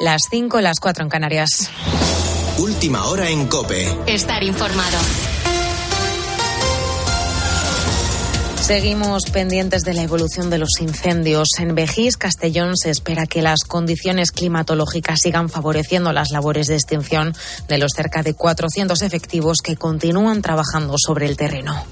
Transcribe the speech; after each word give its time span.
Las 0.00 0.22
5, 0.30 0.62
las 0.62 0.80
4 0.80 1.04
en 1.04 1.10
Canarias. 1.10 1.70
Última 2.56 3.04
hora 3.04 3.28
en 3.28 3.46
Cope. 3.48 3.86
Estar 4.06 4.42
informado. 4.42 4.96
Seguimos 8.62 9.24
pendientes 9.30 9.82
de 9.82 9.92
la 9.92 10.02
evolución 10.02 10.48
de 10.48 10.56
los 10.56 10.70
incendios. 10.80 11.48
En 11.58 11.74
Vejís, 11.74 12.16
Castellón, 12.16 12.78
se 12.78 12.88
espera 12.88 13.26
que 13.26 13.42
las 13.42 13.64
condiciones 13.64 14.32
climatológicas 14.32 15.20
sigan 15.20 15.50
favoreciendo 15.50 16.14
las 16.14 16.30
labores 16.30 16.68
de 16.68 16.76
extinción 16.76 17.34
de 17.68 17.76
los 17.76 17.92
cerca 17.94 18.22
de 18.22 18.32
400 18.32 19.02
efectivos 19.02 19.58
que 19.62 19.76
continúan 19.76 20.40
trabajando 20.40 20.94
sobre 20.96 21.26
el 21.26 21.36
terreno. 21.36 21.84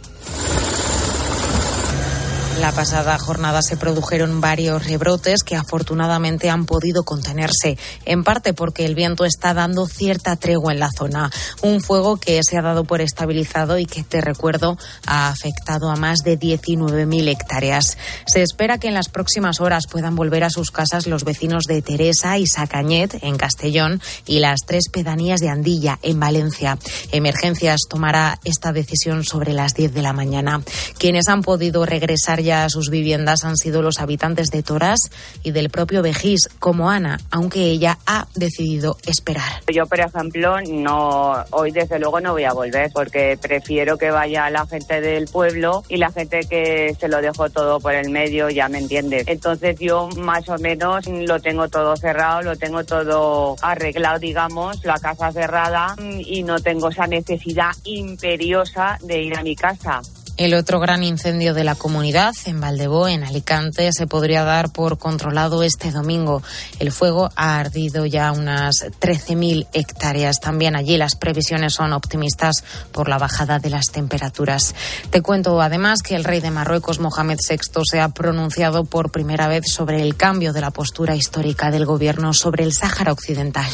La 2.58 2.72
pasada 2.72 3.16
jornada 3.18 3.62
se 3.62 3.76
produjeron 3.76 4.40
varios 4.40 4.84
rebrotes 4.84 5.44
que 5.44 5.54
afortunadamente 5.54 6.50
han 6.50 6.66
podido 6.66 7.04
contenerse, 7.04 7.78
en 8.04 8.24
parte 8.24 8.52
porque 8.52 8.84
el 8.84 8.96
viento 8.96 9.24
está 9.24 9.54
dando 9.54 9.86
cierta 9.86 10.34
tregua 10.34 10.72
en 10.72 10.80
la 10.80 10.90
zona. 10.90 11.30
Un 11.62 11.80
fuego 11.80 12.16
que 12.16 12.40
se 12.42 12.58
ha 12.58 12.62
dado 12.62 12.82
por 12.82 13.00
estabilizado 13.00 13.78
y 13.78 13.86
que, 13.86 14.02
te 14.02 14.20
recuerdo, 14.20 14.76
ha 15.06 15.28
afectado 15.28 15.88
a 15.88 15.94
más 15.94 16.18
de 16.24 16.36
19.000 16.36 17.28
hectáreas. 17.28 17.96
Se 18.26 18.42
espera 18.42 18.78
que 18.78 18.88
en 18.88 18.94
las 18.94 19.08
próximas 19.08 19.60
horas 19.60 19.84
puedan 19.88 20.16
volver 20.16 20.42
a 20.42 20.50
sus 20.50 20.72
casas 20.72 21.06
los 21.06 21.22
vecinos 21.22 21.64
de 21.64 21.80
Teresa 21.80 22.38
y 22.38 22.46
Sacañet, 22.48 23.22
en 23.22 23.36
Castellón, 23.36 24.02
y 24.26 24.40
las 24.40 24.62
tres 24.66 24.88
pedanías 24.92 25.38
de 25.38 25.48
Andilla, 25.48 26.00
en 26.02 26.18
Valencia. 26.18 26.76
Emergencias 27.12 27.82
tomará 27.88 28.40
esta 28.42 28.72
decisión 28.72 29.22
sobre 29.22 29.52
las 29.52 29.74
10 29.74 29.94
de 29.94 30.02
la 30.02 30.12
mañana. 30.12 30.60
Quienes 30.98 31.28
han 31.28 31.42
podido 31.42 31.86
regresar 31.86 32.47
sus 32.68 32.90
viviendas 32.90 33.44
han 33.44 33.56
sido 33.56 33.82
los 33.82 33.98
habitantes 33.98 34.48
de 34.48 34.62
Toras 34.62 34.98
y 35.42 35.50
del 35.50 35.70
propio 35.70 36.02
Vejís, 36.02 36.48
como 36.58 36.90
Ana, 36.90 37.18
aunque 37.30 37.64
ella 37.64 37.98
ha 38.06 38.26
decidido 38.34 38.96
esperar. 39.06 39.62
Yo, 39.72 39.86
por 39.86 40.00
ejemplo, 40.00 40.56
no 40.68 41.44
hoy 41.50 41.70
desde 41.70 41.98
luego 41.98 42.20
no 42.20 42.32
voy 42.32 42.44
a 42.44 42.52
volver 42.52 42.90
porque 42.92 43.38
prefiero 43.40 43.98
que 43.98 44.10
vaya 44.10 44.50
la 44.50 44.66
gente 44.66 45.00
del 45.00 45.26
pueblo 45.26 45.84
y 45.88 45.96
la 45.96 46.10
gente 46.10 46.40
que 46.48 46.94
se 46.98 47.08
lo 47.08 47.20
dejó 47.20 47.50
todo 47.50 47.80
por 47.80 47.94
el 47.94 48.10
medio, 48.10 48.48
ya 48.50 48.68
me 48.68 48.78
entiende. 48.78 49.24
Entonces 49.26 49.76
yo 49.78 50.08
más 50.16 50.48
o 50.48 50.58
menos 50.58 51.06
lo 51.06 51.40
tengo 51.40 51.68
todo 51.68 51.96
cerrado, 51.96 52.42
lo 52.42 52.56
tengo 52.56 52.84
todo 52.84 53.56
arreglado, 53.62 54.18
digamos, 54.18 54.84
la 54.84 54.98
casa 54.98 55.32
cerrada 55.32 55.94
y 55.98 56.42
no 56.42 56.58
tengo 56.60 56.88
esa 56.88 57.06
necesidad 57.06 57.70
imperiosa 57.84 58.98
de 59.02 59.22
ir 59.22 59.36
a 59.36 59.42
mi 59.42 59.54
casa. 59.54 60.00
El 60.38 60.54
otro 60.54 60.78
gran 60.78 61.02
incendio 61.02 61.52
de 61.52 61.64
la 61.64 61.74
comunidad, 61.74 62.32
en 62.44 62.60
Valdebó, 62.60 63.08
en 63.08 63.24
Alicante, 63.24 63.92
se 63.92 64.06
podría 64.06 64.44
dar 64.44 64.70
por 64.70 64.96
controlado 64.96 65.64
este 65.64 65.90
domingo. 65.90 66.44
El 66.78 66.92
fuego 66.92 67.30
ha 67.34 67.58
ardido 67.58 68.06
ya 68.06 68.30
unas 68.30 68.86
13.000 69.00 69.66
hectáreas. 69.72 70.38
También 70.38 70.76
allí 70.76 70.96
las 70.96 71.16
previsiones 71.16 71.74
son 71.74 71.92
optimistas 71.92 72.62
por 72.92 73.08
la 73.08 73.18
bajada 73.18 73.58
de 73.58 73.70
las 73.70 73.86
temperaturas. 73.86 74.76
Te 75.10 75.22
cuento 75.22 75.60
además 75.60 76.02
que 76.02 76.14
el 76.14 76.22
rey 76.22 76.38
de 76.38 76.52
Marruecos, 76.52 77.00
Mohamed 77.00 77.38
VI, 77.48 77.82
se 77.82 77.98
ha 77.98 78.10
pronunciado 78.10 78.84
por 78.84 79.10
primera 79.10 79.48
vez 79.48 79.64
sobre 79.68 80.02
el 80.02 80.14
cambio 80.14 80.52
de 80.52 80.60
la 80.60 80.70
postura 80.70 81.16
histórica 81.16 81.72
del 81.72 81.84
gobierno 81.84 82.32
sobre 82.32 82.62
el 82.62 82.72
Sáhara 82.72 83.10
Occidental. 83.10 83.72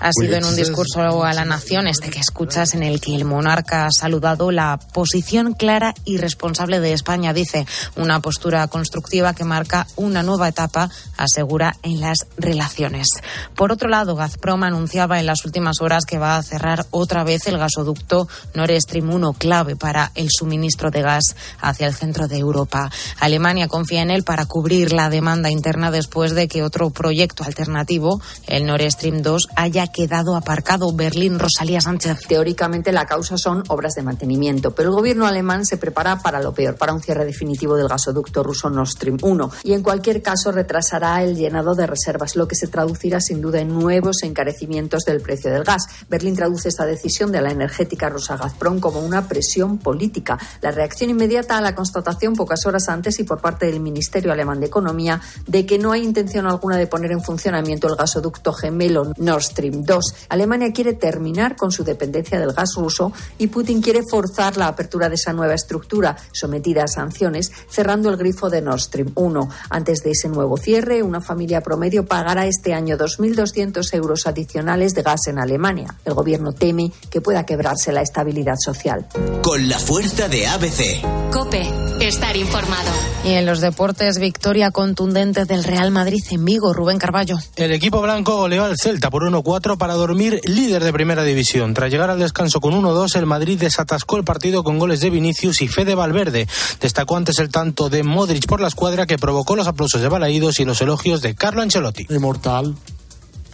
Ha 0.00 0.10
sido 0.12 0.36
en 0.36 0.44
un 0.44 0.56
discurso 0.56 1.24
a 1.24 1.32
la 1.32 1.44
nación 1.44 1.86
este 1.86 2.10
que 2.10 2.20
escuchas 2.20 2.74
en 2.74 2.82
el 2.82 3.00
que 3.00 3.14
el 3.14 3.24
monarca 3.24 3.86
ha 3.86 3.90
saludado 3.90 4.50
la 4.50 4.78
posición 4.92 5.54
clara 5.54 5.94
y 6.04 6.18
responsable 6.18 6.80
de 6.80 6.92
España, 6.92 7.32
dice, 7.32 7.66
una 7.96 8.20
postura 8.20 8.66
constructiva 8.68 9.34
que 9.34 9.44
marca 9.44 9.86
una 9.96 10.22
nueva 10.22 10.48
etapa, 10.48 10.90
asegura, 11.16 11.76
en 11.82 12.00
las 12.00 12.26
relaciones. 12.36 13.08
Por 13.54 13.72
otro 13.72 13.88
lado, 13.88 14.14
Gazprom 14.14 14.62
anunciaba 14.62 15.20
en 15.20 15.26
las 15.26 15.44
últimas 15.44 15.80
horas 15.80 16.04
que 16.04 16.18
va 16.18 16.36
a 16.36 16.42
cerrar 16.42 16.86
otra 16.90 17.24
vez 17.24 17.46
el 17.46 17.58
gasoducto 17.58 18.28
Nord 18.54 18.80
Stream 18.80 19.10
1, 19.10 19.32
clave 19.34 19.76
para 19.76 20.12
el 20.14 20.28
suministro 20.30 20.90
de 20.90 21.02
gas 21.02 21.36
hacia 21.60 21.86
el 21.86 21.94
centro 21.94 22.28
de 22.28 22.38
Europa. 22.38 22.90
Alemania 23.18 23.68
confía 23.68 24.02
en 24.02 24.10
él 24.10 24.24
para 24.24 24.46
cubrir 24.46 24.92
la 24.92 25.10
demanda 25.10 25.50
interna 25.50 25.90
después 25.90 26.34
de 26.34 26.48
que 26.48 26.62
otro 26.62 26.90
proyecto 26.90 27.44
alternativo, 27.44 28.20
el 28.46 28.66
Nord 28.66 28.91
Stream 28.92 29.22
2 29.22 29.48
haya 29.56 29.86
quedado 29.86 30.36
aparcado. 30.36 30.92
Berlín, 30.92 31.38
Rosalía 31.38 31.80
Sánchez. 31.80 32.20
Teóricamente 32.28 32.92
la 32.92 33.06
causa 33.06 33.36
son 33.36 33.64
obras 33.68 33.94
de 33.94 34.02
mantenimiento, 34.02 34.74
pero 34.74 34.90
el 34.90 34.94
gobierno 34.94 35.26
alemán 35.26 35.64
se 35.64 35.76
prepara 35.76 36.20
para 36.20 36.40
lo 36.40 36.52
peor, 36.52 36.76
para 36.76 36.92
un 36.92 37.00
cierre 37.00 37.24
definitivo 37.24 37.76
del 37.76 37.88
gasoducto 37.88 38.42
ruso 38.42 38.70
Nord 38.70 38.88
Stream 38.88 39.18
1 39.20 39.50
y 39.64 39.72
en 39.72 39.82
cualquier 39.82 40.22
caso 40.22 40.52
retrasará 40.52 41.22
el 41.22 41.36
llenado 41.36 41.74
de 41.74 41.86
reservas, 41.86 42.36
lo 42.36 42.46
que 42.46 42.54
se 42.54 42.68
traducirá 42.68 43.20
sin 43.20 43.40
duda 43.40 43.60
en 43.60 43.68
nuevos 43.68 44.22
encarecimientos 44.22 45.04
del 45.04 45.20
precio 45.20 45.50
del 45.50 45.64
gas. 45.64 45.86
Berlín 46.08 46.36
traduce 46.36 46.68
esta 46.68 46.86
decisión 46.86 47.32
de 47.32 47.40
la 47.40 47.50
energética 47.50 48.08
rusa 48.08 48.36
Gazprom 48.36 48.80
como 48.80 49.00
una 49.00 49.28
presión 49.28 49.78
política. 49.78 50.38
La 50.60 50.70
reacción 50.70 51.10
inmediata 51.10 51.58
a 51.58 51.60
la 51.60 51.74
constatación 51.74 52.34
pocas 52.34 52.66
horas 52.66 52.88
antes 52.88 53.18
y 53.18 53.24
por 53.24 53.40
parte 53.40 53.66
del 53.66 53.80
Ministerio 53.80 54.32
alemán 54.32 54.60
de 54.60 54.66
Economía 54.66 55.20
de 55.46 55.66
que 55.66 55.78
no 55.78 55.92
hay 55.92 56.02
intención 56.02 56.46
alguna 56.46 56.76
de 56.76 56.86
poner 56.86 57.12
en 57.12 57.22
funcionamiento 57.22 57.88
el 57.88 57.96
gasoducto 57.96 58.52
gemelo 58.72 59.12
Nord 59.18 59.42
Stream 59.42 59.84
2. 59.84 60.14
Alemania 60.30 60.72
quiere 60.72 60.94
terminar 60.94 61.56
con 61.56 61.70
su 61.70 61.84
dependencia 61.84 62.40
del 62.40 62.52
gas 62.52 62.74
ruso 62.76 63.12
y 63.38 63.48
Putin 63.48 63.82
quiere 63.82 64.02
forzar 64.02 64.56
la 64.56 64.68
apertura 64.68 65.08
de 65.08 65.16
esa 65.16 65.32
nueva 65.32 65.54
estructura 65.54 66.16
sometida 66.32 66.84
a 66.84 66.88
sanciones, 66.88 67.52
cerrando 67.68 68.08
el 68.08 68.16
grifo 68.16 68.48
de 68.48 68.62
Nord 68.62 68.80
Stream 68.80 69.12
1. 69.14 69.48
Antes 69.70 70.02
de 70.02 70.12
ese 70.12 70.28
nuevo 70.28 70.56
cierre, 70.56 71.02
una 71.02 71.20
familia 71.20 71.60
promedio 71.60 72.06
pagará 72.06 72.46
este 72.46 72.72
año 72.72 72.96
2.200 72.96 73.94
euros 73.94 74.26
adicionales 74.26 74.94
de 74.94 75.02
gas 75.02 75.26
en 75.26 75.38
Alemania. 75.38 75.94
El 76.04 76.14
gobierno 76.14 76.52
teme 76.52 76.90
que 77.10 77.20
pueda 77.20 77.44
quebrarse 77.44 77.92
la 77.92 78.02
estabilidad 78.02 78.56
social. 78.58 79.06
Con 79.42 79.68
la 79.68 79.78
fuerza 79.78 80.28
de 80.28 80.46
ABC. 80.46 81.30
Cope, 81.30 81.62
estar 82.00 82.36
informado. 82.36 82.90
Y 83.24 83.32
en 83.32 83.46
los 83.46 83.60
deportes, 83.60 84.18
victoria 84.18 84.70
contundente 84.70 85.44
del 85.44 85.64
Real 85.64 85.90
Madrid 85.90 86.22
en 86.30 86.44
Vigo, 86.44 86.72
Rubén 86.72 86.98
Carballo. 86.98 87.36
El 87.56 87.72
equipo 87.72 88.00
blanco 88.00 88.36
goleó 88.36 88.61
al 88.62 88.76
Celta 88.78 89.10
por 89.10 89.22
1-4 89.22 89.76
para 89.76 89.94
dormir 89.94 90.40
líder 90.44 90.84
de 90.84 90.92
primera 90.92 91.22
división. 91.22 91.74
Tras 91.74 91.90
llegar 91.90 92.10
al 92.10 92.18
descanso 92.18 92.60
con 92.60 92.74
1-2, 92.74 93.16
el 93.16 93.26
Madrid 93.26 93.58
desatascó 93.58 94.16
el 94.16 94.24
partido 94.24 94.62
con 94.62 94.78
goles 94.78 95.00
de 95.00 95.10
Vinicius 95.10 95.62
y 95.62 95.68
Fede 95.68 95.94
Valverde. 95.94 96.48
Destacó 96.80 97.16
antes 97.16 97.38
el 97.38 97.48
tanto 97.48 97.88
de 97.88 98.02
Modric 98.02 98.46
por 98.46 98.60
la 98.60 98.68
escuadra 98.68 99.06
que 99.06 99.18
provocó 99.18 99.56
los 99.56 99.66
aplausos 99.66 100.00
de 100.00 100.08
Balaídos 100.08 100.60
y 100.60 100.64
los 100.64 100.80
elogios 100.80 101.22
de 101.22 101.34
Carlo 101.34 101.62
Ancelotti. 101.62 102.06
Inmortal, 102.10 102.74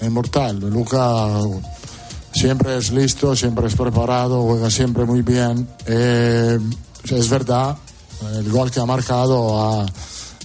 inmortal. 0.02 0.60
Luca 0.60 1.28
siempre 2.32 2.76
es 2.76 2.90
listo, 2.90 3.34
siempre 3.34 3.66
es 3.66 3.74
preparado, 3.74 4.42
juega 4.42 4.70
siempre 4.70 5.04
muy 5.04 5.22
bien. 5.22 5.68
Eh, 5.86 6.58
es 7.10 7.28
verdad, 7.28 7.76
el 8.34 8.50
gol 8.50 8.70
que 8.70 8.80
ha 8.80 8.86
marcado 8.86 9.60
ha 9.60 9.86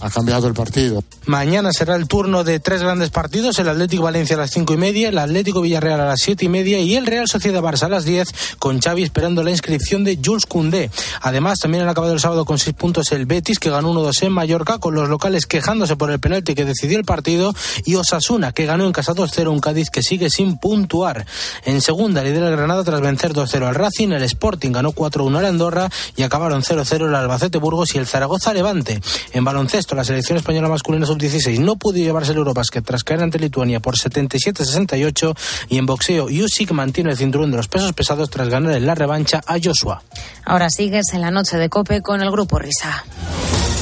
ha 0.03 0.09
cambiado 0.09 0.47
el 0.47 0.53
partido. 0.53 1.01
Mañana 1.25 1.71
será 1.71 1.95
el 1.95 2.07
turno 2.07 2.43
de 2.43 2.59
tres 2.59 2.81
grandes 2.81 3.09
partidos, 3.09 3.57
el 3.59 3.69
Atlético 3.69 4.03
Valencia 4.03 4.35
a 4.35 4.39
las 4.39 4.51
cinco 4.51 4.73
y 4.73 4.77
media, 4.77 5.07
el 5.07 5.17
Atlético 5.17 5.61
Villarreal 5.61 6.01
a 6.01 6.05
las 6.05 6.19
siete 6.19 6.43
y 6.43 6.49
media 6.49 6.79
y 6.79 6.95
el 6.95 7.05
Real 7.05 7.29
Sociedad 7.29 7.61
Barça 7.61 7.83
a 7.83 7.89
las 7.89 8.03
diez, 8.03 8.27
con 8.59 8.81
Xavi 8.81 9.03
esperando 9.03 9.43
la 9.43 9.51
inscripción 9.51 10.03
de 10.03 10.19
Jules 10.23 10.45
Koundé. 10.45 10.91
Además, 11.21 11.59
también 11.59 11.83
han 11.83 11.89
acabado 11.89 12.11
el 12.11 12.19
sábado 12.19 12.43
con 12.43 12.59
seis 12.59 12.75
puntos 12.75 13.13
el 13.13 13.25
Betis, 13.25 13.59
que 13.59 13.69
ganó 13.69 13.93
1-2 13.93 14.23
en 14.23 14.33
Mallorca, 14.33 14.79
con 14.79 14.93
los 14.93 15.07
locales 15.07 15.45
quejándose 15.45 15.95
por 15.95 16.11
el 16.11 16.19
penalti 16.19 16.53
que 16.53 16.65
decidió 16.65 16.97
el 16.97 17.05
partido, 17.05 17.55
y 17.85 17.95
Osasuna, 17.95 18.51
que 18.51 18.65
ganó 18.65 18.85
en 18.85 18.91
casa 18.91 19.13
2-0 19.13 19.47
un 19.47 19.61
Cádiz 19.61 19.89
que 19.89 20.03
sigue 20.03 20.29
sin 20.29 20.57
puntuar. 20.57 21.25
En 21.63 21.79
segunda, 21.79 22.23
lidera 22.23 22.49
el 22.49 22.57
Granada 22.57 22.83
tras 22.83 22.99
vencer 22.99 23.33
2-0 23.33 23.65
al 23.65 23.75
Racing, 23.75 24.09
el 24.09 24.23
Sporting 24.23 24.71
ganó 24.73 24.91
4-1 24.91 25.37
al 25.37 25.45
Andorra 25.45 25.89
y 26.17 26.23
acabaron 26.23 26.61
0-0 26.61 27.07
el 27.07 27.15
Albacete 27.15 27.57
Burgos 27.57 27.95
y 27.95 27.99
el 27.99 28.07
Zaragoza 28.07 28.53
Levante. 28.53 28.99
En 29.31 29.45
baloncesto, 29.45 29.92
la 29.95 30.03
selección 30.03 30.37
española 30.37 30.69
masculina 30.69 31.05
sub-16 31.05 31.59
no 31.59 31.75
pudo 31.75 31.97
llevarse 31.97 32.31
el 32.31 32.37
Eurobasket 32.39 32.85
tras 32.85 33.03
caer 33.03 33.21
ante 33.21 33.39
Lituania 33.39 33.79
por 33.79 33.95
77-68 33.95 35.37
y 35.69 35.77
en 35.77 35.85
boxeo 35.85 36.25
Usyk 36.25 36.71
mantiene 36.71 37.11
el 37.11 37.17
cinturón 37.17 37.51
de 37.51 37.57
los 37.57 37.67
pesos 37.67 37.93
pesados 37.93 38.29
tras 38.29 38.49
ganar 38.49 38.75
en 38.75 38.85
la 38.85 38.95
revancha 38.95 39.41
a 39.45 39.57
Joshua. 39.63 40.03
Ahora 40.45 40.69
sigues 40.69 41.13
en 41.13 41.21
la 41.21 41.31
noche 41.31 41.57
de 41.57 41.69
Cope 41.69 42.01
con 42.01 42.21
el 42.21 42.31
grupo 42.31 42.59
Risa. 42.59 43.03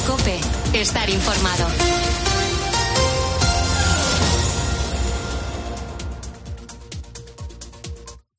Cope, 0.06 0.38
estar 0.72 1.08
informado. 1.08 1.66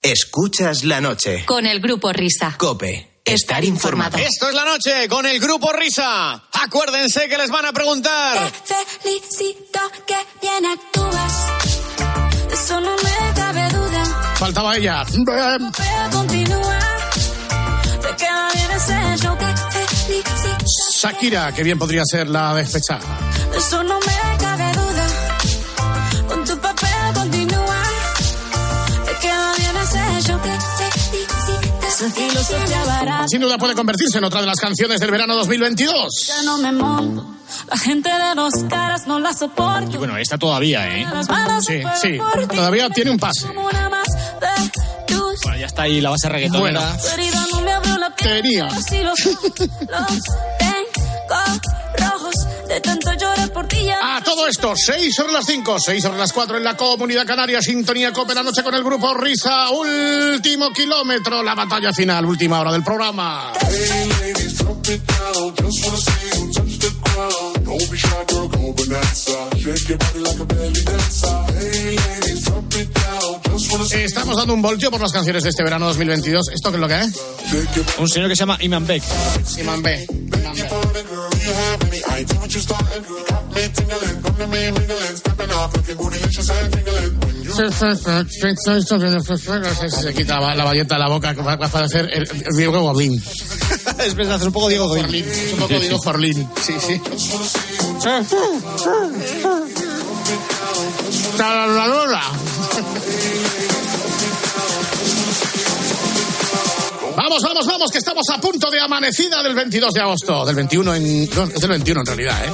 Escuchas 0.02 0.84
la 0.84 1.00
noche. 1.00 1.46
Con 1.46 1.66
el 1.66 1.80
grupo 1.80 2.12
Risa. 2.12 2.56
Cope. 2.58 3.13
Estar 3.34 3.66
informado. 3.66 4.20
Esto 4.20 4.48
es 4.48 4.54
la 4.54 4.64
noche 4.64 5.10
con 5.10 5.26
el 5.26 5.40
grupo 5.40 5.74
Risa. 5.74 6.40
Acuérdense 6.52 7.28
que 7.28 7.36
les 7.36 7.50
van 7.50 7.66
a 7.66 7.74
preguntar. 7.74 8.52
Te 8.68 8.76
felicito 8.76 9.80
que 10.06 10.16
bien 10.40 10.64
actúas. 10.68 11.34
Eso 12.52 12.80
no 12.80 12.96
me 12.96 13.34
cabe 13.36 13.70
duda. 13.70 14.36
Faltaba 14.36 14.78
ella. 14.78 15.04
Shakira, 20.96 21.52
que 21.54 21.64
bien 21.64 21.80
podría 21.80 22.04
ser 22.06 22.28
la 22.30 22.54
despechada. 22.54 23.02
de 23.52 23.58
eso 23.58 23.84
no 23.84 24.00
me 24.00 24.23
Sin 33.28 33.42
duda 33.42 33.58
puede 33.58 33.76
convertirse 33.76 34.18
en 34.18 34.24
otra 34.26 34.42
de 34.42 34.48
las 34.48 34.60
canciones 34.60 35.00
del 35.00 35.12
verano 35.12 35.36
2022. 35.36 36.08
Ya 36.28 36.44
no 36.44 36.58
me 36.58 36.72
monto, 36.72 37.26
la 37.70 37.78
gente 37.78 38.10
de 38.10 38.36
dos 38.36 38.54
caras 38.70 39.08
no 39.08 39.20
la 39.20 39.34
soporto. 39.34 39.92
Y 39.92 39.98
bueno, 39.98 40.18
esta 40.18 40.38
todavía, 40.38 40.98
¿eh? 40.98 41.06
Sí, 41.62 41.82
sí, 42.02 42.18
todavía 42.54 42.90
tiene 42.90 43.12
un 43.12 43.20
pase. 43.20 43.48
Bueno, 45.44 45.58
ya 45.58 45.66
está 45.66 45.84
ahí 45.84 46.02
la 46.02 46.10
base 46.10 46.30
reggaetonera. 46.30 46.98
Bueno. 47.16 48.14
Tenía. 48.18 48.68
Rojos. 51.98 52.36
De 52.68 52.82
tanto 53.00 53.14
llorar 53.20 53.52
por 53.52 53.68
ti 53.68 53.86
ya. 53.86 54.18
A 54.18 54.24
todo 54.24 54.48
esto, 54.48 54.74
6 54.76 55.16
sobre 55.16 55.34
las 55.34 55.46
5, 55.46 55.78
6 55.80 56.04
sobre 56.04 56.18
las 56.18 56.32
4 56.32 56.58
en 56.58 56.64
la 56.64 56.78
Comunidad 56.78 57.26
Canaria, 57.26 57.62
Sintonía 57.62 58.12
Cope 58.12 58.34
la 58.34 58.44
noche 58.44 58.64
con 58.64 58.74
el 58.76 58.84
grupo 58.84 59.14
Risa, 59.14 59.70
último 59.72 60.72
kilómetro, 60.72 61.42
la 61.42 61.56
batalla 61.56 61.92
final, 61.94 62.26
última 62.26 62.60
hora 62.60 62.72
del 62.72 62.84
programa. 62.84 63.54
Estamos 73.92 74.38
dando 74.38 74.54
un 74.54 74.62
voltio 74.62 74.92
por 74.92 75.02
las 75.02 75.12
canciones 75.12 75.44
de 75.44 75.50
este 75.50 75.64
verano 75.64 75.88
2022. 75.88 76.50
¿Esto 76.54 76.70
qué 76.70 76.76
es 76.76 76.82
lo 76.82 76.88
que 76.88 77.00
es? 77.00 77.08
Un 77.98 78.10
señor 78.10 78.30
que 78.30 78.36
se 78.36 78.42
llama 78.42 78.58
Iman 78.62 78.86
Beck. 78.86 79.04
Simán 81.94 83.50
B. 83.50 83.72
Imán 84.68 84.74
B. 84.74 84.84
Se 89.90 90.14
quita 90.14 90.40
la 90.40 90.64
bayeta 90.64 90.96
de 90.96 91.00
la 91.00 91.10
boca 91.10 91.34
va 91.34 91.54
a 91.54 91.58
parecer 91.58 92.10
el, 92.12 92.24
el 92.24 92.58
Diego 92.58 92.82
Goblin. 92.82 93.22
es 94.00 94.16
verdad, 94.16 94.38
es 94.38 94.44
un 94.48 94.54
poco 94.54 94.70
Diego 94.70 94.96
es 94.96 95.54
un 95.54 95.60
poco 95.60 95.80
Diego 95.80 96.02
Forlín. 96.02 96.50
Sí, 96.62 96.74
sí. 96.80 97.02
Tarararara. 101.38 102.22
Vamos, 107.16 107.44
vamos, 107.44 107.68
vamos, 107.68 107.92
que 107.92 108.00
estamos 108.00 108.26
a 108.34 108.42
punto 108.42 108.72
de 108.72 108.80
amanecida 108.80 109.44
del 109.44 109.54
22 109.54 109.94
de 109.94 110.02
agosto. 110.02 110.46
Del 110.46 110.56
21 110.56 110.96
en... 110.96 111.30
No, 111.30 111.44
es 111.44 111.62
del 111.62 111.70
21 111.70 112.02
en 112.02 112.06
realidad, 112.06 112.46
¿eh? 112.46 112.52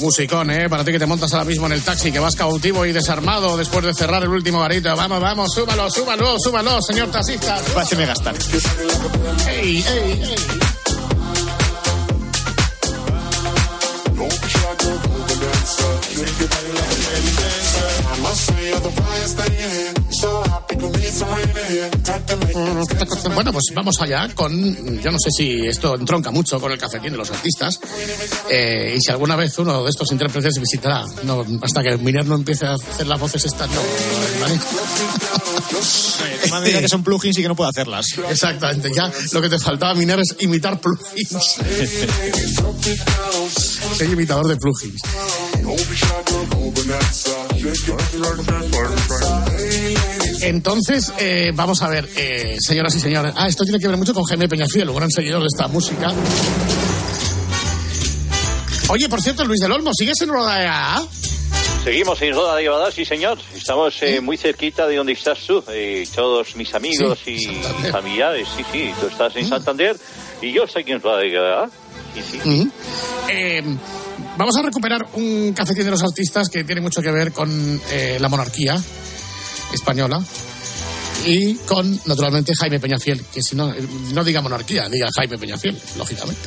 Musicón, 0.00 0.50
¿eh? 0.50 0.68
Para 0.68 0.84
ti 0.84 0.92
que 0.92 0.98
te 0.98 1.06
montas 1.06 1.32
ahora 1.32 1.44
mismo 1.44 1.66
en 1.66 1.72
el 1.72 1.82
taxi, 1.82 2.10
que 2.10 2.18
vas 2.18 2.34
cautivo 2.34 2.84
y 2.84 2.92
desarmado 2.92 3.56
después 3.56 3.84
de 3.84 3.94
cerrar 3.94 4.22
el 4.24 4.30
último 4.30 4.60
garito. 4.60 4.94
Vamos, 4.96 5.20
vamos, 5.20 5.52
súbalo, 5.54 5.88
súbalo, 5.88 6.36
súbalo, 6.38 6.82
señor 6.82 7.10
taxista. 7.10 7.60
Parece 7.74 7.96
Megastar. 7.96 8.34
¡Ey, 9.48 9.84
ey, 9.86 10.22
ey! 10.22 10.81
Bueno, 23.34 23.52
pues 23.52 23.64
vamos 23.74 24.00
allá 24.00 24.28
con. 24.34 25.00
Yo 25.00 25.10
no 25.10 25.18
sé 25.18 25.30
si 25.30 25.66
esto 25.66 25.94
entronca 25.94 26.30
mucho 26.30 26.60
con 26.60 26.72
el 26.72 26.78
cafetín 26.78 27.12
de 27.12 27.18
los 27.18 27.30
artistas. 27.30 27.78
eh, 28.50 28.94
y 28.96 29.00
si 29.00 29.10
alguna 29.10 29.36
vez 29.36 29.58
uno 29.58 29.82
de 29.82 29.90
estos 29.90 30.10
intérpretes 30.12 30.58
visitará, 30.58 31.04
no, 31.24 31.44
hasta 31.62 31.82
que 31.82 31.96
Miner 31.98 32.26
no 32.26 32.36
empiece 32.36 32.66
a 32.66 32.74
hacer 32.74 33.06
las 33.06 33.18
voces 33.20 33.44
estas, 33.44 33.68
no. 33.70 33.80
¿vale? 34.40 34.60
Dicho 36.66 36.80
que 36.80 36.88
son 36.88 37.02
plugins 37.02 37.38
y 37.38 37.42
que 37.42 37.48
no 37.48 37.56
puedo 37.56 37.70
hacerlas. 37.70 38.06
Exactamente, 38.30 38.90
ya 38.94 39.10
lo 39.32 39.40
que 39.40 39.48
te 39.48 39.58
faltaba, 39.58 39.94
Miner, 39.94 40.20
es 40.20 40.36
imitar 40.40 40.80
plugins. 40.80 41.56
Soy 43.96 44.12
imitador 44.12 44.46
de 44.48 44.56
plugins. 44.56 45.00
Entonces, 50.42 51.12
eh, 51.18 51.52
vamos 51.54 51.82
a 51.82 51.88
ver, 51.88 52.08
eh, 52.16 52.56
señoras 52.60 52.94
y 52.96 53.00
señores. 53.00 53.32
Ah, 53.36 53.48
esto 53.48 53.64
tiene 53.64 53.78
que 53.78 53.86
ver 53.88 53.96
mucho 53.96 54.12
con 54.12 54.24
Jaime 54.24 54.48
Peñafiel, 54.48 54.88
un 54.88 54.96
gran 54.96 55.10
seguidor 55.10 55.40
de 55.40 55.46
esta 55.52 55.68
música. 55.68 56.12
Oye, 58.88 59.08
por 59.08 59.22
cierto, 59.22 59.44
Luis 59.44 59.60
del 59.60 59.72
Olmo, 59.72 59.92
¿sigues 59.94 60.20
en 60.20 60.28
Roda 60.28 60.58
de 60.58 60.66
AA? 60.66 61.02
Seguimos 61.84 62.20
en 62.22 62.34
Roda 62.34 62.56
de 62.56 62.64
Ibadá, 62.64 62.90
sí 62.92 63.04
señor. 63.04 63.38
Estamos 63.56 64.00
eh, 64.02 64.20
muy 64.20 64.36
cerquita 64.36 64.86
de 64.86 64.96
donde 64.96 65.12
estás 65.12 65.38
tú. 65.46 65.64
eh, 65.68 66.06
todos 66.14 66.54
mis 66.56 66.72
amigos 66.74 67.18
Sí, 67.24 67.32
y 67.32 67.44
Santander. 67.62 67.92
familiares, 67.92 68.48
sí, 68.56 68.64
sí. 68.70 68.90
Tú 69.00 69.06
estás 69.08 69.34
en 69.36 69.48
Santander 69.48 69.96
y 70.40 70.52
yo 70.52 70.64
estoy 70.64 70.82
aquí 70.82 70.92
en 70.92 71.00
Roda 71.00 71.18
de. 71.18 71.68
Eh, 73.30 73.62
vamos 74.36 74.56
a 74.56 74.62
recuperar 74.62 75.06
un 75.14 75.52
cafetín 75.52 75.84
de 75.84 75.90
los 75.90 76.02
artistas 76.02 76.48
que 76.48 76.64
tiene 76.64 76.80
mucho 76.80 77.00
que 77.00 77.10
ver 77.10 77.32
con 77.32 77.80
eh, 77.90 78.18
la 78.20 78.28
monarquía 78.28 78.80
española 79.72 80.22
y 81.24 81.54
con, 81.66 82.00
naturalmente, 82.06 82.52
Jaime 82.58 82.80
Peñafiel, 82.80 83.22
que 83.32 83.42
si 83.42 83.54
no, 83.56 83.72
no 84.12 84.24
diga 84.24 84.40
monarquía, 84.40 84.88
diga 84.88 85.08
Jaime 85.14 85.38
Peñafiel, 85.38 85.78
lógicamente. 85.96 86.40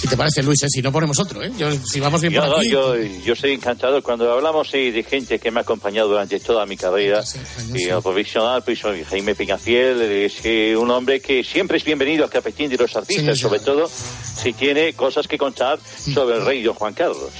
Si 0.00 0.06
te 0.06 0.16
parece, 0.16 0.42
Luis, 0.44 0.62
eh, 0.62 0.66
si 0.68 0.80
no 0.80 0.92
ponemos 0.92 1.18
otro, 1.18 1.42
¿eh? 1.42 1.50
Yo, 1.58 1.70
si 1.84 1.98
vamos 1.98 2.20
bien 2.20 2.32
Yo, 2.32 2.40
por 2.42 2.50
no, 2.50 2.56
aquí. 2.58 2.70
yo, 2.70 2.94
yo 2.96 3.32
estoy 3.32 3.52
encantado 3.52 4.00
cuando 4.00 4.30
hablamos 4.32 4.70
de 4.70 5.04
gente 5.08 5.40
que 5.40 5.50
me 5.50 5.58
ha 5.58 5.62
acompañado 5.62 6.08
durante 6.08 6.38
toda 6.38 6.64
mi 6.66 6.76
carrera 6.76 7.24
Sí, 7.26 7.38
y 7.74 7.78
sí. 7.78 7.84
eh, 7.88 7.96
profesional, 8.00 8.62
pues 8.64 8.78
soy 8.78 9.02
Jaime 9.02 9.34
Peñafiel 9.34 10.00
es 10.00 10.34
eh, 10.44 10.76
un 10.76 10.88
hombre 10.92 11.20
que 11.20 11.42
siempre 11.42 11.78
es 11.78 11.84
bienvenido 11.84 12.24
al 12.24 12.30
Capetín 12.30 12.70
de 12.70 12.76
los 12.76 12.94
Artistas, 12.94 13.38
sobre 13.40 13.58
todo 13.58 13.88
si 13.88 14.52
tiene 14.52 14.92
cosas 14.92 15.26
que 15.26 15.36
contar 15.36 15.80
sobre 16.14 16.36
el 16.36 16.44
rey 16.44 16.62
don 16.62 16.74
Juan 16.74 16.94
Carlos. 16.94 17.30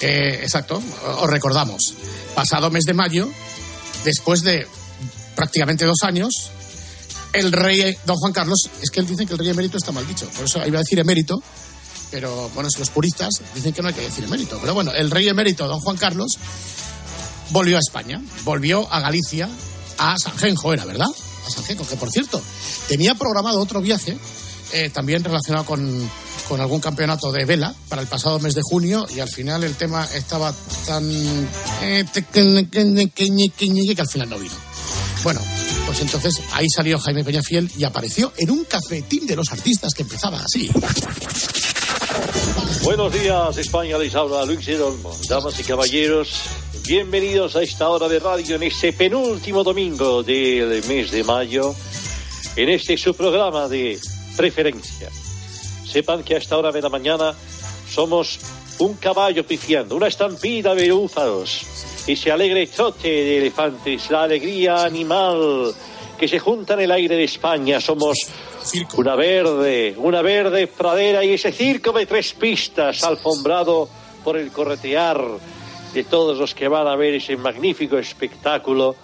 Eh, 0.00 0.38
exacto, 0.42 0.82
os 1.18 1.28
recordamos. 1.28 1.94
Pasado 2.34 2.70
mes 2.70 2.84
de 2.84 2.94
mayo, 2.94 3.28
después 4.04 4.42
de 4.42 4.66
prácticamente 5.38 5.84
dos 5.84 6.02
años, 6.02 6.50
el 7.32 7.52
rey 7.52 7.96
don 8.04 8.16
Juan 8.16 8.32
Carlos, 8.32 8.68
es 8.82 8.90
que 8.90 8.98
él 8.98 9.06
dice 9.06 9.24
que 9.24 9.34
el 9.34 9.38
rey 9.38 9.50
emérito 9.50 9.78
está 9.78 9.92
mal 9.92 10.04
dicho, 10.04 10.28
por 10.30 10.46
eso 10.46 10.58
iba 10.66 10.78
a 10.78 10.82
decir 10.82 10.98
emérito, 10.98 11.40
pero 12.10 12.50
bueno, 12.56 12.68
los 12.76 12.90
puristas 12.90 13.40
dicen 13.54 13.72
que 13.72 13.80
no 13.80 13.86
hay 13.86 13.94
que 13.94 14.00
decir 14.00 14.24
emérito. 14.24 14.58
Pero 14.60 14.74
bueno, 14.74 14.92
el 14.92 15.12
rey 15.12 15.28
emérito 15.28 15.68
don 15.68 15.78
Juan 15.78 15.96
Carlos 15.96 16.38
volvió 17.50 17.76
a 17.76 17.78
España, 17.78 18.20
volvió 18.42 18.92
a 18.92 18.98
Galicia, 18.98 19.48
a 19.98 20.18
Sanjenjo 20.18 20.72
era, 20.72 20.84
¿verdad? 20.84 21.06
A 21.46 21.50
Sanjenjo, 21.50 21.86
que 21.86 21.94
por 21.94 22.10
cierto, 22.10 22.42
tenía 22.88 23.14
programado 23.14 23.60
otro 23.60 23.80
viaje, 23.80 24.18
eh, 24.72 24.90
también 24.90 25.22
relacionado 25.22 25.66
con, 25.66 26.10
con 26.48 26.60
algún 26.60 26.80
campeonato 26.80 27.30
de 27.30 27.44
vela 27.44 27.72
para 27.88 28.02
el 28.02 28.08
pasado 28.08 28.40
mes 28.40 28.56
de 28.56 28.62
junio 28.62 29.06
y 29.14 29.20
al 29.20 29.28
final 29.28 29.62
el 29.62 29.76
tema 29.76 30.04
estaba 30.14 30.52
tan... 30.84 31.08
eh, 31.82 32.04
que 32.12 34.02
al 34.02 34.08
final 34.08 34.30
no 34.30 34.38
vino. 34.40 34.67
Bueno, 35.22 35.40
pues 35.86 36.00
entonces 36.00 36.40
ahí 36.52 36.66
salió 36.68 36.98
Jaime 36.98 37.24
Peñafiel 37.24 37.70
y 37.76 37.84
apareció 37.84 38.32
en 38.36 38.50
un 38.50 38.64
cafetín 38.64 39.26
de 39.26 39.36
los 39.36 39.50
artistas 39.50 39.92
que 39.94 40.02
empezaba 40.02 40.38
así. 40.38 40.70
Buenos 42.82 43.12
días, 43.12 43.56
España, 43.58 43.98
les 43.98 44.14
habla 44.14 44.44
Luis 44.44 44.64
del 44.64 44.80
Olmo. 44.80 45.14
Damas 45.28 45.58
y 45.58 45.64
caballeros, 45.64 46.42
bienvenidos 46.86 47.56
a 47.56 47.62
esta 47.62 47.88
hora 47.88 48.08
de 48.08 48.20
radio 48.20 48.56
en 48.56 48.62
este 48.62 48.92
penúltimo 48.92 49.64
domingo 49.64 50.22
del 50.22 50.84
mes 50.86 51.10
de 51.10 51.24
mayo, 51.24 51.74
en 52.56 52.68
este 52.68 52.96
su 52.96 53.14
programa 53.14 53.68
de 53.68 53.98
preferencia. 54.36 55.10
Sepan 55.84 56.22
que 56.22 56.36
a 56.36 56.38
esta 56.38 56.56
hora 56.56 56.70
de 56.70 56.80
la 56.80 56.88
mañana 56.88 57.34
somos 57.92 58.38
un 58.78 58.94
caballo 58.94 59.44
pifiando, 59.44 59.96
una 59.96 60.06
estampida 60.06 60.74
de 60.74 60.92
búfalos, 60.92 61.62
ese 62.12 62.32
alegre 62.32 62.66
trote 62.66 63.08
de 63.08 63.38
elefantes, 63.38 64.10
la 64.10 64.22
alegría 64.22 64.84
animal 64.84 65.74
que 66.18 66.26
se 66.26 66.38
junta 66.38 66.74
en 66.74 66.80
el 66.80 66.90
aire 66.90 67.16
de 67.16 67.24
España. 67.24 67.80
Somos 67.80 68.18
una 68.96 69.14
verde, 69.14 69.94
una 69.98 70.22
verde 70.22 70.66
pradera 70.66 71.24
y 71.24 71.34
ese 71.34 71.52
circo 71.52 71.92
de 71.92 72.06
tres 72.06 72.32
pistas 72.32 73.04
alfombrado 73.04 73.88
por 74.24 74.36
el 74.36 74.50
corretear 74.50 75.22
de 75.92 76.04
todos 76.04 76.38
los 76.38 76.54
que 76.54 76.68
van 76.68 76.86
a 76.86 76.96
ver 76.96 77.14
ese 77.14 77.36
magnífico 77.36 77.98
espectáculo. 77.98 78.96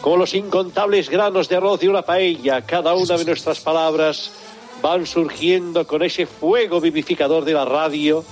Como 0.00 0.16
los 0.16 0.34
incontables 0.34 1.08
granos 1.08 1.48
de 1.48 1.56
arroz 1.56 1.80
de 1.80 1.88
una 1.88 2.02
paella, 2.02 2.62
cada 2.62 2.94
una 2.94 3.16
de 3.16 3.24
nuestras 3.24 3.60
palabras 3.60 4.32
van 4.82 5.06
surgiendo 5.06 5.86
con 5.86 6.02
ese 6.02 6.26
fuego 6.26 6.80
vivificador 6.80 7.44
de 7.44 7.54
la 7.54 7.64
radio 7.64 8.24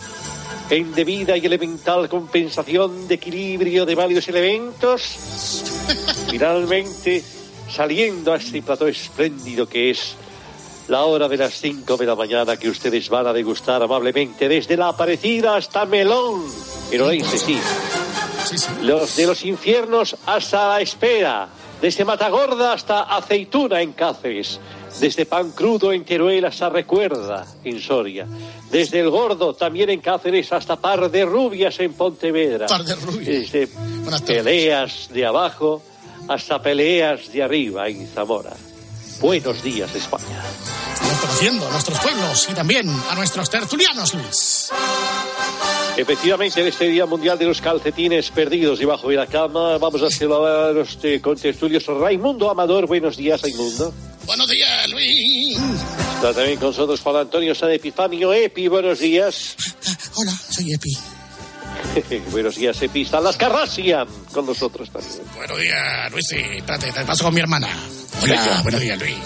en 0.73 0.95
debida 0.95 1.37
y 1.37 1.45
elemental 1.45 2.09
compensación 2.09 3.07
de 3.07 3.17
equilibrio 3.17 3.85
de 3.85 3.95
varios 3.95 4.27
elementos, 4.29 5.03
finalmente 6.31 7.23
saliendo 7.71 8.33
a 8.33 8.37
este 8.37 8.63
plató 8.63 8.89
espléndido 8.89 9.69
que 9.69 9.91
es 9.91 10.17
la 10.89 11.05
hora 11.05 11.29
de 11.29 11.37
las 11.37 11.53
5 11.61 11.99
de 11.99 12.07
la 12.07 12.15
mañana 12.15 12.57
que 12.57 12.71
ustedes 12.71 13.11
van 13.11 13.27
a 13.27 13.35
degustar 13.35 13.83
amablemente 13.83 14.49
desde 14.49 14.79
la 14.79 14.89
Aparecida 14.89 15.57
hasta 15.57 15.85
Melón, 15.85 16.43
en 16.91 17.03
Orense, 17.03 17.37
sí. 17.37 17.61
Los 18.81 19.15
de 19.15 19.27
los 19.27 19.45
infiernos 19.45 20.17
hasta 20.25 20.71
la 20.71 20.81
espera, 20.81 21.49
desde 21.83 22.07
Matagorda 22.07 22.73
hasta 22.73 23.03
Aceituna 23.03 23.83
en 23.83 23.93
Cáceres, 23.93 24.59
desde 25.01 25.27
Pan 25.27 25.53
Crudo 25.53 25.93
en 25.93 26.05
Teruel 26.05 26.45
hasta 26.45 26.69
Recuerda 26.69 27.47
en 27.65 27.81
Soria, 27.81 28.27
desde 28.71 29.01
El 29.01 29.11
Gordo 29.11 29.55
también 29.55 29.91
en 29.91 30.01
Cáceres 30.01 30.53
hasta 30.53 30.77
Par 30.77 31.11
de 31.11 31.25
Rubias 31.25 31.79
en 31.81 31.93
Pontevedra, 31.95 32.67
Par 32.67 32.85
de 32.85 32.95
Rubias. 32.95 33.53
desde 33.53 33.69
Peleas 34.27 35.09
de 35.13 35.27
abajo 35.27 35.83
hasta 36.29 36.63
Peleas 36.63 37.33
de 37.33 37.43
arriba 37.43 37.89
en 37.89 38.07
Zamora. 38.07 38.53
Buenos 39.21 39.63
días, 39.63 39.95
España. 39.95 40.43
Estamos 40.95 41.19
conociendo 41.21 41.69
a 41.69 41.71
nuestros 41.71 41.99
pueblos 42.01 42.49
y 42.51 42.55
también 42.55 42.89
a 43.11 43.15
nuestros 43.15 43.49
tertulianos, 43.49 44.15
Luis. 44.15 44.71
Efectivamente, 45.97 46.61
en 46.61 46.69
este 46.69 46.89
Día 46.89 47.07
Mundial 47.07 47.39
de 47.39 47.45
los 47.45 47.61
Calcetines 47.61 48.31
Perdidos 48.31 48.79
debajo 48.79 49.11
de 49.11 49.17
la 49.17 49.27
cama, 49.27 49.79
vamos 49.79 50.03
a 50.03 50.11
celebrar 50.11 50.77
este, 50.79 51.21
con 51.21 51.37
estudios 51.41 51.87
Raimundo 51.87 52.51
Amador. 52.51 52.87
Buenos 52.87 53.17
días, 53.17 53.43
Raimundo. 53.43 53.93
Buenos 54.25 54.49
días, 54.49 54.62
Está 55.03 56.35
también 56.35 56.59
con 56.59 56.69
nosotros 56.69 57.01
Juan 57.01 57.17
Antonio 57.17 57.55
San 57.55 57.71
Epifanio. 57.71 58.33
Epi, 58.33 58.69
buenos 58.69 59.01
días. 59.01 59.57
Hola, 60.15 60.33
soy 60.33 60.73
Epi. 60.73 60.97
buenos 62.31 62.57
días, 62.57 62.81
Epi. 62.83 63.03
Está 63.03 63.21
las 63.21 63.37
Carrasia 63.37 64.07
con 64.33 64.47
nosotros 64.47 64.91
también. 64.91 65.23
Buenos 65.35 65.59
días, 65.59 66.13
Luis. 66.13 66.25
Sí, 66.29 66.37
espérate, 66.57 66.93
te 66.93 67.05
paso 67.05 67.25
con 67.25 67.35
mi 67.35 67.41
hermana. 67.41 67.69
Hola, 68.23 68.61
buenos 68.63 68.81
días, 68.81 68.99
Luis. 68.99 69.17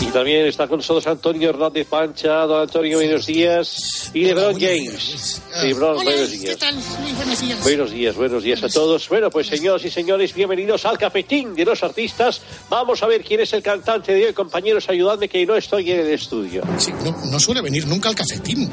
Y 0.00 0.06
también 0.06 0.46
está 0.46 0.66
con 0.68 0.78
nosotros 0.78 1.06
Antonio 1.06 1.50
Hernández 1.50 1.86
Pancha. 1.86 2.46
Don 2.46 2.62
Antonio, 2.62 2.98
buenos 2.98 3.26
días. 3.26 4.10
Y 4.12 4.24
LeBron 4.24 4.54
James. 4.58 5.42
LeBron, 5.62 6.04
buenos 6.04 6.30
días. 6.30 6.50
¿Qué 6.50 6.56
tal? 6.56 6.74
Buenos 7.16 7.40
días. 7.40 7.62
Buenos 7.62 7.90
días, 7.90 8.16
buenos 8.16 8.42
días 8.42 8.62
a 8.62 8.68
todos. 8.68 9.08
Bueno, 9.08 9.30
pues 9.30 9.46
señoras 9.46 9.84
y 9.84 9.90
señores, 9.90 10.34
bienvenidos 10.34 10.84
al 10.84 10.98
cafetín 10.98 11.54
de 11.54 11.64
los 11.64 11.82
artistas. 11.82 12.40
Vamos 12.68 13.02
a 13.02 13.06
ver 13.06 13.24
quién 13.24 13.40
es 13.40 13.52
el 13.52 13.62
cantante 13.62 14.12
de 14.12 14.26
hoy. 14.26 14.32
Compañeros, 14.32 14.88
ayudadme 14.88 15.28
que 15.28 15.44
no 15.46 15.56
estoy 15.56 15.90
en 15.90 16.00
el 16.00 16.12
estudio. 16.12 16.62
Sí, 16.78 16.92
no, 17.04 17.16
no 17.30 17.40
suele 17.40 17.60
venir 17.60 17.86
nunca 17.86 18.08
al 18.08 18.14
cafetín. 18.14 18.68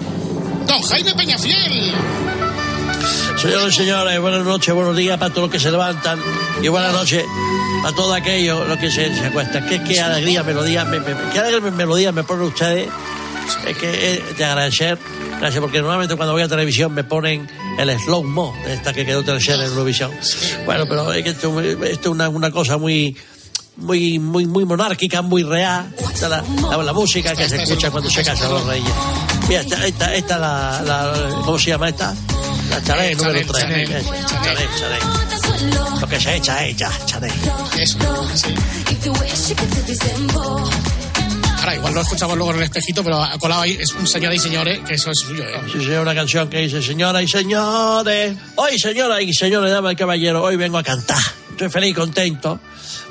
Don 0.67 0.81
Jaime 0.81 1.13
Peñafiel. 1.15 2.40
Señores 3.41 3.73
y 3.73 3.77
señores, 3.77 4.21
buenas 4.21 4.45
noches, 4.45 4.71
buenos 4.71 4.95
días 4.95 5.17
para 5.17 5.31
todos 5.31 5.47
los 5.47 5.51
que 5.51 5.59
se 5.59 5.71
levantan 5.71 6.19
y 6.61 6.67
buenas 6.67 6.93
noches 6.93 7.25
a 7.83 7.91
todos 7.91 8.15
aquellos 8.15 8.67
los 8.67 8.77
que 8.77 8.91
se, 8.91 9.11
se 9.15 9.25
acuestan. 9.25 9.65
Qué, 9.65 9.81
qué 9.81 9.99
alegría, 9.99 10.43
melodía, 10.43 10.85
me, 10.85 10.99
me, 10.99 11.15
qué 11.33 11.39
alegría 11.39 11.71
melodía 11.71 12.11
me 12.11 12.23
ponen 12.23 12.45
ustedes. 12.45 12.87
Es 13.65 13.77
que 13.77 14.13
es 14.13 14.37
de 14.37 14.45
agradecer, 14.45 14.99
gracias, 15.39 15.59
porque 15.59 15.79
normalmente 15.79 16.15
cuando 16.15 16.33
voy 16.33 16.43
a 16.43 16.47
televisión 16.47 16.93
me 16.93 17.03
ponen 17.03 17.49
el 17.79 17.99
slow 17.99 18.23
mo 18.23 18.55
de 18.63 18.75
esta 18.75 18.93
que 18.93 19.07
quedó 19.07 19.23
tercera 19.23 19.57
en 19.65 19.71
Eurovisión. 19.71 20.11
Bueno, 20.67 20.85
pero 20.87 21.11
es 21.11 21.23
que 21.23 21.31
esto, 21.31 21.59
es 21.59 22.05
una, 22.05 22.29
una 22.29 22.51
cosa 22.51 22.77
muy 22.77 23.17
muy 23.77 24.19
muy 24.19 24.45
muy 24.45 24.65
monárquica, 24.65 25.23
muy 25.23 25.41
real. 25.41 25.91
Esta 25.97 26.29
la, 26.29 26.43
la, 26.77 26.93
música 26.93 27.35
que 27.35 27.49
se 27.49 27.63
escucha 27.63 27.89
cuando 27.89 28.07
se 28.07 28.23
casan 28.23 28.51
los 28.51 28.67
reyes. 28.67 28.93
Mira, 29.49 29.61
esta, 29.61 29.87
esta, 29.87 30.13
esta 30.13 30.37
la, 30.37 31.11
¿cómo 31.43 31.57
se 31.57 31.71
llama 31.71 31.89
esta? 31.89 32.13
La 32.71 32.81
chalet 32.81 33.17
número 33.17 33.53
3. 33.53 33.65
Chalet, 34.43 34.69
chalet. 34.79 35.03
Lo 35.99 36.07
que 36.07 36.19
se 36.19 36.35
echa 36.37 36.63
ella, 36.63 36.89
chalet. 37.05 37.33
Eso, 37.77 38.27
sí. 38.35 38.55
Ahora, 41.59 41.75
igual 41.75 41.93
lo 41.93 42.01
escuchamos 42.01 42.37
luego 42.37 42.51
en 42.53 42.57
el 42.59 42.63
espejito, 42.63 43.03
pero 43.03 43.21
ha 43.21 43.37
colado 43.37 43.61
ahí, 43.61 43.77
es 43.79 43.93
un 43.93 44.07
señor 44.07 44.33
y 44.33 44.39
señores, 44.39 44.79
que 44.79 44.93
eso 44.95 45.11
es 45.11 45.19
suyo, 45.19 45.43
¿eh? 45.43 45.61
Sí, 45.71 45.79
señor, 45.83 46.01
una 46.01 46.15
canción 46.15 46.49
que 46.49 46.59
dice, 46.59 46.81
señoras 46.81 47.21
y 47.23 47.27
señores, 47.27 48.37
hoy, 48.55 48.79
señoras 48.79 49.21
y 49.21 49.33
señores, 49.33 49.69
damas 49.69 49.93
y 49.93 49.95
caballeros, 49.97 50.43
hoy 50.43 50.55
vengo 50.55 50.77
a 50.77 50.83
cantar. 50.83 51.19
Estoy 51.51 51.69
feliz 51.69 51.91
y 51.91 51.93
contento 51.93 52.59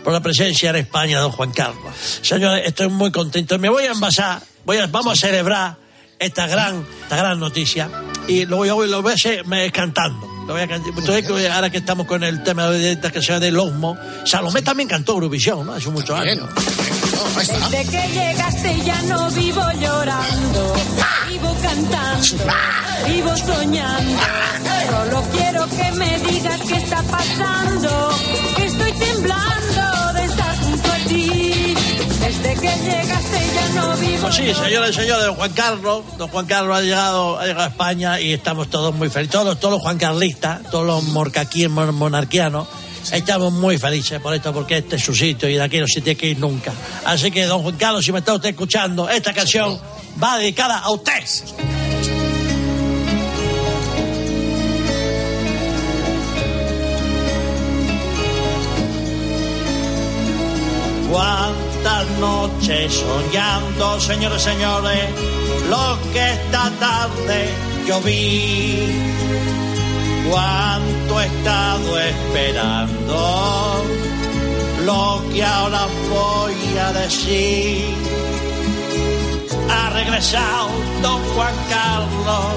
por 0.03 0.13
la 0.13 0.21
presencia 0.21 0.71
en 0.71 0.77
España 0.77 1.17
de 1.17 1.23
don 1.23 1.33
Juan 1.33 1.53
Carlos. 1.53 1.95
Señores, 2.23 2.67
estoy 2.67 2.89
muy 2.89 3.13
contento. 3.13 3.59
Me 3.59 3.69
voy 3.69 3.85
a 3.85 3.93
envasar, 3.93 4.43
voy 4.65 4.79
a, 4.79 4.87
vamos 4.87 5.13
a 5.19 5.27
celebrar 5.27 5.77
esta 6.19 6.47
gran, 6.47 6.85
esta 7.03 7.17
gran 7.17 7.39
noticia 7.39 7.89
y 8.31 8.47
lo 8.47 8.57
voy 8.57 8.69
a, 8.69 8.75
lo 8.75 9.03
voy 9.03 9.13
a 9.13 9.15
hacer 9.15 9.47
me- 9.47 9.71
cantando. 9.71 10.27
Lo 10.47 10.55
voy 10.55 10.63
a 10.63 10.69
cantar. 10.69 10.89
Entonces, 10.97 11.27
que 11.27 11.49
ahora 11.49 11.71
que 11.71 11.79
estamos 11.79 12.07
con 12.07 12.25
el 12.25 12.43
tema 12.43 12.67
de 12.71 12.93
esta 12.93 13.11
que 13.11 13.23
sea 13.23 13.39
de 13.39 13.51
Losmo, 13.51 13.97
Salomé 14.25 14.63
también 14.63 14.89
cantó 14.89 15.13
Eurovisión, 15.13 15.67
¿no? 15.67 15.75
Hace 15.75 15.91
muchos 15.91 16.19
años. 16.19 16.49
Desde 17.71 17.91
que 17.91 18.09
llegaste 18.09 18.83
ya 18.85 19.01
no 19.03 19.31
vivo 19.31 19.63
llorando, 19.81 20.75
vivo 21.29 21.57
cantando, 21.63 22.45
vivo 23.07 23.37
soñando. 23.37 24.19
Solo 24.91 25.23
quiero 25.33 25.69
que 25.69 25.93
me 25.93 26.19
digas 26.19 26.61
qué 26.67 26.77
está 26.77 27.03
pasando, 27.03 28.11
que 28.57 28.67
estoy 28.67 28.93
temblando 28.93 30.13
de 30.15 30.25
estar 30.25 30.57
junto 30.63 30.91
a 30.93 30.97
ti. 31.09 31.50
Desde 32.43 32.61
que 32.61 32.69
llegaste 32.69 33.39
ya 33.55 33.69
no 33.81 33.97
vivo 33.97 34.23
Pues 34.23 34.35
sí, 34.35 34.55
señores 34.55 34.91
y 34.91 35.01
señores, 35.01 35.27
don 35.27 35.35
Juan 35.37 35.53
Carlos, 35.53 36.03
don 36.19 36.29
Juan 36.29 36.47
Carlos 36.47 36.77
ha 36.77 36.81
llegado, 36.83 37.39
ha 37.39 37.47
llegado 37.47 37.65
a 37.65 37.69
España 37.69 38.21
y 38.21 38.33
estamos 38.33 38.69
todos 38.71 38.95
muy 38.95 39.09
felices, 39.11 39.33
todos, 39.33 39.59
todos 39.61 39.73
los 39.75 39.83
Juan 39.83 39.99
Carlistas, 39.99 40.63
todos 40.71 40.87
los 40.87 41.05
morcaquíes, 41.05 41.69
mon- 41.71 41.95
monarquianos, 41.95 42.67
estamos 43.13 43.53
muy 43.53 43.79
felices 43.79 44.21
por 44.21 44.35
esto, 44.35 44.53
porque 44.53 44.79
este 44.79 44.97
es 44.97 45.03
su 45.05 45.15
sitio 45.15 45.49
y 45.49 45.55
de 45.55 45.63
aquí 45.63 45.79
no 45.79 45.87
se 45.87 46.01
tiene 46.01 46.17
que 46.19 46.29
ir 46.29 46.39
nunca. 46.39 46.73
Así 47.05 47.31
que, 47.31 47.45
don 47.45 47.63
Juan 47.63 47.77
Carlos, 47.77 48.05
si 48.05 48.13
me 48.13 48.21
está 48.21 48.35
usted 48.35 48.51
escuchando, 48.51 49.09
esta 49.09 49.33
canción 49.33 49.79
va 50.23 50.39
dedicada 50.39 50.79
a 50.79 50.91
usted. 50.91 51.25
Cuántas 61.83 62.11
noches 62.19 62.93
soñando, 62.93 63.99
señores, 64.01 64.43
señores, 64.43 65.09
lo 65.71 65.99
que 66.13 66.33
esta 66.33 66.71
tarde 66.79 67.49
yo 67.87 68.03
vi. 68.03 68.87
Cuánto 70.31 71.21
he 71.21 71.27
estado 71.27 72.01
esperando 72.01 73.83
lo 74.85 75.23
que 75.33 75.43
ahora 75.43 75.87
voy 76.11 76.79
a 76.79 76.93
decir. 76.93 77.95
Ha 79.71 79.89
regresado 79.91 80.69
don 81.01 81.23
Juan 81.35 81.55
Carlos, 81.71 82.53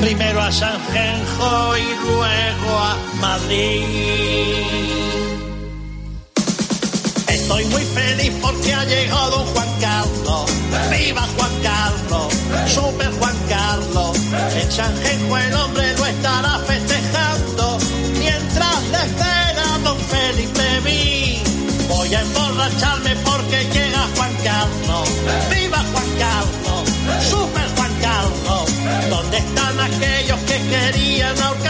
primero 0.00 0.40
a 0.40 0.50
Sanjenjo 0.50 1.76
y 1.76 1.94
luego 2.04 2.78
a 2.78 2.96
Madrid. 3.20 5.19
Estoy 7.50 7.64
muy 7.64 7.84
feliz 7.84 8.32
porque 8.40 8.72
ha 8.72 8.84
llegado 8.84 9.44
Juan 9.52 9.68
Carlos. 9.80 10.52
¡Viva 10.88 11.26
Juan 11.36 11.50
Carlos! 11.64 12.32
¡Super 12.72 13.10
Juan 13.18 13.36
Carlos! 13.48 14.16
En 14.54 14.70
Sanjenjo 14.70 15.36
el 15.36 15.54
hombre 15.54 15.96
lo 15.98 16.06
estará 16.06 16.60
festejando. 16.60 17.78
Mientras 18.16 18.82
le 18.92 18.98
espera 18.98 19.78
don 19.82 19.98
Felipe 19.98 20.80
mí. 20.84 21.42
Voy 21.88 22.14
a 22.14 22.20
emborracharme 22.20 23.16
porque 23.24 23.64
llega 23.64 24.06
Juan 24.14 24.36
Carlos. 24.44 25.08
¡Viva 25.50 25.84
Juan 25.92 26.10
Carlos! 26.20 26.88
¡Super 27.28 27.68
Juan 27.74 27.92
Carlos! 28.00 28.70
¿Dónde 29.10 29.38
están 29.38 29.80
aquellos 29.80 30.38
que 30.42 30.68
querían 30.68 31.42
ahorcarlo? 31.42 31.69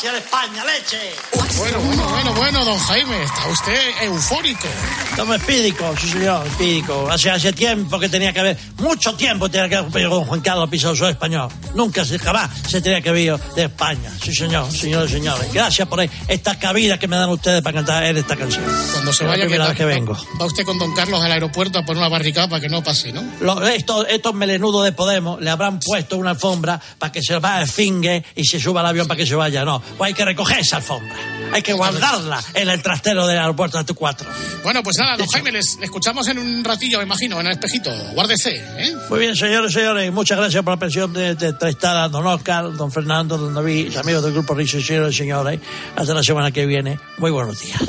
hacia 0.00 0.16
España, 0.16 0.64
leche. 0.64 1.49
Bueno, 1.60 1.78
bueno, 1.78 2.08
bueno, 2.08 2.32
bueno, 2.34 2.64
don 2.64 2.78
Jaime, 2.78 3.22
está 3.22 3.46
usted 3.48 3.78
eufórico. 4.04 4.66
Estamos 5.10 5.36
espídico, 5.36 5.94
sí 6.00 6.08
señor, 6.08 6.46
espídico. 6.46 7.06
Hace, 7.10 7.30
hace 7.30 7.52
tiempo 7.52 7.98
que 8.00 8.08
tenía 8.08 8.32
que 8.32 8.40
haber, 8.40 8.56
mucho 8.78 9.14
tiempo 9.14 9.50
tenía 9.50 9.68
que 9.68 9.76
haber 9.76 10.08
con 10.08 10.24
Juan 10.24 10.40
Carlos 10.40 10.70
suelo 10.80 11.08
español. 11.10 11.50
Nunca, 11.74 12.02
se, 12.06 12.18
jamás 12.18 12.48
se 12.66 12.80
tenía 12.80 13.02
que 13.02 13.10
haber 13.10 13.38
de 13.54 13.64
España. 13.64 14.10
Sí 14.22 14.34
señor, 14.34 14.72
señores 14.72 15.10
y 15.10 15.14
señores. 15.14 15.52
Gracias 15.52 15.86
por 15.86 16.00
esta 16.00 16.58
cabida 16.58 16.98
que 16.98 17.06
me 17.06 17.16
dan 17.16 17.28
ustedes 17.28 17.60
para 17.60 17.74
cantar 17.74 18.04
en 18.04 18.16
esta 18.16 18.36
canción. 18.36 18.64
Cuando 18.92 19.12
se 19.12 19.26
vaya, 19.26 19.42
primera 19.42 19.64
va, 19.64 19.68
vez 19.70 19.76
que 19.78 19.84
vengo. 19.84 20.16
va 20.40 20.46
usted 20.46 20.64
con 20.64 20.78
don 20.78 20.94
Carlos 20.94 21.22
al 21.22 21.30
aeropuerto 21.30 21.78
a 21.78 21.82
poner 21.84 21.98
una 21.98 22.08
barricada 22.08 22.48
para 22.48 22.62
que 22.62 22.70
no 22.70 22.82
pase, 22.82 23.12
¿no? 23.12 23.22
Los- 23.40 23.68
estos, 23.68 24.06
estos 24.08 24.32
melenudos 24.32 24.82
de 24.84 24.92
Podemos 24.92 25.38
le 25.42 25.50
habrán 25.50 25.78
puesto 25.78 26.16
una 26.16 26.30
alfombra 26.30 26.80
para 26.98 27.12
que 27.12 27.22
se 27.22 27.38
vaya 27.38 27.58
al 27.58 27.68
fingue 27.68 28.24
y 28.34 28.44
se 28.46 28.58
suba 28.58 28.80
al 28.80 28.86
avión 28.86 29.06
para 29.06 29.18
que 29.18 29.26
se 29.26 29.34
vaya. 29.34 29.62
No, 29.62 29.80
pues 29.98 30.08
hay 30.08 30.14
que 30.14 30.24
recoger 30.24 30.60
esa 30.60 30.76
alfombra. 30.76 31.14
Hay 31.52 31.62
que 31.62 31.72
guardarla 31.72 32.42
en 32.54 32.68
el 32.68 32.82
trastero 32.82 33.26
del 33.26 33.38
aeropuerto 33.38 33.78
de 33.78 33.86
T4. 33.86 34.26
Bueno, 34.62 34.82
pues 34.82 34.96
nada, 34.98 35.16
don 35.16 35.26
Jaime, 35.28 35.52
les, 35.52 35.76
le 35.78 35.86
escuchamos 35.86 36.26
en 36.28 36.38
un 36.38 36.62
ratillo, 36.64 36.98
me 36.98 37.04
imagino, 37.04 37.40
en 37.40 37.46
el 37.46 37.52
espejito. 37.52 37.90
Guárdese, 38.14 38.56
¿eh? 38.56 38.94
Muy 39.08 39.20
bien, 39.20 39.36
señores 39.36 39.72
señores, 39.72 40.12
muchas 40.12 40.38
gracias 40.38 40.62
por 40.62 40.74
la 40.74 40.78
pensión 40.78 41.12
de, 41.12 41.34
de 41.34 41.48
entrevistar 41.48 41.96
a 41.96 42.08
don 42.08 42.26
Oscar, 42.26 42.72
don 42.76 42.90
Fernando, 42.92 43.38
don 43.38 43.54
David, 43.54 43.96
amigos 43.96 44.22
del 44.22 44.32
grupo 44.32 44.54
Rizo, 44.54 44.80
señores 44.80 45.14
y 45.14 45.18
señores. 45.18 45.60
Hasta 45.96 46.14
la 46.14 46.22
semana 46.22 46.50
que 46.50 46.66
viene. 46.66 46.98
Muy 47.18 47.30
buenos 47.30 47.60
días. 47.60 47.80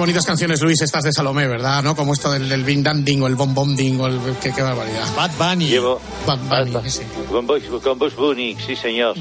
Bonitas 0.00 0.24
canciones, 0.24 0.62
Luis, 0.62 0.80
estas 0.80 1.04
de 1.04 1.12
Salomé, 1.12 1.46
¿verdad? 1.46 1.82
¿No? 1.82 1.94
Como 1.94 2.14
esto 2.14 2.32
del, 2.32 2.48
del 2.48 2.64
Bing 2.64 2.82
Danding 2.82 3.22
o 3.22 3.26
el 3.26 3.34
Bom 3.34 3.54
Bom 3.54 3.76
Ding 3.76 4.00
o 4.00 4.06
el... 4.06 4.18
Qué, 4.42 4.50
qué 4.52 4.62
barbaridad. 4.62 5.06
Bad 5.14 5.30
Bunny. 5.38 5.66
Llevo 5.66 6.00
Bad 6.26 6.38
Bunny, 6.38 6.86
ese. 6.86 7.06
con 7.30 7.46
Bush, 7.46 7.64
con 7.82 7.98
Bush 7.98 8.14
Bunny, 8.14 8.56
sí 8.66 8.74
señor, 8.74 9.14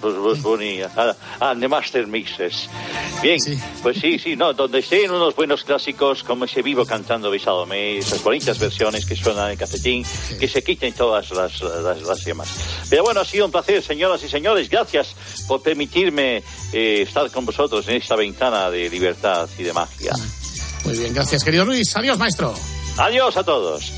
Bush 0.00 0.40
Bunny, 0.40 0.80
ah, 0.82 1.54
The 1.58 1.68
Master 1.68 2.06
Mixes. 2.08 2.68
Bien, 3.22 3.38
pues 3.82 3.98
sí, 4.00 4.18
sí, 4.18 4.34
no, 4.34 4.52
donde 4.52 4.80
estén 4.80 5.10
unos 5.10 5.36
buenos 5.36 5.62
clásicos 5.62 6.24
como 6.24 6.46
ese 6.46 6.62
vivo 6.62 6.84
cantando 6.84 7.30
Bisalome, 7.30 7.98
esas 7.98 8.22
bonitas 8.22 8.58
versiones 8.58 9.06
que 9.06 9.14
suenan 9.14 9.52
en 9.52 9.56
cafetín, 9.56 10.04
que 10.40 10.48
se 10.48 10.64
quiten 10.64 10.92
todas 10.94 11.30
las, 11.30 11.62
las, 11.62 12.02
las 12.02 12.24
demás. 12.24 12.48
Pero 12.90 13.04
bueno, 13.04 13.20
ha 13.20 13.24
sido 13.24 13.46
un 13.46 13.52
placer, 13.52 13.82
señoras 13.82 14.22
y 14.24 14.28
señores, 14.28 14.68
gracias 14.68 15.14
por 15.46 15.62
permitirme 15.62 16.42
eh, 16.72 17.02
estar 17.02 17.30
con 17.30 17.46
vosotros 17.46 17.86
en 17.88 17.96
esta 17.96 18.16
ventana 18.16 18.68
de 18.68 18.90
libertad 18.90 19.48
y 19.58 19.62
de 19.62 19.72
magia. 19.72 20.12
Muy 20.84 20.98
bien, 20.98 21.14
gracias, 21.14 21.42
querido 21.42 21.64
Luis. 21.64 21.96
Adiós, 21.96 22.18
maestro. 22.18 22.54
Adiós 22.96 23.36
a 23.36 23.42
todos. 23.44 23.92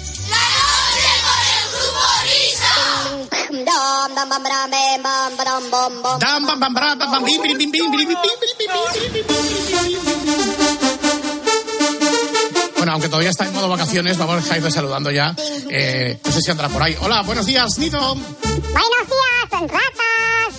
Bueno, 12.76 12.92
aunque 12.92 13.08
todavía 13.08 13.30
está 13.30 13.46
en 13.46 13.52
modo 13.54 13.68
vacaciones, 13.68 14.16
vamos 14.16 14.50
a 14.50 14.58
ir 14.58 14.72
saludando 14.72 15.10
ya. 15.10 15.34
Eh, 15.70 16.20
no 16.24 16.32
sé 16.32 16.40
si 16.40 16.50
andará 16.50 16.68
por 16.68 16.82
ahí. 16.82 16.96
Hola, 17.00 17.22
buenos 17.22 17.46
días, 17.46 17.78
Nito. 17.78 17.98
Buenos 17.98 19.06
días, 19.08 19.50
ratas. 19.50 20.54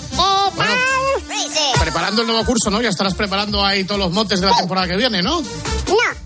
¿Qué 0.56 0.58
tal? 0.58 1.82
Preparando 1.82 2.22
el 2.22 2.28
nuevo 2.28 2.46
curso, 2.46 2.70
¿no? 2.70 2.82
Ya 2.82 2.90
estarás 2.90 3.14
preparando 3.14 3.64
ahí 3.66 3.84
todos 3.84 4.00
los 4.00 4.12
motes 4.12 4.42
de 4.42 4.48
la 4.48 4.56
temporada 4.58 4.88
que 4.88 4.98
viene, 4.98 5.22
¿no? 5.22 5.42
No. 5.42 6.17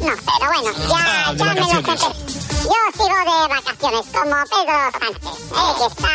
No, 0.00 0.14
pero 0.16 0.52
bueno, 0.52 0.72
ya, 0.88 0.96
Ah, 1.26 1.32
ya 1.36 1.44
me 1.44 1.60
lo 1.60 1.66
sé. 1.66 2.06
Yo 2.62 2.80
sigo 2.92 3.18
de 3.18 3.48
vacaciones, 3.48 4.06
como 4.12 4.36
Pedro 4.50 4.78
Sánchez, 4.92 5.38
¿eh? 5.50 5.74
que 5.78 5.86
está, 5.86 6.14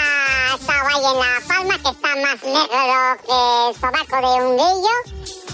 está 0.55 0.73
ahí 0.87 1.05
en 1.05 1.19
La 1.19 1.41
Palma, 1.47 1.75
que 1.79 1.89
está 1.89 2.09
más 2.15 2.43
negro 2.43 3.17
que 3.25 3.37
el 3.67 3.75
sobaco 3.79 4.17
de 4.27 4.43
un 4.45 4.57
grillo. 4.57 4.95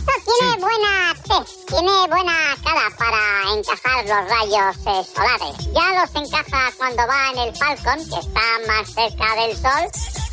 No, 0.02 0.14
tiene 0.26 0.58
buena 0.58 1.14
tez, 1.28 1.66
tiene 1.68 2.08
buena 2.08 2.36
cara 2.64 2.90
para 2.98 3.54
encajar 3.54 4.00
los 4.06 4.30
rayos 4.30 4.76
eh, 4.88 5.04
solares. 5.16 5.56
Ya 5.74 6.02
los 6.02 6.16
encaja 6.26 6.72
cuando 6.78 7.08
va 7.08 7.30
en 7.32 7.38
el 7.40 7.56
Falcon, 7.56 8.00
que 8.10 8.20
está 8.20 8.42
más 8.68 8.90
cerca 8.94 9.36
del 9.36 9.56
sol. 9.58 9.92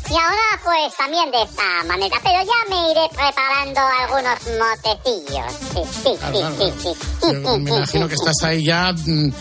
Y 0.09 0.13
ahora 0.13 0.59
pues 0.63 0.95
también 0.97 1.29
de 1.31 1.43
esta 1.43 1.83
manera, 1.87 2.17
pero 2.23 2.39
ya 2.43 2.69
me 2.69 2.91
iré 2.91 3.01
preparando 3.09 3.81
algunos 4.01 4.39
motecillos. 4.57 5.53
Sí, 5.73 5.81
sí, 6.03 6.17
sí, 6.33 6.73
sí, 6.81 6.93
sí. 6.93 7.33
Yo 7.43 7.57
me 7.59 7.69
imagino 7.75 8.07
que 8.07 8.15
estás 8.15 8.35
ahí 8.43 8.65
ya, 8.65 8.91
mm, 8.91 9.31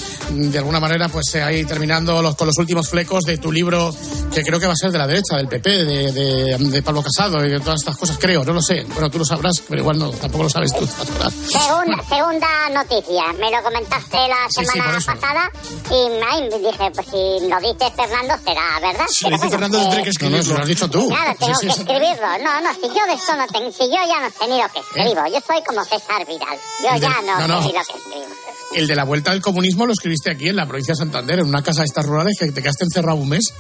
de 0.50 0.58
alguna 0.58 0.78
manera, 0.80 1.08
pues 1.08 1.34
eh, 1.34 1.42
ahí 1.42 1.64
terminando 1.64 2.20
los, 2.20 2.36
con 2.36 2.46
los 2.48 2.58
últimos 2.58 2.88
flecos 2.88 3.24
de 3.24 3.38
tu 3.38 3.50
libro, 3.50 3.94
que 4.32 4.42
creo 4.42 4.60
que 4.60 4.66
va 4.66 4.74
a 4.74 4.76
ser 4.76 4.90
de 4.90 4.98
la 4.98 5.06
derecha, 5.06 5.36
del 5.36 5.48
PP, 5.48 5.70
de, 5.70 6.12
de, 6.12 6.56
de 6.58 6.82
Pablo 6.82 7.02
Casado 7.02 7.44
y 7.44 7.48
de 7.50 7.60
todas 7.60 7.80
estas 7.80 7.96
cosas, 7.96 8.18
creo, 8.20 8.44
no 8.44 8.52
lo 8.52 8.60
sé. 8.62 8.84
Bueno, 8.92 9.08
tú 9.10 9.18
lo 9.18 9.24
sabrás, 9.24 9.62
pero 9.66 9.80
igual 9.80 9.98
no, 9.98 10.10
tampoco 10.10 10.44
lo 10.44 10.50
sabes 10.50 10.70
tú. 10.74 10.86
Segunda, 11.48 11.96
segunda 12.08 12.68
noticia. 12.74 13.32
Me 13.38 13.50
lo 13.50 13.62
comentaste 13.62 14.16
la 14.16 14.36
Sí, 14.50 14.64
sí, 14.64 14.70
semana 14.72 14.98
pasada 15.04 15.50
y 15.90 16.10
me 16.50 16.58
dije, 16.58 16.90
pues 16.94 17.06
si 17.06 17.48
lo 17.48 17.58
dice 17.60 17.90
Fernando 17.96 18.34
será, 18.44 18.78
¿verdad? 18.80 19.06
Pero 19.22 19.38
bueno, 19.38 19.66
eh, 19.66 20.04
No, 20.20 20.30
no, 20.30 20.42
se 20.42 20.57
lo 20.58 20.62
has 20.64 20.68
dicho 20.68 20.88
tú. 20.90 21.08
Claro, 21.08 21.36
tengo 21.38 21.54
Sí, 21.54 21.60
sí, 21.60 21.66
que 21.68 21.72
sí. 21.74 21.80
escribirlo. 21.80 22.26
No, 22.44 22.60
no, 22.60 22.74
si 22.74 22.82
yo 22.82 23.06
de 23.06 23.14
esto 23.14 23.36
no 23.36 23.46
tengo, 23.46 23.72
si 23.72 23.84
yo 23.84 23.96
ya 24.06 24.20
no 24.20 24.30
sé 24.30 24.46
ni 24.48 24.60
lo 24.60 24.68
que 24.72 24.80
escribo. 24.80 25.26
Yo 25.26 25.40
soy 25.46 25.62
como 25.66 25.84
César 25.84 26.26
Vidal. 26.26 26.58
Yo 26.84 26.92
de- 26.94 27.00
ya 27.00 27.22
no, 27.22 27.38
no, 27.40 27.48
no. 27.48 27.62
sé 27.62 27.68
ni 27.68 27.72
lo 27.74 27.84
que 27.84 27.98
escribo. 27.98 28.34
El 28.74 28.86
de 28.86 28.94
la 28.96 29.04
vuelta 29.04 29.30
al 29.30 29.40
comunismo 29.40 29.86
lo 29.86 29.92
escribiste 29.94 30.30
aquí 30.30 30.48
en 30.48 30.56
la 30.56 30.66
provincia 30.66 30.92
de 30.92 30.98
Santander, 30.98 31.38
en 31.38 31.46
una 31.46 31.62
casa 31.62 31.80
de 31.80 31.86
estas 31.86 32.04
rurales 32.04 32.36
que 32.38 32.52
te 32.52 32.60
quedaste 32.60 32.84
encerrado 32.84 33.16
un 33.16 33.28
mes 33.30 33.52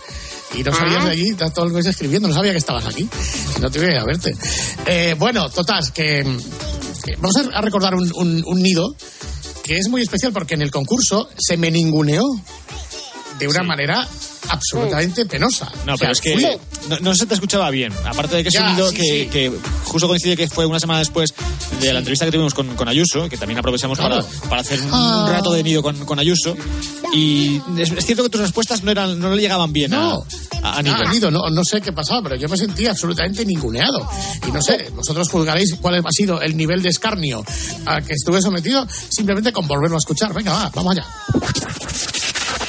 y 0.54 0.62
no 0.62 0.72
salías 0.74 1.04
de 1.04 1.10
allí, 1.10 1.30
estás 1.30 1.52
todo 1.54 1.64
el 1.64 1.72
mes 1.72 1.86
escribiendo, 1.86 2.28
no 2.28 2.34
sabía 2.34 2.52
que 2.52 2.58
estabas 2.58 2.84
aquí, 2.84 3.08
no 3.60 3.70
te 3.70 3.78
iba 3.78 3.88
a 3.88 3.90
ir 3.92 3.98
a 3.98 4.04
verte. 4.04 4.34
Eh, 4.86 5.14
bueno, 5.18 5.48
total, 5.48 5.90
que, 5.94 6.24
que 7.04 7.16
vamos 7.16 7.36
a 7.54 7.60
recordar 7.62 7.94
un, 7.94 8.12
un- 8.16 8.42
un 8.46 8.62
nido 8.62 8.94
que 9.64 9.78
es 9.78 9.88
muy 9.88 10.02
especial 10.02 10.32
porque 10.32 10.54
en 10.54 10.62
el 10.62 10.70
concurso 10.70 11.28
se 11.38 11.56
me 11.56 11.70
ninguneó 11.70 12.24
de 13.38 13.48
una 13.48 13.62
manera 13.62 14.06
absolutamente 14.48 15.26
penosa. 15.26 15.66
No, 15.86 15.94
O 15.94 15.96
sea, 15.96 16.08
pero 16.08 16.12
es 16.12 16.20
que 16.20 16.32
fui- 16.34 16.88
no, 16.88 16.98
no 17.00 17.14
se 17.14 17.26
te 17.26 17.34
escuchaba 17.34 17.70
bien. 17.70 17.92
Aparte 18.04 18.36
de 18.36 18.42
que 18.42 18.48
es 18.48 18.54
Ya, 18.54 18.68
un 18.68 18.74
nido 18.76 18.90
sí, 18.90 18.96
que, 18.96 19.02
sí. 19.02 19.28
que 19.30 19.52
justo 19.84 20.06
coincide 20.08 20.36
que 20.36 20.48
fue 20.48 20.66
una 20.66 20.80
semana 20.80 20.98
después 21.00 21.34
de 21.80 21.92
la 21.92 21.98
entrevista 21.98 22.24
que 22.24 22.32
tuvimos 22.32 22.54
con, 22.54 22.74
con 22.76 22.88
Ayuso, 22.88 23.28
que 23.28 23.36
también 23.36 23.58
aprovechamos 23.58 23.98
Claro. 23.98 24.24
para, 24.24 24.48
para 24.48 24.60
hacer 24.62 24.80
un 24.82 24.88
Ah. 24.92 25.28
rato 25.30 25.52
de 25.52 25.62
nido 25.62 25.82
con, 25.82 26.04
con 26.04 26.18
Ayuso. 26.18 26.56
Y 27.12 27.60
es, 27.78 27.90
es 27.92 28.04
cierto 28.06 28.22
que 28.24 28.28
tus 28.30 28.40
respuestas 28.40 28.82
no 28.82 28.90
eran 28.90 29.18
no 29.18 29.34
le 29.34 29.40
llegaban 29.42 29.72
bien 29.72 29.94
a, 29.94 29.98
No. 29.98 30.24
a, 30.62 30.78
a 30.78 30.82
nido. 30.82 30.96
Ah, 30.98 31.10
Nido, 31.12 31.30
no, 31.30 31.48
no 31.50 31.64
sé 31.64 31.80
qué 31.80 31.92
pasaba, 31.92 32.22
pero 32.22 32.36
yo 32.36 32.48
me 32.48 32.56
sentí 32.56 32.86
absolutamente 32.86 33.44
ninguneado. 33.46 34.08
Y 34.46 34.50
no 34.50 34.60
sé, 34.60 34.90
vosotros 34.94 35.28
juzgaréis 35.30 35.74
cuál 35.80 35.94
ha 35.96 36.10
sido 36.12 36.40
el 36.42 36.56
nivel 36.56 36.82
de 36.82 36.90
escarnio 36.90 37.44
al 37.86 38.04
que 38.04 38.12
estuve 38.14 38.42
sometido 38.42 38.86
simplemente 39.08 39.52
con 39.52 39.66
volverlo 39.66 39.96
a 39.96 39.98
escuchar. 40.00 40.32
Venga, 40.34 40.52
va, 40.52 40.70
vamos 40.74 40.92
allá. 40.92 41.06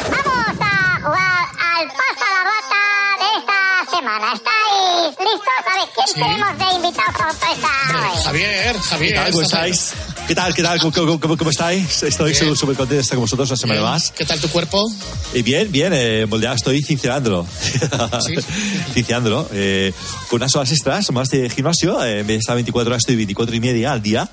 Vamos 0.10 0.58
a 0.62 1.00
jugar 1.02 1.46
al 1.60 1.88
pasa 1.88 2.26
la 2.34 2.44
rata 2.44 2.82
de 3.20 3.40
esta 3.40 3.92
semana. 4.10 4.34
¿Estáis 4.34 5.20
listos? 5.20 5.54
A 5.68 5.80
ver, 5.80 5.90
¿quién 5.94 6.08
Sí. 6.08 6.14
tenemos 6.14 6.58
de 6.58 6.76
invitado 6.76 7.12
sorpresa 7.18 7.68
hoy? 8.12 8.24
Javier, 8.24 8.80
Javier. 8.80 9.14
¿Qué 9.14 9.20
tal? 9.20 9.32
¿Cómo 9.32 9.44
estáis? 9.44 9.94
¿Qué 10.30 10.36
tal? 10.36 10.54
¿Qué 10.54 10.62
tal? 10.62 10.78
¿Cómo, 10.80 11.20
cómo- 11.20 11.38
cómo- 11.38 11.50
estáis? 11.50 12.04
Estoy 12.04 12.36
súper 12.36 12.76
contento 12.76 12.94
de 12.94 13.00
estar 13.02 13.16
con 13.16 13.24
vosotros 13.24 13.50
una 13.50 13.58
semana 13.58 13.80
Bien. 13.80 13.92
más. 13.92 14.12
¿Qué 14.12 14.26
tal 14.26 14.40
tu 14.40 14.48
cuerpo? 14.50 14.80
Y 15.34 15.42
bien, 15.42 15.72
bien, 15.72 15.92
eh, 15.96 16.28
moldeado, 16.30 16.56
estoy 16.56 16.84
cincelándolo. 16.84 17.48
Sí. 18.24 18.36
cincelándolo. 18.94 19.50
eh, 19.52 19.92
con 20.30 20.38
unas 20.38 20.56
horas 20.56 20.72
extras, 20.72 21.12
más 21.12 21.30
de 21.30 21.50
gimnasio. 21.50 22.04
eh, 22.06 22.20
en 22.20 22.28
vez 22.28 22.36
de 22.36 22.40
estar 22.42 22.54
24 22.54 22.92
horas, 22.92 23.02
estoy 23.02 23.16
24 23.16 23.56
y 23.56 23.60
media 23.60 23.92
al 23.92 24.04
día. 24.04 24.30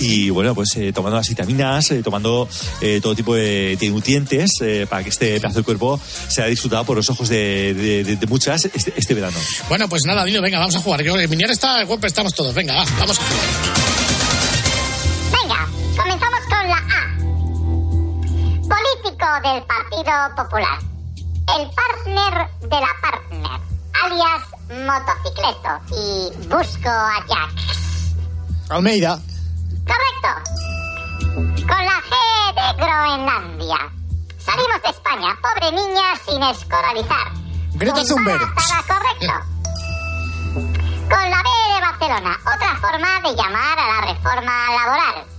Y 0.00 0.28
bueno, 0.28 0.54
pues 0.54 0.68
eh, 0.76 0.92
tomando 0.92 1.16
las 1.16 1.26
vitaminas, 1.30 1.90
eh, 1.92 2.02
tomando 2.02 2.46
eh, 2.82 3.00
todo 3.02 3.14
tipo 3.16 3.34
de, 3.34 3.78
de 3.80 3.88
nutrientes 3.88 4.50
eh, 4.60 4.86
para 4.88 5.02
que 5.02 5.08
este 5.08 5.40
pedazo 5.40 5.54
del 5.56 5.64
cuerpo 5.64 5.98
sea 6.28 6.44
disfrutado 6.44 6.84
por 6.84 6.94
los 6.98 7.08
ojos 7.08 7.26
de, 7.30 7.72
de- 7.72 8.16
de- 8.16 8.26
muchas 8.26 8.66
este, 8.66 8.92
este 8.94 9.14
verano. 9.14 9.38
Bueno, 9.70 9.88
pues 9.88 10.02
nada, 10.04 10.26
Dino, 10.26 10.42
venga, 10.42 10.58
vamos 10.58 10.76
a 10.76 10.80
jugar. 10.80 11.02
Yo, 11.02 11.16
el 11.18 11.26
Minier 11.30 11.50
está, 11.50 11.80
el 11.80 11.86
golpe 11.86 12.06
estamos 12.06 12.34
todos. 12.34 12.54
Venga, 12.54 12.74
va, 12.74 12.84
vamos 12.98 13.18
a 13.18 13.22
jugar. 13.22 13.67
Del 19.42 19.62
Partido 19.64 20.12
Popular. 20.36 20.78
El 21.56 21.70
partner 21.70 22.48
de 22.60 22.80
la 22.80 22.88
partner, 23.00 23.60
alias 24.04 24.42
motocicleto. 24.84 25.70
Y 25.94 26.30
busco 26.48 26.88
a 26.88 27.24
Jack. 27.28 27.50
Almeida. 28.70 29.18
Correcto. 29.86 30.30
Con 31.66 31.84
la 31.84 32.02
G 32.02 32.12
de 32.54 32.82
Groenlandia. 32.82 33.78
Salimos 34.38 34.82
de 34.82 34.90
España, 34.90 35.38
pobre 35.40 35.72
niña 35.72 36.16
sin 36.26 36.42
escolarizar. 36.42 37.32
Greta 37.74 38.04
Thunberg. 38.04 38.42
Embarazada, 38.42 38.82
correcto. 38.82 39.34
Con 41.08 41.30
la 41.30 41.42
B 41.42 41.48
de 41.74 41.80
Barcelona, 41.80 42.36
otra 42.40 42.76
forma 42.80 43.20
de 43.22 43.36
llamar 43.36 43.78
a 43.78 43.86
la 43.86 44.12
reforma 44.12 44.52
laboral. 44.74 45.38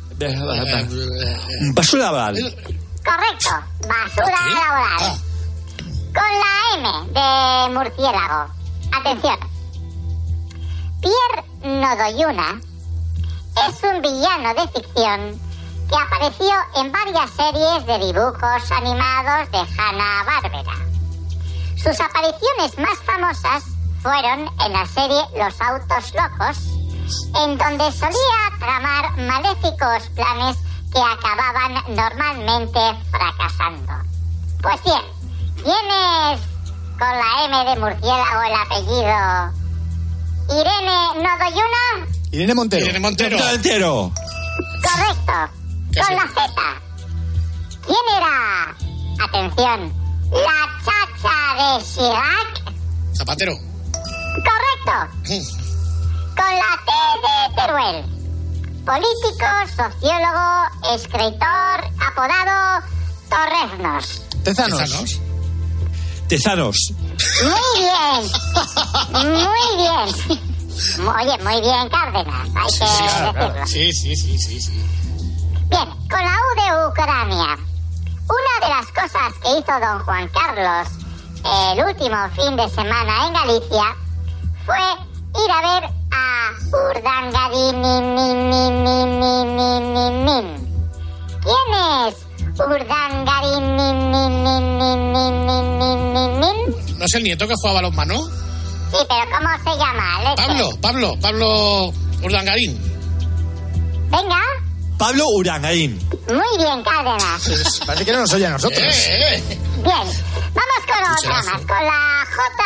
Basura 1.74 2.04
laboral. 2.04 2.36
Correcto, 3.04 3.50
basura 3.88 4.40
laboral. 4.54 5.20
Con 6.14 6.32
la 6.40 6.54
M 6.76 6.86
de 7.14 7.74
murciélago. 7.74 8.52
Atención. 8.92 9.40
Pierre 11.02 11.46
Nodoyuna 11.64 12.60
es 13.68 13.84
un 13.84 14.02
villano 14.02 14.54
de 14.54 14.68
ficción 14.68 15.40
que 15.90 15.96
apareció 15.96 16.52
en 16.76 16.92
varias 16.92 17.30
series 17.32 17.86
de 17.86 18.06
dibujos 18.06 18.72
animados 18.72 19.52
de 19.52 19.58
Hanna-Barbera. 19.58 20.76
Sus 21.78 22.00
apariciones 22.00 22.78
más 22.78 22.98
famosas 23.06 23.64
fueron 24.02 24.50
en 24.66 24.74
la 24.74 24.86
serie 24.86 25.22
Los 25.36 25.60
Autos 25.62 26.14
Locos, 26.14 26.58
en 27.44 27.58
donde 27.58 27.92
solía 27.92 28.60
tramar 28.60 29.18
maléficos 29.18 30.10
planes 30.16 30.58
que 30.92 31.00
acababan 31.00 31.74
normalmente 31.96 32.80
fracasando. 33.12 33.94
Pues 34.62 34.84
bien, 34.84 35.02
¿quién 35.56 35.86
es 36.34 36.40
con 36.98 37.08
la 37.08 37.46
M 37.46 37.70
de 37.70 37.80
murciélago 37.80 38.44
el 38.44 38.56
apellido? 38.56 39.60
¿Irene 40.50 40.98
Nodoyuna? 41.16 42.08
Irene 42.32 42.56
Montero. 42.56 42.84
Irene 42.86 43.00
Montero. 43.00 43.38
Entero. 43.50 44.12
Correcto. 44.84 45.54
Con 46.06 46.16
la 46.16 46.28
Z. 46.28 46.82
¿Quién 47.86 48.06
era? 48.18 48.76
Atención. 49.24 49.94
La 50.32 50.60
chacha 50.84 51.78
de 51.78 51.84
Chirac. 51.86 52.74
Zapatero. 53.16 53.54
Correcto. 53.54 54.96
Con 56.36 56.56
la 56.56 56.72
T 56.86 56.92
de 57.24 57.56
Teruel. 57.56 58.19
Político, 58.86 59.46
sociólogo, 59.76 60.94
escritor, 60.94 61.78
apodado 62.08 62.86
Torreznos. 63.30 64.22
Tezanos. 64.44 65.22
Tezanos. 66.28 66.94
Muy 67.44 67.82
bien. 67.82 68.22
Muy 69.40 69.78
bien. 69.78 70.50
Oye, 71.08 71.44
muy 71.44 71.62
bien, 71.62 71.90
Cárdenas. 71.90 72.48
Hay 72.56 72.72
que 72.72 72.86
decirlo. 72.86 73.66
Sí, 73.68 73.94
sí, 73.94 74.16
sí, 74.16 74.38
sí, 74.38 74.62
sí. 74.62 74.90
Bien, 75.70 75.90
con 76.10 76.24
la 76.24 76.36
U 76.36 76.56
de 76.56 76.88
Ucrania. 76.88 77.58
Una 78.30 78.68
de 78.68 78.70
las 78.76 78.88
cosas 78.88 79.34
que 79.42 79.60
hizo 79.60 79.80
don 79.80 80.00
Juan 80.06 80.30
Carlos 80.30 80.88
el 81.44 81.84
último 81.84 82.18
fin 82.36 82.56
de 82.58 82.70
semana 82.70 83.28
en 83.28 83.34
Galicia 83.34 83.96
fue 84.66 85.09
ir 85.36 85.52
a 85.52 85.62
ver 85.62 85.90
a 86.12 86.52
Urdangarin. 86.72 87.82
¿Quién 91.44 91.70
es 92.08 92.16
Urdangarin? 92.60 93.78
¿No 96.98 97.06
es 97.06 97.14
el 97.14 97.24
nieto 97.24 97.48
que 97.48 97.56
juega 97.62 97.80
a 97.80 97.90
manos? 97.92 98.30
Sí, 98.92 98.98
pero 99.08 99.26
¿cómo 99.32 99.50
se 99.64 99.78
llama? 99.78 100.36
Pablo, 100.36 100.70
Pablo, 100.82 101.18
Pablo 101.22 101.94
Urdangarín. 102.24 102.78
Venga. 104.10 104.42
Pablo 104.98 105.24
Urangaín. 105.38 105.98
Muy 106.28 106.58
bien, 106.58 106.84
Cárdenas. 106.84 107.80
Parece 107.86 108.06
que 108.06 108.12
no 108.12 108.20
nos 108.20 108.34
oye 108.34 108.48
a 108.48 108.50
nosotros. 108.50 108.82
Bien, 108.82 109.84
vamos 109.84 110.84
con 110.86 111.02
otra 111.18 111.42
más, 111.42 111.62
con 111.66 111.86
la 111.86 112.26
J 112.36 112.64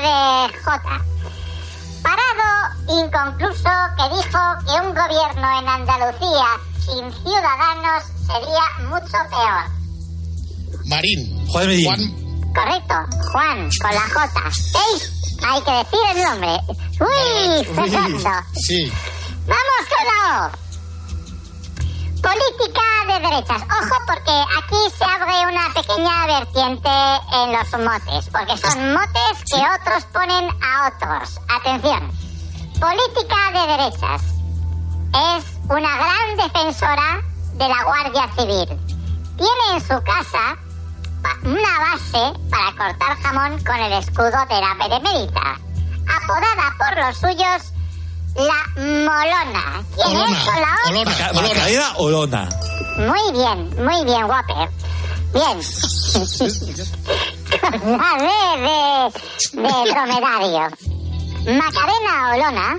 de 0.00 0.58
J. 0.64 1.04
Parado 2.06 3.02
inconcluso 3.02 3.74
que 3.96 4.04
dijo 4.14 4.38
que 4.64 4.86
un 4.86 4.94
gobierno 4.94 5.58
en 5.58 5.68
Andalucía 5.68 6.46
sin 6.78 7.12
ciudadanos 7.12 8.04
sería 8.28 8.88
mucho 8.88 9.18
peor. 9.28 9.66
Marín. 10.84 11.48
Juan 11.48 11.66
Medín. 11.66 11.86
Juan. 11.86 12.52
Correcto, 12.54 12.94
Juan, 13.32 13.68
con 13.82 13.90
la 13.90 14.00
J. 14.02 14.42
¿Veis? 14.44 15.12
Hay 15.42 15.60
que 15.62 15.72
decir 15.72 15.98
el 16.14 16.22
nombre. 16.22 16.60
Uy, 17.00 17.64
Fernando. 17.74 18.30
Sí. 18.54 18.92
Vamos 19.48 19.82
con 19.90 20.06
la 20.06 20.46
O. 20.46 20.65
Política 22.26 22.82
de 23.06 23.20
derechas. 23.20 23.62
Ojo 23.62 23.96
porque 24.04 24.32
aquí 24.58 24.96
se 24.98 25.04
abre 25.04 25.46
una 25.46 25.72
pequeña 25.72 26.26
vertiente 26.26 26.88
en 27.32 27.52
los 27.52 27.70
motes, 27.86 28.28
porque 28.32 28.58
son 28.58 28.94
motes 28.94 29.44
que 29.48 29.62
otros 29.80 30.04
ponen 30.06 30.50
a 30.60 30.88
otros. 30.88 31.38
Atención. 31.48 32.10
Política 32.80 33.36
de 33.52 33.66
derechas. 33.76 34.22
Es 35.36 35.44
una 35.68 35.96
gran 35.96 36.36
defensora 36.36 37.22
de 37.52 37.68
la 37.68 37.84
Guardia 37.84 38.28
Civil. 38.34 38.68
Tiene 39.36 39.74
en 39.74 39.80
su 39.80 40.02
casa 40.02 40.56
una 41.44 41.78
base 41.78 42.40
para 42.50 42.72
cortar 42.72 43.22
jamón 43.22 43.64
con 43.64 43.76
el 43.76 43.92
escudo 43.92 44.44
de 44.48 44.60
la 44.60 44.74
Benemérita. 44.74 45.60
Apodada 46.08 46.74
por 46.76 47.04
los 47.04 47.18
suyos 47.18 47.75
la 48.36 48.66
Molona. 48.76 49.84
¿Quién 49.94 50.16
es 50.20 50.44
con 50.44 50.60
la 50.60 50.76
O? 50.84 50.88
Olona. 50.88 51.04
Maca- 51.10 51.30
Olona. 51.30 51.48
Macarena 51.48 51.88
Olona. 51.96 52.48
Muy 52.98 53.32
bien, 53.32 53.84
muy 53.84 54.04
bien, 54.04 54.24
Whopper. 54.24 54.68
Bien. 55.32 55.58
Con 57.60 57.98
la 57.98 58.10
D 58.18 58.28
de, 58.62 59.62
de 59.62 59.72
dromedario. 59.92 60.64
Macarena 61.46 62.12
Olona 62.34 62.78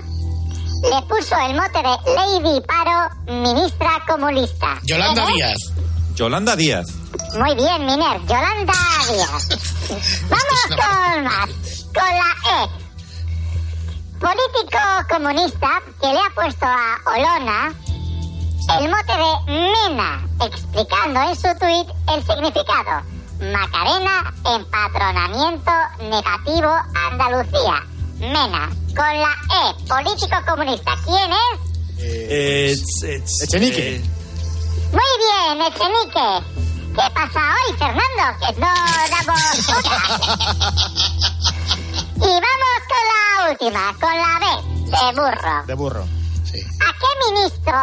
le 0.82 1.02
puso 1.08 1.34
el 1.48 1.54
mote 1.56 1.78
de 1.78 1.96
Lady 2.14 2.60
Paro, 2.66 3.10
ministra 3.26 4.00
comunista. 4.08 4.78
Yolanda. 4.84 5.26
Díaz. 5.26 5.56
Yolanda 6.14 6.56
Díaz. 6.56 6.86
Muy 7.36 7.54
bien, 7.54 7.86
Miner. 7.86 8.20
Yolanda 8.26 8.72
Díaz. 9.10 9.48
Vamos 10.28 10.62
con 10.68 11.24
más. 11.24 11.48
Con 11.94 12.04
la 12.04 12.64
E. 12.64 12.87
Político 14.20 14.78
comunista 15.08 15.68
que 16.00 16.08
le 16.08 16.18
ha 16.18 16.30
puesto 16.34 16.66
a 16.66 16.98
Olona 17.06 17.72
el 18.80 18.90
mote 18.90 19.14
de 19.16 19.52
Mena, 19.52 20.20
explicando 20.44 21.20
en 21.22 21.34
su 21.36 21.48
tuit 21.58 21.88
el 22.12 22.22
significado. 22.26 23.02
Macarena, 23.40 24.34
empatronamiento 24.44 25.70
negativo 26.00 26.70
Andalucía. 27.10 27.86
Mena, 28.18 28.68
con 28.88 29.20
la 29.20 29.34
E, 29.54 29.74
político 29.88 30.36
comunista. 30.46 30.92
¿Quién 31.04 31.30
es? 31.32 31.60
Eh, 32.00 32.74
ets- 32.74 33.04
ets- 33.04 33.44
Echenique. 33.44 33.96
eh, 33.96 34.02
Muy 34.92 35.12
bien, 35.18 35.62
Echenique. 35.62 36.28
¿Qué 36.94 37.10
pasa 37.14 37.40
hoy, 37.54 37.76
Fernando? 37.78 38.24
Que 38.40 38.50
no 38.60 38.72
damos. 39.14 39.42
Y 42.16 42.20
vamos 42.20 42.80
con 42.88 43.02
la 43.08 43.22
última, 43.50 43.82
con 44.00 44.14
la 44.16 44.34
B, 44.38 44.44
de 44.90 45.06
burro. 45.20 45.56
De 45.66 45.74
burro. 45.74 46.02
¿A 46.02 46.04
qué 46.98 47.10
ministro 47.32 47.78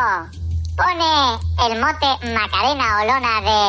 pone 0.76 1.12
el 1.68 1.74
mote 1.80 2.10
Macarena 2.34 2.88
Olona 3.02 3.36
de 3.42 3.62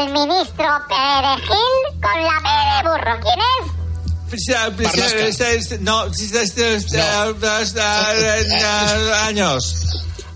el 0.00 0.06
ministro 0.12 0.68
Perejil 0.88 1.74
con 2.00 2.16
la 2.22 2.36
B 2.42 2.48
de 2.72 2.78
burro? 2.88 3.12
¿Quién 3.22 3.40
es? 3.40 3.44
No, 5.80 5.96
años. 9.26 9.62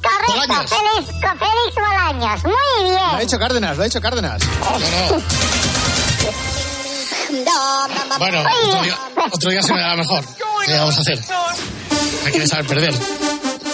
Correcto, 0.03 0.55
Félix, 0.69 1.05
con 1.21 1.35
Félix 1.39 1.75
Bolaños. 1.75 2.39
Muy 2.45 2.55
Lo 2.91 2.99
ha 2.99 3.01
bien. 3.09 3.21
dicho 3.21 3.39
Cárdenas, 3.39 3.77
lo 3.77 3.83
ha 3.83 3.87
dicho 3.87 4.01
Cárdenas. 4.01 4.43
Bueno, 8.19 8.41
otro 8.41 8.83
día, 8.83 8.99
otro 9.31 9.51
día 9.51 9.63
se 9.63 9.73
me 9.73 9.81
da 9.81 9.97
mejor. 9.97 10.25
¿Qué 10.67 10.75
vamos 10.77 10.97
a 10.97 11.01
hacer? 11.01 11.19
Hay 12.27 12.33
que 12.33 12.47
saber 12.47 12.67
perder. 12.67 12.95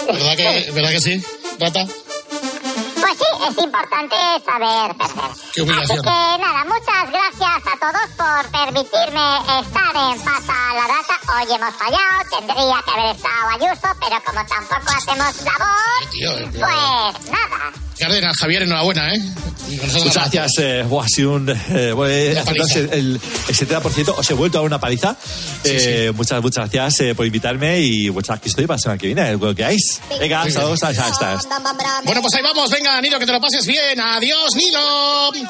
¿Verdad 0.07 0.35
que, 0.37 0.71
¿verdad 0.71 0.89
que 0.91 1.01
sí, 1.01 1.23
Rata? 1.59 1.85
Pues 1.85 3.17
sí, 3.17 3.25
es 3.49 3.63
importante 3.63 4.15
saber 4.45 4.95
perder. 4.95 5.31
Qué 5.53 5.61
humillación. 5.61 5.99
Así 5.99 6.07
que 6.07 6.43
nada, 6.43 6.65
muchas 6.65 7.11
gracias 7.11 7.61
a 7.65 7.77
todos 7.79 8.07
por 8.15 8.51
permitirme 8.51 9.37
estar 9.59 9.95
en 9.95 10.21
Pasa 10.23 10.73
la 10.73 10.87
Data. 10.87 11.15
Hoy 11.35 11.53
hemos 11.55 11.73
fallado, 11.75 12.29
tendría 12.29 12.81
que 12.85 12.91
haber 12.91 13.15
estado 13.15 13.49
Ayuso, 13.55 13.87
pero 13.99 14.23
como 14.23 14.45
tampoco 14.45 14.91
hacemos 14.95 15.41
la 15.41 15.55
voz, 15.57 16.09
Tío, 16.11 16.31
eh, 16.37 16.49
pues 16.53 17.31
nada. 17.31 17.86
Cárdenas, 17.97 18.37
Javier, 18.37 18.63
enhorabuena, 18.63 19.13
¿eh? 19.13 19.19
Muchas 19.67 20.13
gracias. 20.31 20.51
Eh, 20.59 20.83
buah, 20.87 21.05
ha 21.05 21.09
sido 21.09 21.33
un. 21.33 21.49
Eh, 21.49 21.91
bueno, 21.91 22.45
paliza. 22.45 22.79
el, 22.79 23.19
el 23.47 23.55
70%. 23.55 24.13
Os 24.17 24.29
he 24.29 24.33
vuelto 24.33 24.57
a 24.57 24.61
dar 24.61 24.65
una 24.67 24.79
paliza. 24.79 25.15
Eh, 25.63 26.11
Muchas, 26.15 26.41
muchas 26.41 26.69
gracias 26.71 27.01
eh, 27.07 27.15
por 27.15 27.25
invitarme 27.25 27.81
y 27.81 28.09
muchas 28.11 28.37
aquí 28.37 28.49
estoy 28.49 28.65
para 28.65 28.75
la 28.75 28.81
semana 28.81 28.97
que 28.97 29.07
viene. 29.07 29.33
Lo 29.33 29.53
que 29.53 29.63
hagáis. 29.63 29.99
Venga, 30.19 30.43
hasta 30.43 30.59
luego. 30.59 30.73
Hasta, 30.75 30.87
hasta, 30.89 31.33
hasta. 31.33 31.59
Bueno, 32.05 32.21
pues 32.21 32.33
ahí 32.35 32.43
vamos. 32.43 32.69
Venga, 32.69 33.01
Nilo, 33.01 33.19
que 33.19 33.25
te 33.25 33.31
lo 33.31 33.41
pases 33.41 33.65
bien. 33.65 33.99
Adiós, 33.99 34.55
Nilo. 34.55 35.29
Adiós, 35.29 35.47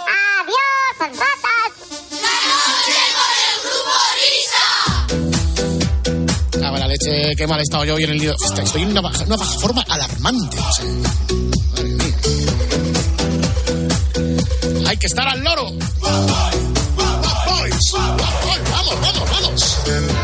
ratas. 0.99 1.17
Ah, 6.63 6.71
la 6.77 6.87
leche, 6.87 7.35
qué 7.35 7.47
mal 7.47 7.59
he 7.59 7.63
estado 7.63 7.85
yo 7.85 7.95
hoy 7.95 8.03
en 8.03 8.09
el 8.11 8.17
lío. 8.17 8.33
Estoy 8.61 8.81
en 8.83 8.89
una 8.91 9.01
baja, 9.01 9.23
una 9.23 9.37
baja 9.37 9.59
forma 9.59 9.83
alarmante. 9.87 10.57
o 10.57 10.73
sea. 10.73 11.56
Hay 14.87 14.97
que 14.97 15.07
estar 15.07 15.27
al 15.27 15.43
loro. 15.43 15.65
Boys, 15.65 15.91
boys, 17.45 18.61
Vamos, 18.71 19.01
vamos, 19.01 19.29
vamos. 19.29 20.16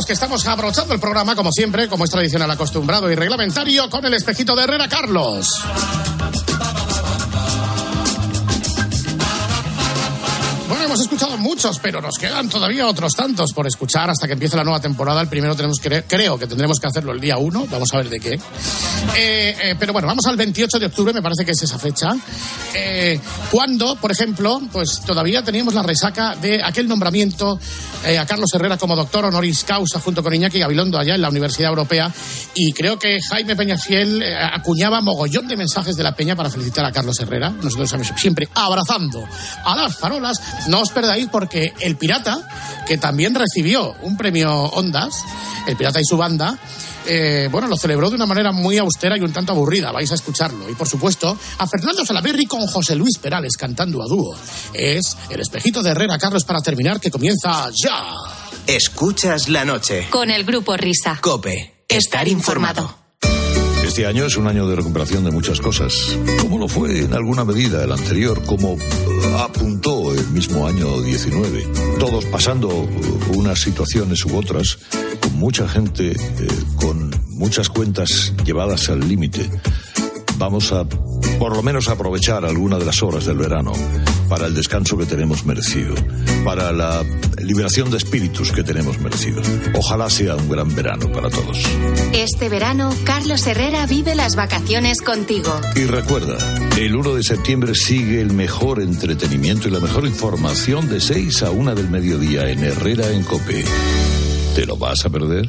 Que 0.00 0.14
estamos 0.14 0.46
abrochando 0.46 0.94
el 0.94 1.00
programa, 1.00 1.36
como 1.36 1.52
siempre, 1.52 1.86
como 1.86 2.04
es 2.04 2.10
tradicional, 2.10 2.50
acostumbrado 2.50 3.10
y 3.10 3.14
reglamentario, 3.14 3.90
con 3.90 4.04
el 4.06 4.14
espejito 4.14 4.56
de 4.56 4.64
Herrera 4.64 4.88
Carlos. 4.88 5.46
Bueno, 10.66 10.84
hemos 10.84 11.00
escuchado 11.00 11.36
muchos, 11.36 11.78
pero 11.78 12.00
nos 12.00 12.16
quedan 12.16 12.48
todavía 12.48 12.86
otros 12.86 13.12
tantos 13.12 13.52
por 13.52 13.66
escuchar 13.66 14.08
hasta 14.08 14.26
que 14.26 14.32
empiece 14.32 14.56
la 14.56 14.64
nueva 14.64 14.80
temporada. 14.80 15.20
El 15.20 15.28
primero 15.28 15.54
tenemos 15.54 15.78
que, 15.78 16.04
creo 16.04 16.38
que 16.38 16.46
tendremos 16.46 16.80
que 16.80 16.86
hacerlo 16.86 17.12
el 17.12 17.20
día 17.20 17.36
1, 17.36 17.66
vamos 17.70 17.92
a 17.92 17.98
ver 17.98 18.08
de 18.08 18.18
qué. 18.18 18.40
Eh, 19.16 19.56
eh, 19.62 19.76
pero 19.78 19.92
bueno, 19.92 20.08
vamos 20.08 20.24
al 20.26 20.36
28 20.36 20.78
de 20.78 20.86
octubre, 20.86 21.12
me 21.12 21.22
parece 21.22 21.44
que 21.44 21.52
es 21.52 21.62
esa 21.62 21.78
fecha. 21.78 22.16
Eh, 22.74 23.20
cuando, 23.50 23.96
por 23.96 24.10
ejemplo, 24.10 24.60
pues 24.72 25.00
todavía 25.04 25.42
teníamos 25.42 25.74
la 25.74 25.82
resaca 25.82 26.34
de 26.36 26.62
aquel 26.62 26.88
nombramiento 26.88 27.58
a 28.18 28.26
Carlos 28.26 28.52
Herrera 28.52 28.76
como 28.78 28.96
doctor 28.96 29.26
honoris 29.26 29.62
causa 29.62 30.00
junto 30.00 30.24
con 30.24 30.34
Iñaki 30.34 30.58
Gabilondo 30.58 30.98
allá 30.98 31.14
en 31.14 31.22
la 31.22 31.28
Universidad 31.28 31.68
Europea. 31.68 32.12
Y 32.54 32.72
creo 32.72 32.98
que 32.98 33.18
Jaime 33.20 33.54
Peñafiel 33.54 34.24
acuñaba 34.52 35.00
mogollón 35.00 35.46
de 35.46 35.56
mensajes 35.56 35.94
de 35.94 36.02
la 36.02 36.16
Peña 36.16 36.34
para 36.34 36.50
felicitar 36.50 36.84
a 36.84 36.90
Carlos 36.90 37.20
Herrera. 37.20 37.50
Nosotros 37.50 37.94
siempre 38.16 38.48
abrazando 38.54 39.24
a 39.64 39.76
las 39.76 39.96
farolas. 39.96 40.40
No 40.68 40.80
os 40.80 40.90
perdáis 40.90 41.28
porque 41.30 41.72
el 41.80 41.96
pirata, 41.96 42.40
que 42.86 42.98
también 42.98 43.34
recibió 43.34 43.94
un 44.02 44.16
premio 44.16 44.52
Ondas, 44.52 45.14
el 45.68 45.76
pirata 45.76 46.00
y 46.00 46.04
su 46.04 46.16
banda, 46.16 46.58
eh, 47.06 47.48
bueno, 47.50 47.68
lo 47.68 47.76
celebró 47.76 48.10
de 48.10 48.16
una 48.16 48.26
manera 48.26 48.52
muy 48.52 48.78
austera 48.78 49.16
y 49.16 49.20
un 49.20 49.32
tanto 49.32 49.52
aburrida, 49.52 49.92
vais 49.92 50.10
a 50.10 50.14
escucharlo. 50.14 50.68
Y 50.70 50.74
por 50.74 50.88
supuesto, 50.88 51.36
a 51.58 51.66
Fernando 51.66 52.04
Salaberry 52.04 52.46
con 52.46 52.66
José 52.66 52.94
Luis 52.94 53.18
Perales 53.18 53.56
cantando 53.56 54.02
a 54.02 54.06
dúo. 54.06 54.36
Es 54.72 55.16
el 55.30 55.40
espejito 55.40 55.82
de 55.82 55.90
Herrera 55.90 56.18
Carlos 56.18 56.44
para 56.44 56.60
terminar 56.60 57.00
que 57.00 57.10
comienza 57.10 57.70
ya. 57.82 58.14
Escuchas 58.66 59.48
la 59.48 59.64
noche. 59.64 60.06
Con 60.10 60.30
el 60.30 60.44
grupo 60.44 60.76
Risa. 60.76 61.18
Cope. 61.20 61.84
Estar 61.88 62.28
informado. 62.28 63.02
Este 63.84 64.06
año 64.06 64.24
es 64.24 64.36
un 64.36 64.46
año 64.46 64.66
de 64.66 64.76
recuperación 64.76 65.24
de 65.24 65.30
muchas 65.30 65.60
cosas, 65.60 65.92
como 66.40 66.56
lo 66.56 66.68
fue 66.68 67.00
en 67.00 67.12
alguna 67.12 67.44
medida 67.44 67.84
el 67.84 67.92
anterior, 67.92 68.42
como 68.46 68.78
apuntó 69.38 70.14
el 70.14 70.26
mismo 70.28 70.66
año 70.66 71.00
19. 71.00 71.68
Todos 71.98 72.24
pasando 72.26 72.68
unas 73.34 73.60
situaciones 73.60 74.24
u 74.24 74.36
otras, 74.36 74.78
con 75.20 75.38
mucha 75.38 75.68
gente, 75.68 76.12
eh, 76.12 76.48
con 76.76 77.10
muchas 77.28 77.68
cuentas 77.68 78.32
llevadas 78.44 78.88
al 78.88 79.08
límite. 79.08 79.50
Vamos 80.36 80.72
a, 80.72 80.84
por 81.38 81.54
lo 81.54 81.62
menos, 81.62 81.88
aprovechar 81.88 82.44
alguna 82.44 82.78
de 82.78 82.84
las 82.84 83.02
horas 83.02 83.26
del 83.26 83.38
verano 83.38 83.72
para 84.32 84.46
el 84.46 84.54
descanso 84.54 84.96
que 84.96 85.04
tenemos 85.04 85.44
merecido, 85.44 85.94
para 86.42 86.72
la 86.72 87.04
liberación 87.42 87.90
de 87.90 87.98
espíritus 87.98 88.50
que 88.50 88.64
tenemos 88.64 88.98
merecido. 88.98 89.42
Ojalá 89.74 90.08
sea 90.08 90.36
un 90.36 90.48
gran 90.48 90.74
verano 90.74 91.12
para 91.12 91.28
todos. 91.28 91.62
Este 92.14 92.48
verano, 92.48 92.94
Carlos 93.04 93.46
Herrera 93.46 93.84
vive 93.84 94.14
las 94.14 94.34
vacaciones 94.34 95.02
contigo. 95.02 95.54
Y 95.76 95.84
recuerda, 95.84 96.38
el 96.78 96.96
1 96.96 97.14
de 97.14 97.22
septiembre 97.22 97.74
sigue 97.74 98.22
el 98.22 98.32
mejor 98.32 98.80
entretenimiento 98.80 99.68
y 99.68 99.70
la 99.70 99.80
mejor 99.80 100.06
información 100.06 100.88
de 100.88 101.02
6 101.02 101.42
a 101.42 101.50
1 101.50 101.74
del 101.74 101.90
mediodía 101.90 102.48
en 102.48 102.64
Herrera 102.64 103.10
en 103.10 103.24
Cope. 103.24 103.62
¿Te 104.54 104.64
lo 104.64 104.78
vas 104.78 105.04
a 105.04 105.10
perder? 105.10 105.46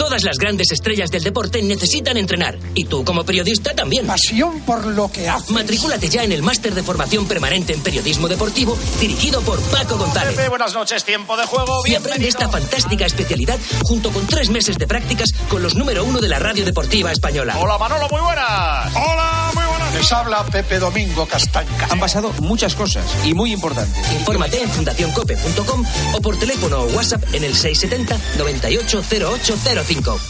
Todas 0.00 0.24
las 0.24 0.38
grandes 0.38 0.72
estrellas 0.72 1.10
del 1.10 1.22
deporte 1.22 1.60
necesitan 1.60 2.16
entrenar. 2.16 2.58
Y 2.74 2.86
tú, 2.86 3.04
como 3.04 3.22
periodista, 3.22 3.74
también. 3.74 4.06
Pasión 4.06 4.60
por 4.60 4.86
lo 4.86 5.12
que 5.12 5.28
haces. 5.28 5.50
Matrículate 5.50 6.08
ya 6.08 6.24
en 6.24 6.32
el 6.32 6.42
máster 6.42 6.74
de 6.74 6.82
formación 6.82 7.26
permanente 7.26 7.74
en 7.74 7.82
periodismo 7.82 8.26
deportivo, 8.26 8.78
dirigido 8.98 9.42
por 9.42 9.60
Paco 9.60 9.98
González. 9.98 10.34
Pepe, 10.34 10.48
buenas 10.48 10.72
noches, 10.72 11.04
tiempo 11.04 11.36
de 11.36 11.44
juego. 11.44 11.82
Y 11.84 11.96
aprende 11.96 12.28
esta 12.28 12.48
fantástica 12.48 13.04
especialidad 13.04 13.58
junto 13.82 14.10
con 14.10 14.26
tres 14.26 14.48
meses 14.48 14.78
de 14.78 14.86
prácticas 14.86 15.34
con 15.50 15.62
los 15.62 15.74
número 15.74 16.02
uno 16.02 16.18
de 16.18 16.28
la 16.28 16.38
radio 16.38 16.64
deportiva 16.64 17.12
española. 17.12 17.58
Hola, 17.58 17.76
Manolo, 17.76 18.08
muy 18.08 18.22
buenas. 18.22 18.96
Hola, 18.96 19.50
muy 19.52 19.64
buenas. 19.64 19.69
Les 19.94 20.12
habla 20.12 20.44
Pepe 20.44 20.78
Domingo 20.78 21.26
Castaña. 21.26 21.88
Han 21.90 21.98
pasado 21.98 22.32
muchas 22.40 22.74
cosas 22.74 23.04
y 23.24 23.34
muy 23.34 23.52
importantes. 23.52 24.12
Infórmate 24.12 24.62
en 24.62 24.70
fundacioncope.com 24.70 25.84
o 26.14 26.20
por 26.20 26.38
teléfono 26.38 26.80
o 26.80 26.86
WhatsApp 26.86 27.22
en 27.32 27.44
el 27.44 27.54
670 27.54 28.16
980805. 28.38 30.20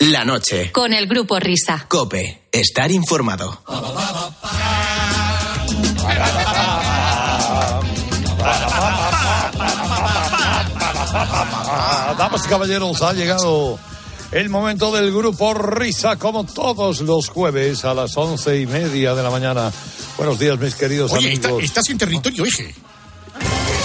La 0.00 0.24
noche. 0.24 0.72
Con 0.72 0.92
el 0.92 1.06
grupo 1.06 1.38
Risa. 1.40 1.86
Cope. 1.88 2.48
Estar 2.52 2.90
informado. 2.90 3.62
Damas 12.18 12.44
y 12.44 12.48
caballeros, 12.48 13.02
ha 13.02 13.12
llegado 13.12 13.78
el 14.32 14.48
momento 14.48 14.92
del 14.92 15.12
grupo 15.12 15.54
Risa, 15.54 16.16
como 16.16 16.44
todos 16.44 17.00
los 17.00 17.28
jueves 17.28 17.84
a 17.84 17.94
las 17.94 18.16
once 18.16 18.60
y 18.60 18.66
media 18.66 19.14
de 19.14 19.22
la 19.22 19.30
mañana. 19.30 19.72
Buenos 20.16 20.38
días, 20.38 20.58
mis 20.58 20.74
queridos 20.74 21.12
Oye, 21.12 21.32
está- 21.32 21.48
amigos. 21.48 21.64
estás 21.64 21.88
en 21.90 21.98
territorio 21.98 22.44
eje. 22.44 22.74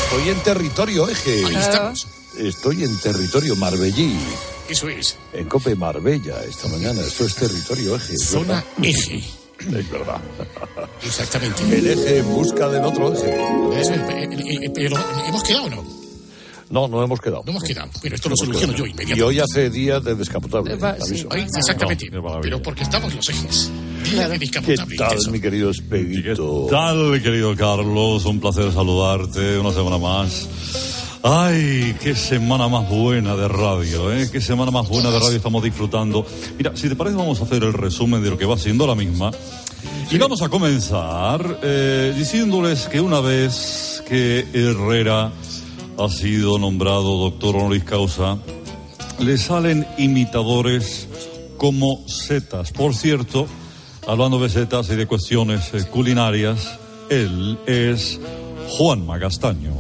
Estoy 0.06 0.30
en 0.30 0.40
territorio 0.44 1.08
eje. 1.10 1.46
Ahí 1.46 1.56
estamos. 1.56 2.08
Estoy 2.38 2.84
en 2.84 2.98
territorio 3.00 3.56
marbellí. 3.56 4.18
Eso 4.70 4.88
es. 4.90 5.18
En 5.34 5.48
Cope 5.50 5.76
Marbella 5.76 6.42
esta 6.48 6.68
mañana. 6.70 7.02
Esto 7.02 7.26
es 7.26 7.36
territorio 7.36 7.96
eje. 7.96 8.18
Zona 8.18 8.56
verdad. 8.56 8.66
eje. 8.84 9.18
Es 9.60 9.90
verdad. 9.92 10.22
Exactamente. 11.06 11.62
El 11.64 11.88
eje 11.88 12.18
en 12.20 12.30
busca 12.34 12.68
del 12.70 12.84
otro 12.86 13.14
eje. 13.14 13.36
Eso, 13.80 13.94
eh, 13.94 14.30
eh, 14.32 14.66
eh, 14.66 14.72
pero 14.74 14.98
hemos 15.28 15.44
quedado 15.44 15.70
no? 15.70 16.01
No, 16.72 16.88
no 16.88 17.04
hemos 17.04 17.20
quedado. 17.20 17.44
No 17.46 17.52
hemos 17.52 17.64
quedado. 17.64 17.90
Pero 18.02 18.16
esto 18.16 18.30
lo 18.30 18.36
No 18.36 18.44
hemos 18.44 18.56
soluciono 18.60 18.74
quedado. 18.74 18.86
yo 18.86 18.92
inmediatamente. 18.92 19.20
Y 19.20 19.22
hoy 19.22 19.40
hace 19.40 19.70
día 19.70 20.00
de 20.00 20.16
descapotable. 20.16 20.78
te 20.78 20.86
aviso. 20.86 21.28
Ay, 21.32 21.46
exactamente. 21.56 22.10
pero 22.42 22.62
porque 22.62 22.84
estamos 22.84 23.14
los 23.14 23.30
ejes. 23.30 23.72
Día 24.10 24.28
de 24.28 24.40
¿Qué 24.40 24.76
tal, 24.98 25.18
mi 25.32 25.40
querido 25.40 25.70
Espeguito? 25.70 26.66
¿Qué 26.68 26.72
tal, 26.72 27.22
querido 27.22 27.56
Carlos? 27.56 28.26
Un 28.26 28.40
placer 28.40 28.72
saludarte 28.72 29.60
una 29.60 29.72
semana 29.72 29.98
más. 29.98 30.48
Ay, 31.24 31.96
qué 32.02 32.16
semana 32.16 32.68
más 32.68 32.90
buena 32.90 33.36
de 33.36 33.48
radio, 33.48 34.12
¿eh? 34.12 34.28
Qué 34.32 34.42
semana 34.42 34.72
más 34.72 34.90
buena 34.90 35.12
de 35.12 35.20
radio 35.20 35.38
estamos 35.38 35.64
disfrutando. 35.64 36.26
Mira, 36.58 36.72
si 36.76 36.90
te 36.90 36.96
parece, 36.96 37.16
vamos 37.16 37.40
a 37.42 37.44
hacer 37.44 37.64
el 37.64 37.74
resumen 37.74 38.24
de 38.24 38.32
lo 38.32 38.38
que 38.40 38.46
va 38.46 38.58
siendo 38.58 38.88
la 38.88 38.96
misma. 38.96 39.30
Y 40.10 40.18
vamos 40.18 40.42
a 40.42 40.50
comenzar 40.50 41.60
eh, 41.62 42.14
diciéndoles 42.18 42.88
que 42.88 43.00
una 43.00 43.20
vez 43.20 44.04
que 44.08 44.48
Herrera 44.52 45.32
ha 45.98 46.10
sido 46.10 46.58
nombrado 46.58 47.18
doctor 47.18 47.56
honoris 47.56 47.84
causa, 47.84 48.38
le 49.20 49.38
salen 49.38 49.88
imitadores 49.98 51.08
como 51.58 52.08
setas. 52.08 52.72
Por 52.72 52.96
cierto, 52.96 53.48
hablando 54.08 54.40
de 54.40 54.50
setas 54.50 54.90
y 54.90 54.96
de 54.96 55.06
cuestiones 55.06 55.74
eh, 55.74 55.86
culinarias, 55.90 56.80
él 57.10 57.60
es 57.68 58.20
Juan 58.70 59.06
Magastaño. 59.06 59.74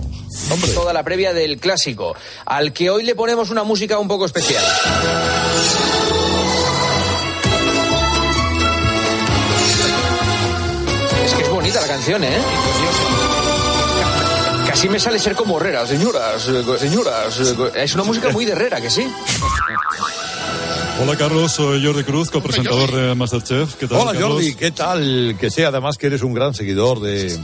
Toda 0.74 0.94
la 0.94 1.04
previa 1.04 1.34
del 1.34 1.58
clásico, 1.58 2.16
al 2.46 2.72
que 2.72 2.90
hoy 2.90 3.04
le 3.04 3.16
ponemos 3.16 3.50
una 3.50 3.64
música 3.64 3.98
un 3.98 4.08
poco 4.08 4.26
especial. 4.26 4.64
Es 11.26 11.34
que 11.34 11.44
es 11.44 11.50
bonita 11.50 11.82
la 11.82 11.88
canción, 11.88 12.24
¿eh? 12.24 12.38
Casi 14.72 14.88
me 14.88 15.00
sale 15.02 15.20
ser 15.20 15.36
como 15.36 15.58
Herrera, 15.60 15.86
señoras, 15.86 16.48
eh, 16.48 16.64
señoras. 16.80 17.38
eh, 17.42 17.72
Es 17.76 17.94
una 17.94 18.04
música 18.06 18.30
muy 18.30 18.46
de 18.46 18.54
Herrera, 18.54 18.80
que 18.80 18.90
sí. 18.90 19.06
Hola 21.02 21.18
Carlos, 21.18 21.52
soy 21.52 21.86
Jordi 21.86 22.04
Cruz, 22.06 22.30
copresentador 22.32 22.90
de 22.90 23.14
Masterchef. 23.16 23.76
¿Qué 23.76 23.88
tal? 23.88 23.98
Hola 24.00 24.12
Carlos? 24.14 24.32
Jordi, 24.34 24.56
¿qué 24.56 24.72
tal? 24.72 25.36
Que 25.38 25.50
sé 25.52 25.66
además 25.66 25.98
que 25.98 26.08
eres 26.08 26.22
un 26.22 26.34
gran 26.34 26.54
seguidor 26.54 27.02
de, 27.02 27.38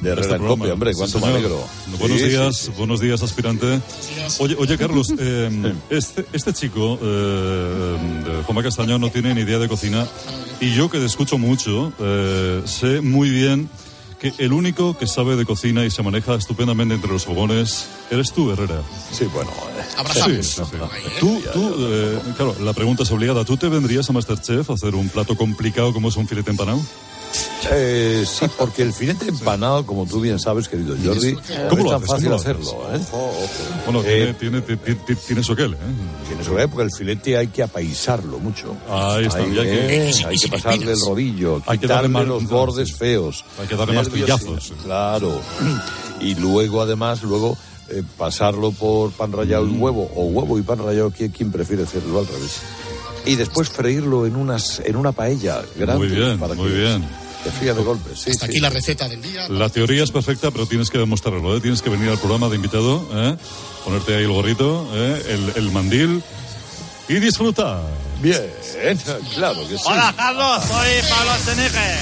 de 0.00 0.10
Herrera 0.10 0.34
Este. 0.36 0.46
Cope, 0.46 0.70
hombre, 0.70 0.92
Sí, 0.92 0.98
cuánto 0.98 1.18
me 1.20 1.24
señor. 1.24 1.38
alegro. 1.38 1.64
Buenos 1.98 2.18
Sí, 2.18 2.24
sí, 2.24 2.30
días, 2.30 2.56
sí. 2.56 2.70
buenos 2.76 3.00
días, 3.00 3.22
aspirante. 3.22 3.80
Oye, 4.38 4.54
oye 4.58 4.76
Carlos, 4.76 5.06
eh, 5.18 5.72
este, 5.88 6.26
este 6.34 6.52
chico, 6.52 6.98
eh, 7.00 7.96
de 8.26 8.42
Juan 8.44 8.62
Castaño, 8.62 8.98
no 8.98 9.10
tiene 9.10 9.34
ni 9.34 9.40
idea 9.40 9.58
de 9.58 9.68
cocina. 9.68 10.06
Y 10.60 10.74
yo 10.74 10.90
que 10.90 10.98
te 10.98 11.06
escucho 11.06 11.38
mucho, 11.38 11.92
eh, 11.98 12.60
sé 12.66 13.00
muy 13.00 13.30
bien 13.30 13.70
que 14.18 14.32
el 14.38 14.52
único 14.52 14.96
que 14.96 15.06
sabe 15.06 15.36
de 15.36 15.44
cocina 15.44 15.84
y 15.84 15.90
se 15.90 16.02
maneja 16.02 16.34
estupendamente 16.34 16.94
entre 16.94 17.10
los 17.10 17.24
fogones 17.24 17.88
eres 18.10 18.32
tú, 18.32 18.50
Herrera. 18.50 18.82
Sí, 19.12 19.24
bueno. 19.32 19.50
Abrazamos. 19.96 20.46
Sí, 20.46 20.62
sí, 20.62 20.62
sí. 20.70 21.20
Tú, 21.20 21.40
tú 21.52 21.74
eh, 21.78 22.18
claro, 22.36 22.56
la 22.60 22.72
pregunta 22.72 23.04
es 23.04 23.10
obligada. 23.10 23.44
¿Tú 23.44 23.56
te 23.56 23.68
vendrías 23.68 24.08
a 24.10 24.12
Masterchef 24.12 24.70
a 24.70 24.74
hacer 24.74 24.94
un 24.94 25.08
plato 25.08 25.36
complicado 25.36 25.92
como 25.92 26.08
es 26.08 26.16
un 26.16 26.26
filete 26.26 26.50
empanado? 26.50 26.80
Eh, 27.70 28.24
sí, 28.26 28.46
porque 28.56 28.82
el 28.82 28.92
filete 28.94 29.28
empanado, 29.28 29.84
como 29.84 30.06
tú 30.06 30.20
bien 30.20 30.38
sabes, 30.38 30.68
querido 30.68 30.96
Jordi, 31.04 31.34
¿Cómo 31.68 31.82
no 31.82 31.82
lo 31.82 31.84
es 31.84 31.84
tan 31.90 31.94
haces? 31.96 32.08
fácil 32.08 32.24
¿Cómo 32.24 32.30
lo 32.30 32.36
hacerlo. 32.36 32.86
¿eh? 32.94 33.00
Bueno, 33.84 34.02
Eh, 34.06 34.34
tiene, 34.38 34.60
tiene, 34.62 34.78
tiene, 35.26 35.42
aquel, 35.52 35.74
¿eh? 35.74 35.76
Tiene 36.26 36.44
su 36.44 36.50
porque 36.70 36.82
el 36.84 36.92
filete 36.92 37.36
hay 37.36 37.48
que 37.48 37.62
apaisarlo 37.62 38.38
mucho. 38.38 38.74
Ahí 38.88 39.26
está, 39.26 39.38
Hay, 39.40 39.50
que- 39.52 40.12
hay 40.26 40.38
que 40.38 40.48
pasarle 40.50 40.92
el 40.92 41.00
rodillo, 41.00 41.62
Hay 41.66 41.78
que 41.78 41.82
quitarle 41.86 42.08
darle 42.12 42.28
los 42.28 42.42
más- 42.44 42.50
bordes 42.50 42.92
feos. 42.94 43.44
Hay 43.60 43.66
que 43.66 43.76
darle 43.76 43.94
más 43.94 44.08
nervios, 44.08 44.40
sí, 44.64 44.72
Claro. 44.84 45.40
Y 46.20 46.34
luego, 46.34 46.80
además, 46.82 47.22
luego 47.22 47.56
eh, 47.90 48.02
pasarlo 48.16 48.72
por 48.72 49.12
pan 49.12 49.30
rallado 49.32 49.66
y 49.68 49.70
huevo, 49.72 50.10
o 50.16 50.24
huevo 50.24 50.58
y 50.58 50.62
pan 50.62 50.78
rallado, 50.78 51.10
¿quién, 51.16 51.30
quién 51.30 51.52
prefiere 51.52 51.84
hacerlo 51.84 52.18
al 52.18 52.26
revés? 52.26 52.60
Y 53.26 53.34
después 53.36 53.68
freírlo 53.68 54.26
en, 54.26 54.36
unas, 54.36 54.80
en 54.84 54.96
una 54.96 55.12
paella 55.12 55.62
grande. 55.76 56.06
Muy 56.08 56.16
bien, 56.16 56.38
para 56.38 56.54
muy 56.54 56.68
que 56.70 56.76
bien. 56.76 57.04
Te 57.44 57.50
fría 57.52 57.72
de 57.74 57.82
golpe. 57.82 58.10
Sí, 58.16 58.30
Hasta 58.30 58.46
sí. 58.46 58.52
aquí 58.52 58.60
la 58.60 58.70
receta 58.70 59.08
del 59.08 59.22
día. 59.22 59.48
La 59.48 59.68
teoría 59.68 60.02
es 60.02 60.10
perfecta, 60.10 60.50
pero 60.50 60.66
tienes 60.66 60.90
que 60.90 60.98
demostrarlo. 60.98 61.56
¿eh? 61.56 61.60
Tienes 61.60 61.82
que 61.82 61.90
venir 61.90 62.08
al 62.08 62.18
programa 62.18 62.48
de 62.48 62.56
invitado, 62.56 63.06
¿eh? 63.12 63.36
ponerte 63.84 64.16
ahí 64.16 64.24
el 64.24 64.32
gorrito, 64.32 64.88
¿eh? 64.92 65.22
el, 65.54 65.64
el 65.64 65.70
mandil 65.70 66.22
y 67.08 67.14
disfrutar. 67.20 67.80
Bien, 68.20 68.42
claro 69.34 69.60
que 69.68 69.76
sí. 69.78 69.84
Hola, 69.86 70.12
Carlos, 70.16 70.64
soy 70.64 70.88
Pablo 71.08 71.30
Astenige. 71.30 71.96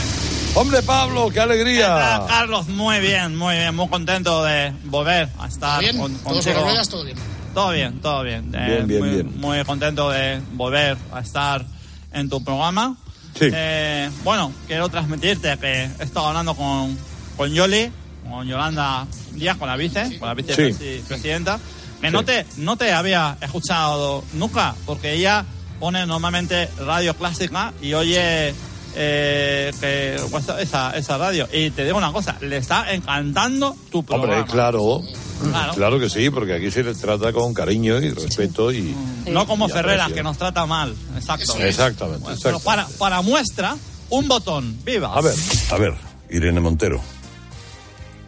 Hombre, 0.55 0.83
Pablo, 0.83 1.29
qué 1.31 1.41
alegría. 1.41 1.95
Hola, 1.95 2.25
Carlos, 2.27 2.67
muy 2.69 3.01
bien, 3.01 3.37
muy 3.37 3.57
bien, 3.57 3.75
muy 3.77 3.89
contento 3.89 4.43
de 4.43 4.73
volver 4.85 5.29
a 5.39 5.47
estar 5.49 5.81
¿Bien? 5.81 5.99
con, 5.99 6.15
¿Todos 6.17 6.43
contigo. 6.47 6.65
ruedas? 6.65 6.89
¿Todo 6.89 7.05
bien? 7.05 7.19
Todo 7.57 7.71
bien, 7.71 8.01
todo 8.03 8.23
bien. 8.23 8.55
Eh, 8.55 8.67
Bien, 8.67 8.87
bien, 8.87 9.01
muy, 9.01 9.09
bien. 9.09 9.41
muy 9.41 9.65
contento 9.65 10.11
de 10.11 10.43
volver 10.53 10.99
a 11.11 11.21
estar 11.21 11.65
en 12.13 12.29
tu 12.29 12.45
programa. 12.45 12.99
Sí. 13.35 13.49
Eh, 13.51 14.11
bueno, 14.25 14.53
quiero 14.67 14.91
transmitirte 14.91 15.57
que 15.57 15.85
he 15.85 16.03
estado 16.03 16.27
hablando 16.27 16.55
con, 16.55 16.95
con 17.35 17.51
Yoli, 17.51 17.91
con 18.29 18.47
Yolanda 18.47 19.07
Díaz, 19.33 19.57
con 19.57 19.69
la 19.69 19.77
vice, 19.77 20.19
con 20.19 20.29
la 20.29 20.35
vicepresidenta, 20.35 21.59
que 22.03 22.11
no, 22.11 22.27
te, 22.27 22.45
no 22.59 22.77
te 22.77 22.93
había 22.93 23.39
escuchado 23.41 24.23
nunca, 24.35 24.75
porque 24.85 25.15
ella 25.15 25.47
pone 25.81 26.05
normalmente 26.05 26.69
radio 26.79 27.15
clásica 27.17 27.73
y 27.81 27.95
oye 27.95 28.53
eh, 28.95 29.73
que, 29.81 30.17
pues, 30.31 30.47
esa, 30.61 30.95
esa 30.95 31.17
radio. 31.17 31.49
Y 31.51 31.71
te 31.71 31.87
digo 31.87 31.97
una 31.97 32.13
cosa, 32.13 32.37
le 32.43 32.59
está 32.59 32.93
encantando 32.93 33.75
tu 33.91 34.05
programa. 34.05 34.41
Hombre, 34.41 34.53
claro. 34.53 35.01
Claro. 35.43 35.75
Claro 35.75 36.01
que 36.01 36.09
sí, 36.09 36.31
porque 36.31 36.55
aquí 36.55 36.71
se 36.71 36.83
le 36.83 36.95
trata 36.95 37.33
con 37.33 37.53
cariño 37.53 37.99
y 37.99 38.11
respeto 38.11 38.73
y... 38.73 38.95
No 39.27 39.47
como 39.47 39.69
y 39.69 39.73
Ferreras, 39.73 40.13
que 40.13 40.23
nos 40.23 40.39
trata 40.39 40.67
mal. 40.67 40.95
Exacto. 41.15 41.57
Exactamente, 41.59 42.21
Bueno, 42.21 42.35
exactamente. 42.35 42.41
Pero 42.43 42.61
para, 42.61 42.87
para 42.99 43.23
muestra, 43.23 43.77
un 44.11 44.29
botón. 44.29 44.79
¡Viva! 44.85 45.13
A 45.15 45.21
ver, 45.21 45.35
a 45.71 45.77
ver, 45.77 45.95
Irene 46.31 46.61
Montero. 46.61 47.01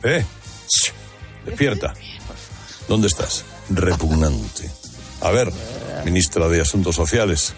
¿Eh? 0.03 0.24
Despierta. 1.47 1.95
¿Dónde 2.89 3.09
estás? 3.09 3.45
Repugnante. 3.70 4.70
A 5.20 5.30
ver, 5.30 5.53
ministra 6.05 6.49
de 6.49 6.61
Asuntos 6.61 6.95
Sociales, 6.97 7.55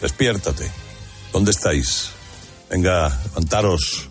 despiértate. 0.00 0.70
¿Dónde 1.32 1.50
estáis? 1.52 2.10
Venga, 2.70 3.08
levantaros. 3.24 4.08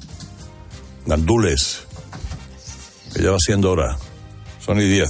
Gandules. 1.06 1.80
Que 3.14 3.24
ya 3.24 3.32
va 3.32 3.38
siendo 3.39 3.72
hora. 3.72 3.97
Son 4.70 4.80
y 4.80 4.88
diez. 4.88 5.09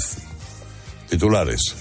Titulares. 1.09 1.75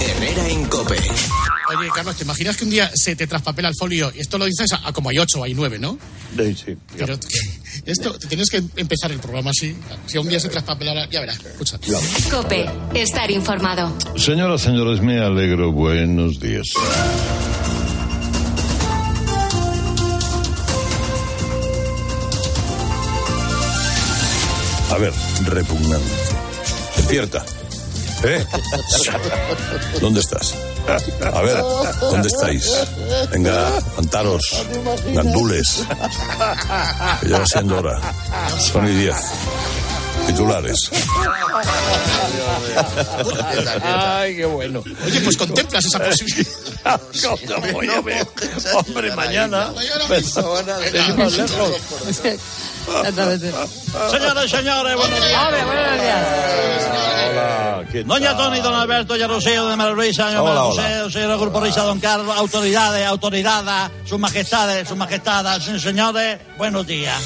Herrera 0.00 0.48
en 0.48 0.64
Cope. 0.64 0.94
Oye, 0.96 1.90
Carlos, 1.94 2.16
¿te 2.16 2.24
imaginas 2.24 2.56
que 2.56 2.64
un 2.64 2.70
día 2.70 2.90
se 2.94 3.14
te 3.14 3.26
traspapela 3.26 3.68
el 3.68 3.74
folio? 3.78 4.10
Y 4.16 4.20
esto 4.20 4.38
lo 4.38 4.46
dices 4.46 4.72
a, 4.72 4.88
a 4.88 4.90
como 4.90 5.10
hay 5.10 5.18
ocho 5.18 5.40
o 5.40 5.44
hay 5.44 5.52
nueve, 5.52 5.78
¿no? 5.78 5.98
Sí, 6.34 6.54
sí. 6.54 6.76
Pero 6.96 7.18
esto, 7.84 8.18
tienes 8.26 8.48
que 8.48 8.62
empezar 8.76 9.12
el 9.12 9.18
programa 9.18 9.50
así. 9.50 9.76
Si 10.06 10.16
un 10.16 10.26
día 10.26 10.40
se 10.40 10.48
traspapelara, 10.48 11.10
ya 11.10 11.20
verás, 11.20 11.44
escucha. 11.44 11.78
Cope, 12.30 12.70
estar 12.94 13.30
informado. 13.30 13.94
Señoras, 14.16 14.62
señores, 14.62 15.02
me 15.02 15.20
alegro. 15.20 15.72
Buenos 15.72 16.40
días. 16.40 16.68
A 24.90 24.96
ver, 24.96 25.12
repugnante. 25.44 26.31
Despierta. 27.12 27.44
¿Eh? 28.24 28.42
¿Dónde 30.00 30.20
estás? 30.20 30.54
A 31.30 31.42
ver, 31.42 31.58
¿dónde 32.00 32.28
estáis? 32.28 32.72
Venga, 33.30 33.68
levantaros. 33.90 34.64
Gandules. 35.08 35.84
Que 37.20 37.28
ya 37.28 37.38
va 37.38 37.44
siendo 37.44 37.80
hora. 37.80 38.00
Son 38.58 38.88
y 38.88 38.92
diez. 38.92 39.16
Titulares. 40.26 40.78
Ay, 43.82 44.36
qué 44.36 44.46
bueno. 44.46 44.82
Oye, 45.04 45.20
pues 45.20 45.36
contemplas 45.36 45.84
esa 45.84 45.98
posibilidad. 45.98 47.00
Hombre, 48.74 49.14
mañana. 49.14 49.72
Seguimos 50.90 51.36
lejos. 51.36 51.80
Señores, 54.10 54.50
señores, 54.50 54.96
buenos 54.96 55.20
días. 55.26 55.48
Hola, 57.30 57.84
¿qué 57.90 58.02
Doña 58.04 58.36
tal? 58.36 58.48
Tony, 58.48 58.60
don 58.60 58.74
Alberto, 58.74 59.16
ya 59.16 59.26
Rocío 59.26 59.68
de 59.68 59.76
María 59.76 59.94
Luisa, 59.94 60.30
señor 61.10 61.38
Grupo 61.38 61.60
Risa, 61.60 61.82
don 61.82 62.00
Carlos, 62.00 62.36
autoridades, 62.36 63.06
autoridades, 63.06 63.92
sus 64.04 64.18
majestades, 64.18 64.88
sus 64.88 64.96
majestades, 64.96 65.62
señores, 65.80 66.38
buenos 66.58 66.86
días. 66.86 67.22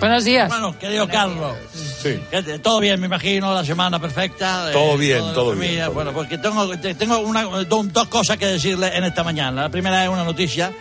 Buenos 0.00 0.24
días. 0.24 0.48
Bueno, 0.48 0.78
querido 0.78 1.08
Carlos, 1.08 1.52
Sí. 2.00 2.20
¿qué 2.30 2.42
te- 2.42 2.58
todo 2.60 2.78
bien, 2.80 3.00
me 3.00 3.06
imagino, 3.06 3.52
la 3.54 3.64
semana 3.64 3.98
perfecta. 4.00 4.70
eh, 4.70 4.72
Todo 4.72 4.96
bien, 4.96 5.18
todo 5.18 5.52
bien, 5.54 5.78
todo 5.84 5.92
Bueno, 5.94 6.12
porque 6.12 6.38
tengo, 6.38 6.68
te- 6.78 6.94
tengo 6.94 7.18
una, 7.18 7.42
do- 7.42 7.82
dos 7.84 8.08
cosas 8.08 8.36
que 8.36 8.46
decirle 8.46 8.96
en 8.96 9.04
esta 9.04 9.24
mañana. 9.24 9.62
La 9.62 9.68
primera 9.68 10.02
es 10.04 10.08
una 10.08 10.24
noticia 10.24 10.72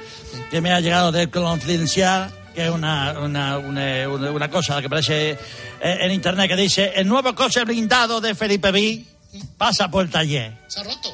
que 0.52 0.62
me 0.62 0.72
ha 0.72 0.80
llegado 0.80 1.12
del 1.12 1.30
Confidencial, 1.30 2.32
que 2.54 2.66
es 2.66 2.70
una, 2.72 3.14
una, 3.20 3.58
una, 3.58 4.08
una- 4.10 4.32
una 4.32 4.50
cosa 4.50 4.80
que 4.80 4.86
aparece 4.88 5.32
eh, 5.32 5.38
en 5.82 6.12
internet 6.12 6.48
que 6.50 6.56
dice: 6.56 6.92
el 6.96 7.08
nuevo 7.08 7.34
coche 7.34 7.64
blindado 7.64 8.22
de 8.22 8.36
Felipe 8.36 8.70
V 8.72 9.04
pasa 9.58 9.90
por 9.90 10.04
el 10.06 10.12
taller. 10.12 10.54
Se 10.68 10.80
ha 10.82 10.84
roto. 10.84 11.10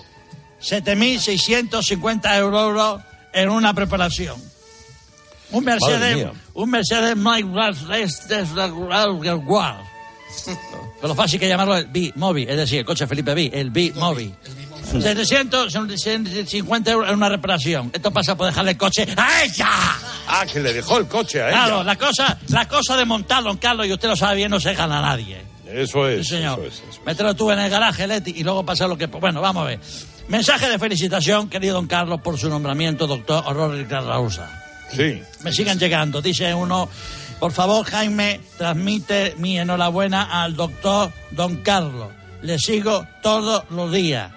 7.650 0.62 2.38
euros 2.38 3.02
en 3.34 3.50
una 3.50 3.74
preparación. 3.74 4.36
Un 5.52 5.64
Mercedes, 5.66 6.28
un 6.54 6.70
Mercedes 6.70 7.16
Mike 7.16 7.48
Pero 10.46 11.08
lo 11.08 11.16
fácil 11.16 11.40
que 11.40 11.48
llamarlo 11.48 11.78
el 11.78 11.88
B-Mobi, 11.88 12.44
es 12.44 12.58
decir, 12.58 12.80
el 12.80 12.86
coche 12.86 13.08
Felipe 13.08 13.34
V, 13.34 13.52
el 13.54 13.72
B-Mobi. 13.72 14.34
750 15.02 16.92
euros 16.92 17.10
en 17.10 17.16
una 17.16 17.30
reparación. 17.30 17.90
Esto 17.94 18.12
pasa 18.12 18.36
por 18.36 18.48
dejarle 18.48 18.72
el 18.72 18.78
coche 18.78 19.08
a 19.16 19.44
ella. 19.44 19.70
Ah, 20.28 20.46
que 20.52 20.60
le 20.60 20.74
dejó 20.74 20.98
el 20.98 21.08
coche 21.08 21.42
a 21.42 21.50
ella. 21.50 21.66
Claro, 21.66 21.84
la 21.84 21.96
cosa, 21.96 22.38
la 22.50 22.68
cosa 22.68 22.98
de 22.98 23.06
montar, 23.06 23.44
don 23.44 23.58
Carlos, 23.58 23.88
y 23.88 23.94
usted 23.94 24.10
lo 24.10 24.16
sabe 24.16 24.36
bien, 24.38 24.52
no 24.52 24.60
se 24.60 24.74
gana 24.74 25.00
a 25.00 25.02
nadie. 25.02 25.42
Eso 25.68 26.08
es. 26.08 26.28
Sí, 26.28 26.36
señor. 26.36 26.60
eso 26.60 26.68
es, 26.68 26.74
eso 26.76 27.00
es. 27.00 27.06
Mételo 27.06 27.36
tú 27.36 27.50
en 27.52 27.60
el 27.60 27.70
garaje, 27.70 28.06
Leti, 28.06 28.32
y 28.36 28.44
luego 28.44 28.64
pasa 28.66 28.88
lo 28.88 28.98
que... 28.98 29.08
Bueno, 29.08 29.42
vamos 29.42 29.64
a 29.64 29.68
ver. 29.68 29.80
Mensaje 30.28 30.70
de 30.70 30.80
felicitación, 30.80 31.50
querido 31.50 31.76
don 31.76 31.88
Carlos, 31.88 32.22
por 32.22 32.38
su 32.38 32.50
nombramiento, 32.50 33.08
doctor 33.08 33.44
Horror 33.46 33.76
Ricardo. 33.76 34.30
Sí. 34.96 35.22
Me 35.42 35.52
siguen 35.52 35.80
llegando. 35.80 36.22
Dice 36.22 36.54
uno, 36.54 36.88
por 37.44 37.52
favor, 37.52 37.84
Jaime, 37.86 38.40
transmite 38.58 39.36
mi 39.38 39.60
enhorabuena 39.60 40.42
al 40.42 40.56
doctor 40.56 41.12
Don 41.32 41.58
Carlos. 41.58 42.08
Le 42.42 42.58
sigo 42.58 43.06
todos 43.22 43.66
los 43.70 43.92
días. 43.92 44.32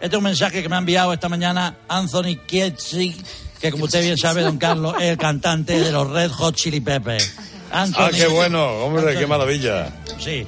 Este 0.00 0.16
es 0.16 0.18
un 0.18 0.24
mensaje 0.24 0.60
que 0.60 0.68
me 0.68 0.74
ha 0.74 0.80
enviado 0.80 1.12
esta 1.12 1.28
mañana 1.28 1.76
Anthony 1.86 2.34
Kietzi, 2.48 3.14
que 3.60 3.70
como 3.70 3.84
usted 3.84 4.02
bien 4.02 4.18
sabe, 4.18 4.42
Don 4.42 4.58
Carlos, 4.58 4.96
es 4.98 5.10
el 5.10 5.16
cantante 5.18 5.78
de 5.78 5.92
los 5.92 6.10
Red 6.10 6.32
Hot 6.32 6.56
Chili 6.56 6.80
Peppers. 6.80 7.32
Ah, 7.70 7.82
Anthony- 7.82 8.10
qué 8.16 8.26
bueno, 8.26 8.64
hombre, 8.84 9.02
Anthony- 9.02 9.18
qué 9.20 9.26
maravilla. 9.28 9.92
Sí. 10.18 10.44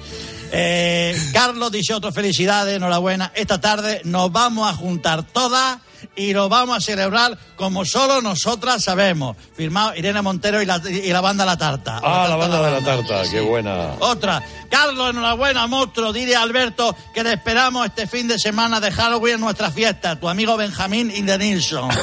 Eh, 0.50 1.16
Carlos 1.32 1.70
dice 1.70 1.94
otro 1.94 2.10
felicidades, 2.10 2.74
enhorabuena. 2.76 3.30
Esta 3.36 3.60
tarde 3.60 4.00
nos 4.02 4.32
vamos 4.32 4.68
a 4.68 4.74
juntar 4.74 5.22
todas 5.22 5.78
y 6.16 6.32
lo 6.32 6.48
vamos 6.48 6.78
a 6.78 6.80
celebrar 6.80 7.38
como 7.56 7.84
solo 7.84 8.20
nosotras 8.20 8.82
sabemos. 8.82 9.36
Firmado 9.54 9.94
Irene 9.94 10.22
Montero 10.22 10.60
y 10.60 10.66
la, 10.66 10.80
y 10.88 11.12
la 11.12 11.20
banda 11.20 11.44
La 11.44 11.56
Tarta. 11.56 12.00
Ah, 12.02 12.26
la 12.28 12.36
banda 12.36 12.62
de 12.62 12.70
la 12.70 12.80
tarta, 12.84 13.22
qué 13.30 13.40
buena. 13.40 13.94
Otra. 14.00 14.42
Carlos, 14.70 15.10
enhorabuena, 15.10 15.66
monstruo. 15.66 16.12
Dile 16.12 16.36
a 16.36 16.42
Alberto 16.42 16.94
que 17.14 17.22
le 17.22 17.32
esperamos 17.34 17.86
este 17.86 18.06
fin 18.06 18.28
de 18.28 18.38
semana 18.38 18.80
de 18.80 18.90
Halloween 18.92 19.34
en 19.36 19.40
nuestra 19.40 19.70
fiesta. 19.70 20.18
Tu 20.18 20.28
amigo 20.28 20.56
Benjamín 20.56 21.12
y 21.14 21.22
Nilsson. 21.22 21.88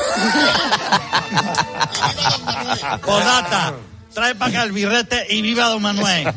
Podata. 3.05 3.73
Trae 4.17 4.33
para 4.33 4.49
acá 4.49 4.63
el 4.63 4.71
birrete 4.71 5.27
y 5.29 5.43
viva 5.43 5.65
Don 5.67 5.79
Manuel. 5.79 6.33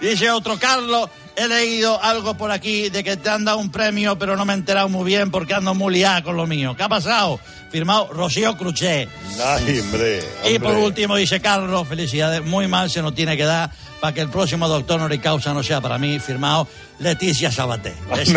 Dice 0.00 0.28
otro 0.32 0.58
Carlos, 0.58 1.08
he 1.40 1.48
leído 1.48 2.02
algo 2.02 2.34
por 2.34 2.50
aquí 2.50 2.90
de 2.90 3.02
que 3.02 3.16
te 3.16 3.30
han 3.30 3.44
dado 3.44 3.58
un 3.58 3.70
premio, 3.70 4.18
pero 4.18 4.36
no 4.36 4.44
me 4.44 4.52
he 4.52 4.56
enterado 4.56 4.88
muy 4.88 5.04
bien 5.04 5.30
porque 5.30 5.54
ando 5.54 5.74
muy 5.74 5.94
liado 5.94 6.24
con 6.24 6.36
lo 6.36 6.46
mío. 6.46 6.76
¿Qué 6.76 6.82
ha 6.82 6.88
pasado? 6.88 7.40
Firmado 7.70 8.12
Rocío 8.12 8.56
Cruché. 8.56 9.08
Ay, 9.42 9.80
hombre. 9.80 10.22
Y 10.50 10.58
por 10.58 10.74
último 10.76 11.16
dice 11.16 11.40
Carlos, 11.40 11.88
felicidades, 11.88 12.44
muy 12.44 12.68
mal 12.68 12.90
se 12.90 13.00
nos 13.00 13.14
tiene 13.14 13.36
que 13.36 13.44
dar 13.44 13.70
para 14.00 14.12
que 14.12 14.20
el 14.20 14.28
próximo 14.28 14.68
doctor 14.68 15.00
no 15.00 15.22
causa 15.22 15.54
no 15.54 15.62
sea 15.62 15.80
para 15.80 15.98
mí, 15.98 16.18
firmado 16.18 16.66
Leticia 16.98 17.50
Sabaté. 17.52 17.94
Así 18.10 18.32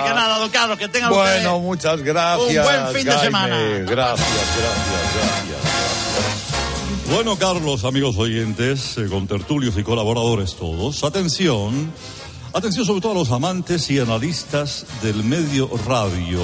que 0.00 0.10
nada, 0.14 0.38
don 0.38 0.50
Carlos, 0.50 0.78
que 0.78 0.88
tengan 0.88 1.10
Bueno, 1.10 1.60
muchas 1.60 2.02
gracias. 2.02 2.48
un 2.48 2.62
buen 2.62 2.88
fin 2.94 3.04
de 3.04 3.18
semana. 3.18 3.58
Gracias, 3.86 3.88
gracias, 3.88 4.26
gracias. 5.14 6.45
Bueno, 7.08 7.38
Carlos, 7.38 7.84
amigos 7.84 8.16
oyentes, 8.18 8.98
eh, 8.98 9.06
con 9.08 9.28
tertulios 9.28 9.78
y 9.78 9.84
colaboradores 9.84 10.56
todos, 10.56 11.04
atención, 11.04 11.92
atención 12.52 12.84
sobre 12.84 13.00
todo 13.00 13.12
a 13.12 13.14
los 13.14 13.30
amantes 13.30 13.88
y 13.90 14.00
analistas 14.00 14.84
del 15.02 15.22
medio 15.22 15.70
radio, 15.86 16.40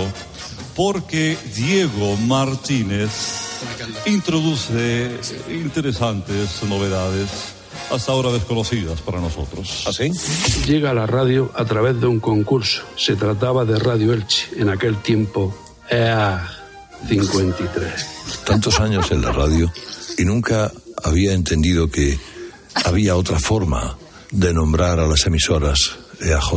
porque 0.76 1.36
Diego 1.56 2.16
Martínez 2.28 3.10
introduce 4.06 5.10
interesantes 5.50 6.62
novedades 6.62 7.28
hasta 7.90 8.12
ahora 8.12 8.30
desconocidas 8.30 9.00
para 9.00 9.20
nosotros. 9.20 9.84
¿Así? 9.86 10.12
Llega 10.66 10.90
a 10.90 10.94
la 10.94 11.06
radio 11.06 11.50
a 11.54 11.64
través 11.64 12.00
de 12.00 12.06
un 12.06 12.20
concurso. 12.20 12.84
Se 12.96 13.16
trataba 13.16 13.64
de 13.64 13.78
Radio 13.80 14.12
Elche, 14.12 14.48
en 14.56 14.70
aquel 14.70 14.96
tiempo 14.98 15.54
EA 15.90 16.48
53. 17.08 18.06
Tantos 18.46 18.78
años 18.80 19.10
en 19.10 19.22
la 19.22 19.32
radio 19.32 19.70
y 20.18 20.24
nunca 20.24 20.70
había 21.02 21.32
entendido 21.32 21.90
que 21.90 22.18
había 22.84 23.16
otra 23.16 23.38
forma 23.38 23.96
de 24.30 24.52
nombrar 24.54 24.98
a 25.00 25.06
las 25.06 25.26
emisoras 25.26 25.96
E 26.20 26.28
EAJ. 26.28 26.52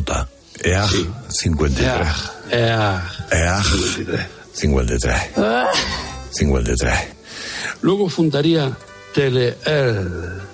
EAG 0.64 0.89
53. 1.30 2.08
EA 2.51 3.12
EAG 3.32 3.66
53. 4.53 5.22
53. 6.32 6.93
Luego 7.82 8.10
fundaría 8.10 8.76
Teleel 9.14 9.56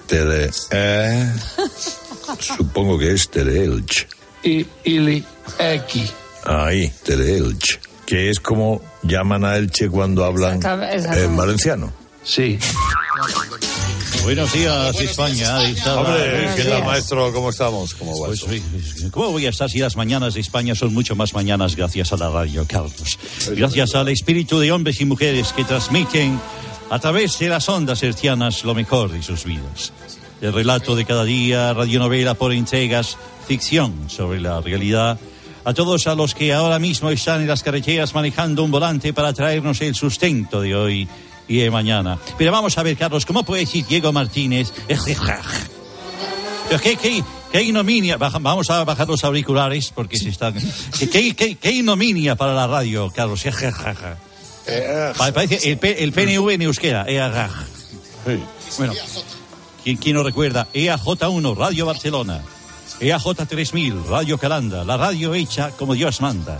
Tele. 0.07 0.49
eh, 0.71 1.31
supongo 2.39 2.97
que 2.97 3.13
es 3.13 3.29
Teleelch. 3.29 4.07
y 4.43 4.65
Ili 4.83 5.23
X. 5.59 6.13
Ahí, 6.45 6.91
Teleelch. 7.03 7.79
Que 8.05 8.29
es 8.29 8.39
como 8.39 8.81
llaman 9.03 9.45
a 9.45 9.55
Elche 9.57 9.87
cuando 9.89 10.25
hablan 10.25 10.55
Exactamente, 10.57 10.95
exactamente. 10.95 11.29
en 11.31 11.37
valenciano. 11.37 11.93
Sí. 12.23 12.59
Buenos 14.23 14.53
días, 14.53 14.99
España. 15.01 15.57
Hombre, 15.95 16.49
¿qué 16.55 16.63
tal, 16.65 16.85
maestro? 16.85 17.33
¿Cómo 17.33 17.49
estamos? 17.49 17.95
¿Cómo 17.95 18.19
va 18.19 18.27
Pues, 18.27 18.45
¿Cómo 19.11 19.31
voy 19.31 19.47
a 19.47 19.49
estar 19.49 19.69
si 19.69 19.79
las 19.79 19.95
mañanas 19.95 20.35
de 20.35 20.41
España 20.41 20.75
son 20.75 20.93
mucho 20.93 21.15
más 21.15 21.33
mañanas 21.33 21.75
gracias 21.75 22.13
a 22.13 22.17
la 22.17 22.29
radio, 22.29 22.65
Carlos? 22.67 23.17
Gracias 23.55 23.95
al 23.95 24.09
espíritu 24.09 24.59
de 24.59 24.71
hombres 24.71 25.01
y 25.01 25.05
mujeres 25.05 25.51
que 25.53 25.63
transmiten 25.63 26.39
a 26.91 26.99
través 26.99 27.39
de 27.39 27.49
las 27.49 27.67
ondas 27.67 28.03
hercianas 28.03 28.63
lo 28.63 28.75
mejor 28.75 29.11
de 29.11 29.23
sus 29.23 29.43
vidas. 29.43 29.91
El 30.41 30.53
relato 30.53 30.95
de 30.95 31.05
cada 31.05 31.23
día, 31.23 31.73
radionovela 31.73 32.35
por 32.35 32.53
entregas, 32.53 33.17
ficción 33.47 34.09
sobre 34.09 34.39
la 34.39 34.61
realidad. 34.61 35.19
A 35.63 35.73
todos 35.73 36.07
a 36.07 36.15
los 36.15 36.35
que 36.35 36.53
ahora 36.53 36.79
mismo 36.79 37.09
están 37.09 37.41
en 37.41 37.47
las 37.47 37.63
carreteras 37.63 38.13
manejando 38.13 38.63
un 38.63 38.71
volante 38.71 39.13
para 39.13 39.33
traernos 39.33 39.81
el 39.81 39.95
sustento 39.95 40.61
de 40.61 40.75
hoy 40.75 41.07
y 41.51 41.57
de 41.57 41.69
mañana. 41.71 42.17
Pero 42.37 42.51
vamos 42.51 42.77
a 42.77 42.83
ver, 42.83 42.95
Carlos, 42.97 43.25
¿cómo 43.25 43.43
puede 43.43 43.61
decir 43.61 43.85
Diego 43.85 44.11
Martínez? 44.13 44.71
Qué, 46.81 46.95
qué, 46.95 47.23
qué 47.51 47.61
ignominia. 47.61 48.15
Baja- 48.17 48.39
vamos 48.39 48.69
a 48.69 48.83
bajar 48.85 49.07
los 49.07 49.23
auriculares 49.25 49.91
porque 49.93 50.17
se 50.17 50.29
están. 50.29 50.53
Qué, 50.97 51.09
qué, 51.35 51.55
qué- 51.55 51.71
ignominia 51.71 52.35
para 52.35 52.53
la 52.53 52.67
radio, 52.67 53.11
Carlos. 53.13 53.43
Pa- 55.17 55.31
Parece 55.33 55.71
el, 55.71 55.79
el 55.83 56.13
PNV 56.13 56.49
en 56.51 56.61
euskera. 56.61 57.05
EAJ. 57.07 57.49
Bueno, 58.77 58.93
¿quién, 59.83 59.97
quién 59.97 60.15
no 60.15 60.23
recuerda? 60.23 60.67
EAJ1, 60.73 61.57
Radio 61.57 61.85
Barcelona. 61.85 62.41
EAJ 63.01 63.23
3000, 63.49 64.05
Radio 64.07 64.37
Calanda. 64.37 64.85
La 64.85 64.95
radio 64.95 65.33
hecha 65.33 65.71
como 65.71 65.93
Dios 65.95 66.21
manda. 66.21 66.59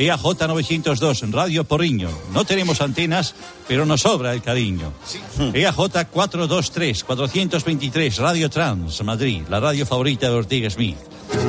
EAJ 0.00 0.22
902, 0.48 1.30
Radio 1.30 1.64
Porriño. 1.64 2.08
No 2.32 2.46
tenemos 2.46 2.80
antenas, 2.80 3.34
pero 3.68 3.84
nos 3.84 4.00
sobra 4.00 4.32
el 4.32 4.40
cariño. 4.40 4.94
EAJ 5.52 5.76
423, 6.10 7.04
423, 7.04 8.16
Radio 8.16 8.48
Trans, 8.48 9.02
Madrid. 9.04 9.42
La 9.50 9.60
radio 9.60 9.84
favorita 9.84 10.28
de 10.30 10.34
Ortega 10.36 10.70
Smith. 10.70 10.96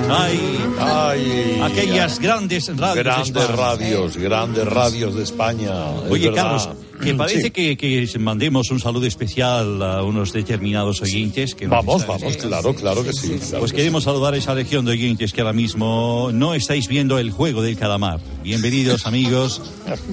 Ay, 0.10 0.60
Ay, 0.80 1.62
aquellas 1.64 2.18
ay. 2.18 2.24
grandes 2.26 2.68
radios. 2.78 2.96
de 2.96 3.04
Grandes 3.04 3.30
España. 3.30 3.56
radios, 3.56 4.18
grandes 4.18 4.68
radios 4.68 5.16
de 5.16 5.24
España. 5.24 5.72
es 6.06 6.12
Oye. 6.12 6.34
Carlos, 6.34 6.70
que 7.04 7.14
parece 7.16 7.42
Sí. 7.44 7.52
que, 7.52 7.78
que 7.78 8.08
mandemos 8.20 8.70
un 8.72 8.80
saludo 8.80 9.06
especial 9.08 9.82
a 9.82 10.04
unos 10.04 10.32
determinados 10.34 11.02
oyentes. 11.02 11.56
Que 11.56 11.66
nos 11.66 11.72
Vamos, 11.86 12.02
están- 12.02 12.20
vamos, 12.20 12.38
claro, 12.38 12.76
claro 12.76 13.04
que 13.04 13.14
sí. 13.14 13.30
claro 13.40 13.60
Pues 13.60 13.72
que 13.72 13.78
queremos 13.78 14.04
saludar 14.04 14.34
a 14.34 14.38
esa 14.38 14.54
legión 14.54 14.86
de 14.86 14.92
oyentes 14.92 15.34
que 15.34 15.42
ahora 15.42 15.54
mismo 15.54 16.30
no 16.34 16.54
estáis 16.54 16.88
viendo 16.88 17.18
el 17.18 17.32
juego 17.32 17.62
del 17.62 17.76
calamar. 17.78 18.20
Bienvenidos, 18.44 19.06
amigos. 19.06 19.62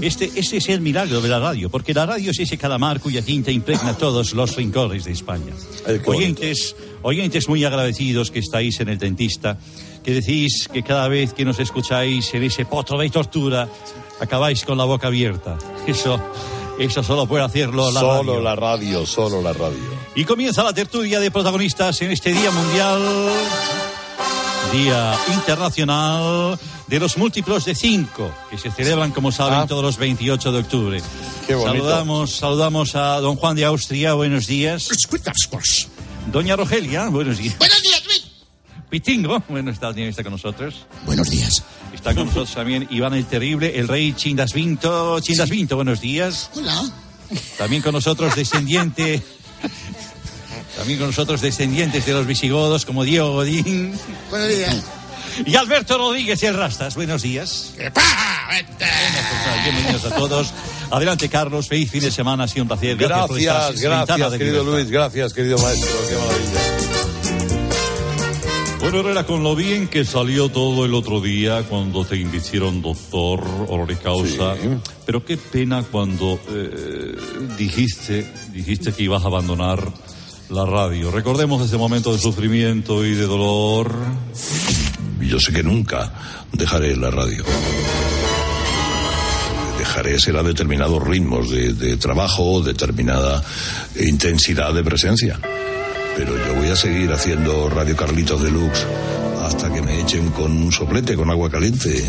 Este, 0.01 0.30
este 0.36 0.57
es 0.59 0.68
el 0.68 0.80
milagro 0.80 1.20
de 1.20 1.28
la 1.28 1.39
radio, 1.39 1.68
porque 1.70 1.93
la 1.95 2.07
radio 2.07 2.30
es 2.30 2.39
ese 2.41 2.57
calamar 2.57 3.01
cuya 3.01 3.22
tinta 3.22 3.51
impregna 3.51 3.97
todos 3.97 4.32
los 4.32 4.57
rincones 4.57 5.05
de 5.05 5.12
España. 5.12 5.53
Oyentes, 6.07 6.74
oyentes 7.03 7.49
muy 7.49 7.64
agradecidos 7.64 8.30
que 8.30 8.39
estáis 8.39 8.80
en 8.80 8.89
el 8.89 8.99
dentista, 8.99 9.59
que 10.05 10.14
decís 10.14 10.68
que 10.72 10.82
cada 10.82 11.09
vez 11.09 11.34
que 11.34 11.45
nos 11.45 11.59
escucháis 11.61 12.32
en 12.34 12.45
ese 12.45 12.64
potro 12.64 12.99
de 12.99 13.11
tortura, 13.11 13.68
acabáis 14.20 14.64
con 14.64 14.78
la 14.78 14.84
boca 14.84 15.09
abierta. 15.09 15.59
Eso, 15.86 16.20
eso 16.78 17.02
solo 17.02 17.26
puede 17.26 17.44
hacerlo 17.44 17.90
la 17.90 18.00
Solo 18.00 18.32
radio. 18.32 18.40
la 18.40 18.56
radio, 18.56 19.06
solo 19.06 19.42
la 19.42 19.52
radio. 19.52 19.78
Y 20.14 20.24
comienza 20.24 20.62
la 20.62 20.72
tertulia 20.72 21.20
de 21.20 21.30
protagonistas 21.30 22.00
en 22.02 22.10
este 22.10 22.32
Día 22.32 22.50
Mundial, 22.50 23.00
Día 24.72 25.14
Internacional 25.34 26.58
de 26.86 27.00
los 27.00 27.16
Múltiplos 27.18 27.64
de 27.64 27.74
Cinco, 27.74 28.30
que 28.50 28.58
se 28.58 28.70
celebran, 28.70 29.12
como 29.12 29.30
saben, 29.32 29.66
todos 29.68 29.82
los 29.82 29.96
28 29.98 30.52
de 30.52 30.58
octubre. 30.58 31.02
Ah. 31.02 31.44
Qué 31.46 31.54
bonito. 31.54 31.74
Saludamos, 31.84 32.36
saludamos 32.36 32.94
a 32.94 33.20
don 33.20 33.36
Juan 33.36 33.56
de 33.56 33.64
Austria, 33.64 34.14
buenos 34.14 34.46
días. 34.46 34.88
Doña 36.32 36.56
Rogelia, 36.56 37.08
buenos 37.08 37.38
días. 37.38 37.56
Buenos 37.58 37.82
días. 37.82 38.02
Pitingo, 38.89 39.43
bueno, 39.49 39.70
está, 39.70 39.91
está 39.91 40.22
con 40.22 40.32
nosotros. 40.32 40.86
Buenos 41.05 41.28
días. 41.28 41.62
Está 41.93 42.14
con 42.14 42.26
nosotros 42.26 42.55
también 42.55 42.86
Iván 42.91 43.14
el 43.14 43.26
Terrible, 43.26 43.78
el 43.78 43.86
rey 43.89 44.12
Chindas 44.14 44.53
Vinto. 44.53 45.20
Chindas 45.20 45.51
Vinto, 45.51 45.76
buenos 45.76 46.01
días. 46.01 46.51
Hola. 46.55 46.82
También 47.59 47.82
con 47.82 47.93
nosotros 47.93 48.34
descendiente. 48.34 49.22
También 50.76 50.99
con 50.99 51.09
nosotros 51.09 51.41
descendientes 51.41 52.07
de 52.07 52.12
los 52.12 52.26
visigodos 52.26 52.86
como 52.86 53.05
Diego 53.05 53.32
Godín. 53.32 53.93
Buenos 54.30 54.49
días. 54.49 54.82
Y 55.45 55.55
Alberto 55.57 55.99
Rodríguez 55.99 56.43
y 56.43 56.47
el 56.47 56.55
Rastas. 56.55 56.95
Buenos 56.95 57.22
días. 57.22 57.74
Pues, 57.76 58.07
bienvenidos 59.64 60.05
a 60.05 60.14
todos. 60.14 60.53
Adelante, 60.91 61.28
Carlos. 61.28 61.68
Feliz 61.68 61.91
fin 61.91 62.01
de 62.01 62.11
semana. 62.11 62.45
Ha 62.45 62.49
sido 62.49 62.62
un 62.62 62.68
placer. 62.68 62.97
Gracias, 62.97 63.80
gracias, 63.80 64.32
de 64.32 64.39
querido 64.39 64.64
libertad. 64.64 64.72
Luis, 64.72 64.91
gracias, 64.91 65.32
querido 65.32 65.59
maestro, 65.59 65.91
qué 66.09 66.14
maravilla. 66.14 66.77
Bueno, 68.80 69.00
Herrera, 69.00 69.24
con 69.24 69.42
lo 69.42 69.56
bien 69.56 69.88
que 69.88 70.04
salió 70.04 70.48
todo 70.50 70.84
el 70.84 70.94
otro 70.94 71.20
día 71.20 71.64
cuando 71.64 72.04
te 72.04 72.16
hicieron 72.16 72.80
doctor 72.80 73.42
honoris 73.68 73.98
causa, 73.98 74.54
pero 75.04 75.24
qué 75.24 75.36
pena 75.36 75.82
cuando 75.82 76.38
eh, 76.50 77.16
dijiste, 77.58 78.32
dijiste 78.52 78.92
que 78.92 79.02
ibas 79.02 79.24
a 79.24 79.26
abandonar 79.26 79.82
la 80.50 80.64
radio. 80.64 81.10
Recordemos 81.10 81.64
ese 81.64 81.76
momento 81.76 82.12
de 82.12 82.18
sufrimiento 82.18 83.04
y 83.04 83.14
de 83.14 83.26
dolor. 83.26 83.92
Yo 85.20 85.40
sé 85.40 85.52
que 85.52 85.62
nunca 85.62 86.12
dejaré 86.52 86.96
la 86.96 87.10
radio. 87.10 87.44
Dejaré 89.76 90.18
será 90.20 90.42
determinados 90.42 91.02
ritmos 91.02 91.50
de, 91.50 91.72
de 91.72 91.96
trabajo, 91.96 92.62
determinada 92.62 93.42
intensidad 93.98 94.72
de 94.72 94.84
presencia. 94.84 95.40
Pero 96.18 96.36
yo 96.36 96.54
voy 96.56 96.68
a 96.68 96.74
seguir 96.74 97.12
haciendo 97.12 97.68
Radio 97.68 97.96
Carlitos 97.96 98.42
Deluxe 98.42 98.84
hasta 99.44 99.72
que 99.72 99.80
me 99.80 100.00
echen 100.00 100.28
con 100.32 100.50
un 100.50 100.72
soplete, 100.72 101.14
con 101.14 101.30
agua 101.30 101.48
caliente. 101.48 102.04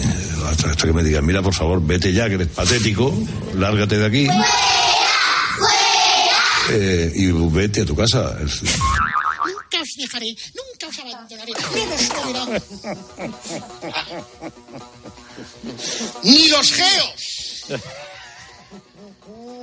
Hasta, 0.49 0.71
hasta 0.71 0.87
que 0.87 0.93
me 0.93 1.03
digan, 1.03 1.23
mira, 1.23 1.43
por 1.43 1.53
favor, 1.53 1.79
vete 1.79 2.11
ya, 2.11 2.27
que 2.27 2.33
eres 2.33 2.47
patético, 2.47 3.13
lárgate 3.53 3.99
de 3.99 4.05
aquí. 4.07 4.27
Eh, 6.71 7.11
y 7.17 7.31
vete 7.31 7.81
a 7.81 7.85
tu 7.85 7.95
casa. 7.95 8.35
Nunca 8.39 9.79
os 9.79 9.95
dejaré, 9.95 10.35
nunca 10.55 10.87
os 10.87 10.97
abandonaré. 10.97 11.53
Ni 16.23 16.47
los 16.47 16.73
geos. 16.73 17.65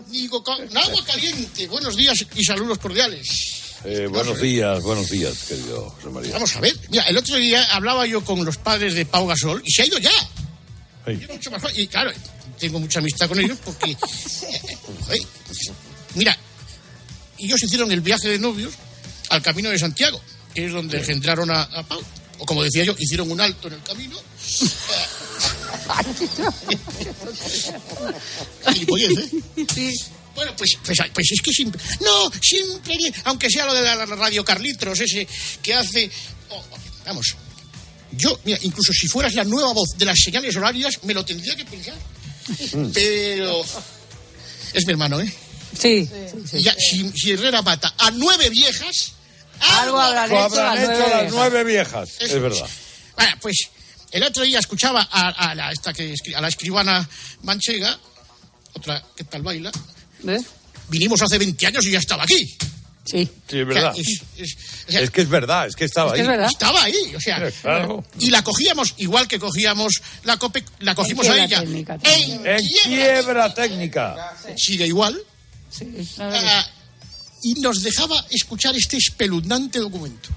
Ni 0.08 0.28
con 0.28 0.44
agua 0.76 1.04
caliente. 1.04 1.66
Buenos 1.66 1.96
días 1.96 2.24
y 2.32 2.44
saludos 2.44 2.78
cordiales. 2.78 3.65
Eh, 3.88 4.08
buenos 4.08 4.40
días, 4.40 4.82
buenos 4.82 5.08
días, 5.08 5.44
querido 5.44 5.88
José 5.90 6.08
María. 6.08 6.32
Vamos 6.32 6.56
a 6.56 6.60
ver. 6.60 6.76
Mira, 6.90 7.04
el 7.04 7.16
otro 7.16 7.36
día 7.36 7.62
hablaba 7.72 8.04
yo 8.04 8.24
con 8.24 8.44
los 8.44 8.56
padres 8.56 8.94
de 8.94 9.06
Pau 9.06 9.28
Gasol 9.28 9.62
y 9.64 9.70
se 9.70 9.82
ha 9.82 9.86
ido 9.86 9.98
ya. 9.98 10.10
Y 11.76 11.86
claro, 11.86 12.10
tengo 12.58 12.80
mucha 12.80 12.98
amistad 12.98 13.28
con 13.28 13.38
ellos 13.38 13.56
porque. 13.64 13.92
eh, 15.12 15.18
mira, 16.16 16.36
ellos 17.38 17.62
hicieron 17.62 17.92
el 17.92 18.00
viaje 18.00 18.28
de 18.28 18.40
novios 18.40 18.74
al 19.28 19.40
camino 19.40 19.70
de 19.70 19.78
Santiago, 19.78 20.20
que 20.52 20.66
es 20.66 20.72
donde 20.72 20.98
engendraron 20.98 21.48
a, 21.52 21.62
a 21.62 21.84
Pau. 21.84 22.02
O 22.38 22.44
como 22.44 22.64
decía 22.64 22.82
yo, 22.82 22.92
hicieron 22.98 23.30
un 23.30 23.40
alto 23.40 23.68
en 23.68 23.74
el 23.74 23.82
camino. 23.84 24.18
¿eh? 29.66 29.94
Bueno, 30.36 30.54
pues, 30.56 30.78
pues, 30.84 30.98
pues 31.12 31.32
es 31.32 31.40
que 31.40 31.50
siempre. 31.50 31.82
No, 32.00 32.30
siempre. 32.40 32.96
Aunque 33.24 33.50
sea 33.50 33.64
lo 33.64 33.74
de 33.74 33.82
la 33.82 34.06
radio 34.06 34.44
Carlitos, 34.44 35.00
ese 35.00 35.26
que 35.62 35.74
hace. 35.74 36.08
oh, 36.50 36.62
vamos. 37.06 37.34
Yo, 38.12 38.38
mira, 38.44 38.58
incluso 38.62 38.92
si 38.92 39.08
fueras 39.08 39.34
la 39.34 39.44
nueva 39.44 39.72
voz 39.72 39.88
de 39.96 40.04
las 40.04 40.18
señales 40.22 40.54
horarias, 40.54 41.02
me 41.02 41.14
lo 41.14 41.24
tendría 41.24 41.56
que 41.56 41.64
pensar. 41.64 41.94
Pero. 42.94 43.64
Es 44.72 44.86
mi 44.86 44.92
hermano, 44.92 45.20
¿eh? 45.20 45.32
Sí. 45.78 46.08
Ya, 46.52 46.74
si, 46.78 47.10
si 47.14 47.32
Herrera 47.32 47.62
mata 47.62 47.94
a 47.98 48.10
nueve 48.10 48.50
viejas. 48.50 49.12
Algo 49.58 49.98
habrán 49.98 50.30
hecho 50.30 50.38
habrán 50.38 50.78
hecho 50.78 50.86
nueve 50.86 51.00
las 51.00 51.10
viejas. 51.10 51.32
nueve 51.32 51.64
viejas. 51.64 52.10
Es 52.20 52.40
verdad. 52.40 52.68
Bueno, 53.16 53.36
pues 53.40 53.56
el 54.12 54.22
otro 54.22 54.44
día 54.44 54.58
escuchaba 54.58 55.08
a, 55.10 55.50
a 55.50 55.54
la, 55.54 55.72
esta 55.72 55.92
que, 55.94 56.14
a 56.34 56.40
la 56.42 56.48
escribana 56.48 57.08
manchega, 57.42 57.98
otra 58.74 59.02
que 59.16 59.24
tal 59.24 59.42
baila. 59.42 59.72
Vinimos 60.88 61.20
hace 61.22 61.38
20 61.38 61.66
años 61.66 61.84
y 61.86 61.92
ya 61.92 61.98
estaba 61.98 62.22
aquí. 62.24 62.56
Sí. 63.04 63.28
Sí, 63.48 63.60
es 63.60 63.66
verdad. 63.66 63.92
O 63.92 63.94
sea, 63.94 64.02
es- 64.02 64.22
es- 64.36 64.56
o 64.88 64.90
sea, 64.92 65.00
Es 65.00 65.10
que 65.10 65.20
es 65.20 65.28
verdad, 65.28 65.66
es 65.68 65.76
que 65.76 65.84
estaba 65.84 66.12
ahí. 66.12 66.20
Estaba 66.50 66.82
ahí, 66.82 67.14
o 67.14 67.20
sea. 67.20 67.50
Claro. 67.62 68.04
Y 68.18 68.30
la 68.30 68.42
cogíamos, 68.42 68.94
igual 68.96 69.28
que 69.28 69.38
cogíamos 69.38 70.00
la 70.24 70.36
COPE, 70.38 70.64
la 70.80 70.94
cogimos 70.96 71.26
En 71.26 71.32
a 71.32 71.34
quiebra 71.34 71.46
ella. 71.46 71.60
técnica 71.60 71.98
En, 72.02 72.46
En 72.46 72.66
quiebra 72.84 73.54
técnica. 73.54 74.36
Sigue 74.56 74.86
igual. 74.88 75.16
Ah, 76.18 76.66
y 77.42 77.54
nos 77.60 77.82
dejaba 77.82 78.24
escuchar 78.30 78.74
este 78.74 78.96
espeluznante 78.96 79.78
documento. 79.78 80.30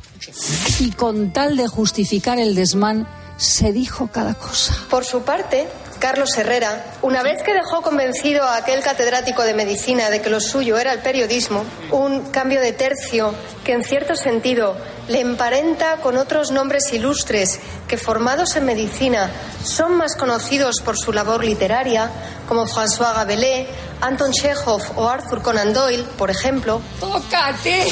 Y 0.80 0.92
con 0.92 1.32
tal 1.34 1.58
de 1.58 1.68
justificar 1.68 2.40
el 2.40 2.54
desmán, 2.54 3.08
se 3.38 3.72
dijo 3.72 4.12
cada 4.12 4.34
cosa. 4.36 4.78
Por 4.90 5.06
su 5.06 5.22
parte, 5.24 5.68
Carlos 6.00 6.38
Herrera, 6.38 6.86
una 7.02 7.24
vez 7.24 7.44
que 7.44 7.54
dejó 7.54 7.82
convencido 7.82 8.44
a 8.44 8.56
aquel 8.56 8.82
catedrático 8.82 9.44
de 9.44 9.54
medicina 9.54 10.10
de 10.10 10.22
que 10.22 10.30
lo 10.30 10.40
suyo 10.40 10.78
era 10.78 10.94
el 10.94 11.00
periodismo, 11.00 11.66
un 11.92 12.32
cambio 12.32 12.62
de 12.62 12.72
tercio 12.72 13.36
que 13.66 13.74
en 13.74 13.84
cierto 13.84 14.16
sentido 14.16 14.78
le 15.10 15.20
emparenta 15.20 15.98
con 15.98 16.16
otros 16.18 16.52
nombres 16.52 16.94
ilustres 16.94 17.60
que 17.88 17.98
formados 17.98 18.56
en 18.56 18.66
medicina 18.66 19.30
son 19.64 19.98
más 19.98 20.16
conocidos 20.16 20.80
por 20.80 20.98
su 20.98 21.12
labor 21.12 21.44
literaria, 21.44 22.10
como 22.48 22.66
François 22.66 23.14
Rabelais, 23.14 23.68
Anton 24.00 24.32
Chekhov 24.32 24.82
o 24.96 25.10
Arthur 25.10 25.42
Conan 25.42 25.74
Doyle, 25.74 26.04
por 26.18 26.32
ejemplo. 26.32 26.82
¡Tócate! 27.00 27.88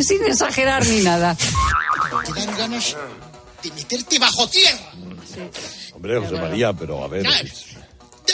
Sin 0.00 0.24
exagerar 0.24 0.86
ni 0.86 1.02
nada. 1.02 1.36
Te 2.24 2.32
dan 2.32 2.56
ganas 2.56 2.96
de 3.62 3.70
meterte 3.72 4.18
bajo 4.18 4.48
tierra. 4.48 4.92
Hombre, 5.94 6.18
José 6.20 6.32
María, 6.36 6.72
pero 6.72 7.02
a 7.04 7.08
ver. 7.08 7.24
Ya, 7.24 7.42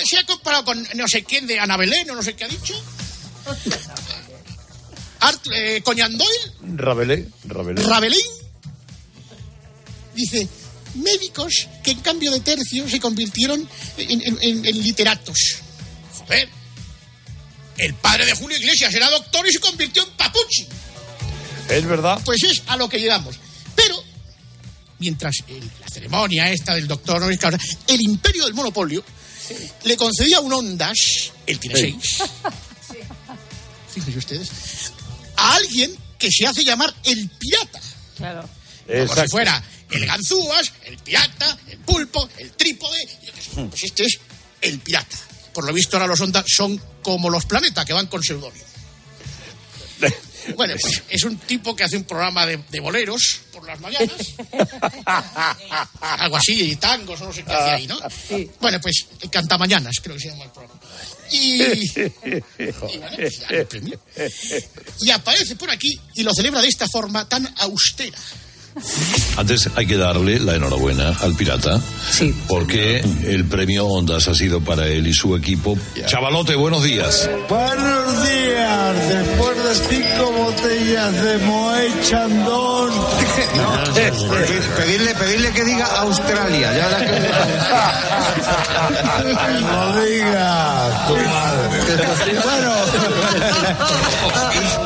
Se 0.05 0.19
ha 0.19 0.25
comparado 0.27 0.65
con 0.65 0.87
no 0.95 1.07
sé 1.09 1.25
quién 1.25 1.47
de 1.47 1.59
Ana 1.61 1.77
Belén 1.77 2.11
o 2.11 2.15
no 2.15 2.23
sé 2.23 2.35
qué 2.35 2.45
ha 2.45 2.49
dicho. 2.49 2.75
Art, 5.21 5.47
eh, 5.55 5.81
Conan 5.83 6.17
Doyle, 6.19 6.53
Rabelais, 6.77 7.27
Rabelais. 7.47 7.87
Rabelais, 7.87 8.31
dice 10.15 10.47
médicos 10.97 11.69
que 11.83 11.93
en 11.93 12.01
cambio 12.01 12.31
de 12.31 12.41
tercio 12.41 12.89
se 12.89 13.01
convirtieron 13.01 13.67
en, 13.97 14.21
en- 14.23 14.39
en- 14.43 14.67
en 14.67 14.83
literatos. 14.83 15.39
Joder. 16.19 16.49
El 17.79 17.95
padre 17.95 18.27
de 18.27 18.35
Julio 18.35 18.57
Iglesias 18.59 18.95
era 18.95 19.11
doctor 19.11 19.47
y 19.49 19.53
se 19.53 19.59
convirtió 19.61 20.03
en 20.05 20.11
papuchi. 20.11 20.67
Es 21.71 21.85
verdad. 21.87 22.21
Pues 22.25 22.43
es 22.45 22.63
a 22.67 22.77
lo 22.77 22.89
que 22.89 23.01
llegamos. 23.01 23.37
Pero, 23.75 24.04
mientras 24.99 25.37
el- 25.49 25.71
la 25.81 25.89
ceremonia 25.89 26.51
esta 26.51 26.75
del 26.75 26.87
doctor 26.89 27.17
honoris 27.17 27.39
causa, 27.39 27.59
el 27.87 28.01
imperio 28.03 28.45
del 28.45 28.55
monopolio 28.55 29.05
le 29.85 29.97
concedía 29.97 30.41
un 30.41 30.53
Ondas, 30.53 30.97
él 31.47 31.59
tiene 31.59 31.77
Sí. 31.79 31.99
seis, 32.01 32.23
fíjense 33.93 34.19
ustedes, 34.19 34.49
a 35.37 35.55
alguien 35.57 35.95
que 36.19 36.31
se 36.31 36.47
hace 36.47 36.65
llamar 36.65 36.95
el 37.05 37.29
pirata. 37.31 37.81
Claro. 38.17 38.41
Como 38.87 38.97
si 38.97 39.03
Exacto. 39.03 39.31
fuera 39.31 39.63
el 39.91 40.07
ganzúas, 40.07 40.73
el 40.85 40.97
pirata, 40.99 41.59
el 41.69 41.79
pulpo, 41.79 42.29
el 42.39 42.51
trípode. 42.53 43.03
y 43.23 43.27
yo 43.27 43.33
qué 43.33 43.41
sé. 43.43 43.51
Pues 43.69 43.85
este 43.85 44.05
es 44.05 44.19
el 44.61 44.79
pirata. 44.79 45.17
Por 45.53 45.65
lo 45.65 45.73
visto 45.73 45.97
ahora 45.97 46.07
los 46.09 46.21
ondas 46.21 46.45
son 46.49 46.81
como 47.03 47.31
los 47.31 47.45
planetas 47.47 47.85
que 47.85 47.93
van 47.93 48.07
con 48.07 48.23
seudónimo. 48.23 48.65
Bueno, 50.57 50.75
pues 50.81 51.03
es 51.09 51.25
un 51.25 51.37
tipo 51.39 51.75
que 51.75 51.85
hace 51.85 51.97
un 51.97 52.05
programa 52.05 52.47
de, 52.47 52.59
de 52.71 52.81
boleros 52.81 53.41
por 53.53 53.67
las 53.67 53.81
mañanas. 53.81 54.35
Algo 56.01 56.37
así, 56.37 56.71
y 56.73 56.77
tangos 56.77 57.21
no 57.21 57.33
sé 57.33 57.43
qué 57.45 57.53
hace 57.53 57.71
ahí, 57.71 57.87
¿no? 57.87 57.99
Bueno, 58.61 58.81
pues 58.81 59.07
Cantamañanas, 59.31 59.97
creo 60.03 60.17
que 60.17 60.23
se 60.23 60.29
llama 60.29 60.45
el 60.45 60.51
programa. 60.51 60.81
Y, 61.31 61.63
y 61.63 62.69
bueno, 62.79 63.17
pues. 63.17 64.67
Y 65.01 65.11
aparece 65.11 65.57
por 65.57 65.71
aquí 65.71 65.99
y 66.15 66.23
lo 66.23 66.33
celebra 66.35 66.61
de 66.61 66.69
esta 66.69 66.87
forma 66.87 67.29
tan 67.29 67.53
austera. 67.59 68.19
Antes 69.37 69.69
hay 69.77 69.87
que 69.87 69.97
darle 69.97 70.41
la 70.41 70.55
enhorabuena 70.57 71.15
al 71.21 71.35
pirata. 71.35 71.81
Porque 72.49 72.99
el 73.25 73.45
premio 73.47 73.87
Ondas 73.87 74.27
ha 74.29 74.35
sido 74.35 74.61
para 74.61 74.87
él 74.87 75.07
y 75.07 75.13
su 75.13 75.37
equipo. 75.37 75.77
Chavalote, 76.07 76.55
buenos 76.57 76.83
días. 76.83 77.29
Buenos 77.49 78.23
días, 78.25 79.09
después 79.09 79.65
de 79.65 79.75
cinco 79.97 80.33
botellas 80.33 81.13
de 81.23 81.39
Moet 81.39 82.03
Chandon. 82.09 82.91
Pedirle, 84.77 85.15
pedirle 85.15 85.51
que 85.53 85.65
diga 85.65 85.87
Australia. 86.01 86.73
Ya 86.77 86.89
la 86.89 86.99
Que 86.99 87.15
lo 89.61 90.03
diga 90.03 91.07
tu 91.07 91.15
madre. 91.15 91.79
Bueno, 92.43 92.73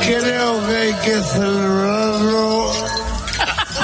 creo 0.01 0.67
que 0.67 0.75
hay 0.75 0.93
que 0.93 1.21
celebrarlo. 1.23 2.58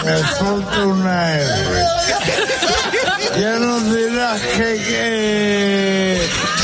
Me 0.06 0.18
falta 0.40 0.80
una 0.86 1.34
R. 1.40 1.86
Ya 3.40 3.56
nos 3.60 3.96
dirás 3.96 4.42
que, 4.42 4.78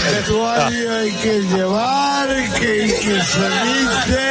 que 0.03 0.21
tu 0.27 0.45
año 0.45 0.93
hay 0.95 1.11
que 1.11 1.39
llevar, 1.41 2.27
que 2.59 2.67
hay 2.83 2.89
que 2.99 3.21
salirse. 3.23 4.29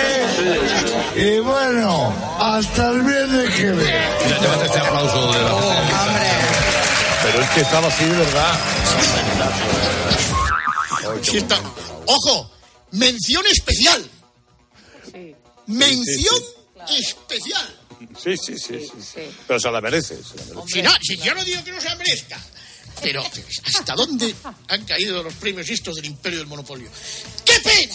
Y 1.17 1.39
bueno, 1.41 2.15
hasta 2.39 2.89
el 2.91 3.03
viernes 3.03 3.55
que 3.57 3.71
viene. 3.73 4.09
Llévate 4.41 4.67
este 4.67 4.79
aplauso 4.79 5.33
de 5.33 5.39
la 5.43 5.51
Pero 7.25 7.43
es 7.43 7.51
que 7.51 7.61
estaba 7.61 7.89
así 7.89 8.05
de 8.05 8.17
verdad. 8.17 8.55
Sí 11.23 11.37
está- 11.39 11.59
Ojo, 12.07 12.51
mención 12.93 13.45
especial. 13.53 14.09
Mención 15.67 16.35
especial. 16.99 17.77
Sí, 18.17 18.37
sí, 18.37 18.59
sí, 18.59 18.81
sí, 18.81 18.93
sí. 19.01 19.21
Pero 19.47 19.61
se 19.61 19.71
la 19.71 19.81
merece. 19.81 20.17
se 20.23 20.37
la 20.37 20.45
merece. 20.45 20.73
Si, 20.73 20.83
no, 20.83 20.91
si 21.03 21.17
yo 21.19 21.35
no 21.35 21.45
digo 21.45 21.63
que 21.65 21.73
no 21.73 21.81
se 21.81 21.89
la 21.89 21.97
merezca. 21.97 22.39
Pero, 23.03 23.23
¿hasta 23.65 23.95
dónde 23.95 24.35
han 24.69 24.85
caído 24.85 25.23
los 25.23 25.35
premios 25.35 25.69
estos 25.69 25.97
del 25.97 26.07
imperio 26.07 26.39
del 26.39 26.49
monopolio? 26.49 26.89
¡Qué 27.45 27.61
pena! 27.61 27.95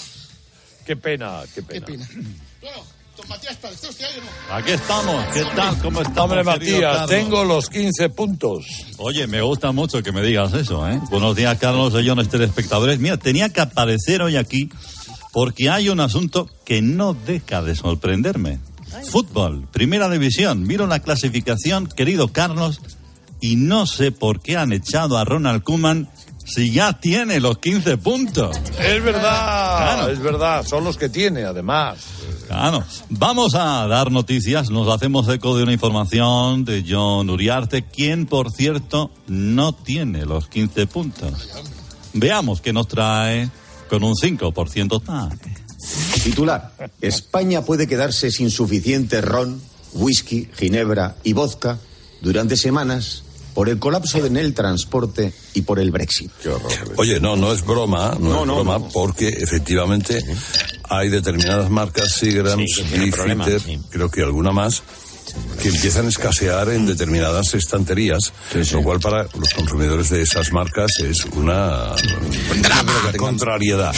Qué 0.85 0.95
pena, 0.95 1.41
qué 1.53 1.63
pena. 1.63 1.85
Bueno, 2.61 2.77
don 3.17 3.27
Matías 3.27 3.55
Pérez, 3.57 3.75
¿está 3.75 3.89
usted 3.89 4.05
ahí 4.05 4.19
o 4.19 4.23
no? 4.23 4.55
Aquí 4.55 4.71
estamos, 4.71 5.25
¿qué 5.33 5.43
tal? 5.55 5.77
¿Cómo 5.79 6.01
estamos? 6.01 6.19
Hombre, 6.19 6.43
Matías, 6.43 6.81
Carlos? 6.81 7.09
tengo 7.09 7.43
los 7.43 7.69
15 7.69 8.09
puntos. 8.09 8.65
Oye, 8.97 9.25
me 9.25 9.41
gusta 9.41 9.71
mucho 9.71 10.03
que 10.03 10.11
me 10.11 10.21
digas 10.21 10.53
eso, 10.53 10.87
¿eh? 10.87 10.99
Buenos 11.09 11.35
días, 11.35 11.57
Carlos, 11.57 11.93
señores 11.93 12.29
telespectadores. 12.29 12.99
Mira, 12.99 13.17
tenía 13.17 13.49
que 13.49 13.61
aparecer 13.61 14.21
hoy 14.21 14.37
aquí 14.37 14.69
porque 15.31 15.69
hay 15.69 15.89
un 15.89 15.99
asunto 15.99 16.47
que 16.63 16.81
no 16.81 17.13
deja 17.13 17.61
de 17.61 17.75
sorprenderme. 17.75 18.59
Fútbol, 19.09 19.67
primera 19.71 20.09
división. 20.09 20.63
Miro 20.63 20.87
la 20.87 20.99
clasificación, 20.99 21.87
querido 21.87 22.29
Carlos, 22.29 22.81
y 23.41 23.55
no 23.57 23.85
sé 23.85 24.11
por 24.11 24.41
qué 24.41 24.57
han 24.57 24.71
echado 24.73 25.17
a 25.17 25.25
Ronald 25.25 25.63
Kuman 25.63 26.09
si 26.45 26.71
ya 26.71 26.93
tiene 26.99 27.39
los 27.39 27.57
15 27.57 27.97
puntos. 27.97 28.55
Es 28.79 29.03
verdad, 29.03 29.77
Claro. 29.77 30.09
es 30.11 30.19
verdad. 30.19 30.65
Son 30.65 30.83
los 30.83 30.95
que 30.97 31.09
tiene, 31.09 31.43
además. 31.43 31.97
Claro. 32.47 32.83
Vamos 33.09 33.55
a 33.55 33.87
dar 33.87 34.11
noticias. 34.11 34.69
Nos 34.69 34.87
hacemos 34.87 35.27
eco 35.27 35.57
de 35.57 35.63
una 35.63 35.73
información 35.73 36.63
de 36.63 36.85
John 36.87 37.29
Uriarte, 37.31 37.83
quien, 37.83 38.27
por 38.27 38.51
cierto, 38.51 39.09
no 39.27 39.73
tiene 39.73 40.25
los 40.25 40.47
15 40.47 40.85
puntos. 40.85 41.49
Veamos 42.13 42.61
qué 42.61 42.71
nos 42.73 42.87
trae 42.87 43.49
con 43.89 44.03
un 44.03 44.13
5% 44.13 45.01
TAC. 45.03 45.64
Titular. 46.23 46.71
España 47.01 47.63
puede 47.63 47.87
quedarse 47.87 48.31
sin 48.31 48.49
suficiente 48.49 49.21
ron, 49.21 49.61
whisky, 49.93 50.49
ginebra 50.57 51.15
y 51.23 51.33
vodka 51.33 51.77
durante 52.21 52.57
semanas 52.57 53.23
por 53.53 53.69
el 53.69 53.79
colapso 53.79 54.25
en 54.25 54.35
el 54.35 54.53
transporte 54.53 55.33
y 55.53 55.61
por 55.61 55.79
el 55.79 55.91
Brexit. 55.91 56.29
Oye, 56.97 57.19
no, 57.21 57.37
no 57.37 57.53
es 57.53 57.65
broma, 57.65 58.17
no, 58.19 58.29
No, 58.29 58.41
es 58.41 58.47
no, 58.47 58.55
broma, 58.55 58.79
no. 58.79 58.89
porque 58.89 59.29
efectivamente 59.29 60.19
hay 60.89 61.07
determinadas 61.09 61.69
marcas, 61.69 62.11
Seagram, 62.11 62.59
Sí, 62.67 63.79
creo 63.89 64.11
que 64.11 64.21
alguna 64.23 64.51
más, 64.51 64.83
que 65.61 65.69
empiezan 65.69 66.05
a 66.05 66.09
escasear 66.09 66.69
en 66.69 66.85
determinadas 66.85 67.53
estanterías, 67.53 68.33
lo 68.71 68.83
cual 68.83 68.99
para 68.99 69.23
los 69.23 69.53
consumidores 69.55 70.09
de 70.09 70.21
esas 70.21 70.51
marcas 70.51 70.91
es 70.99 71.25
una, 71.25 71.93
una 72.51 73.13
contrariedad. 73.17 73.93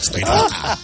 Estoy 0.00 0.22
loca. 0.22 0.78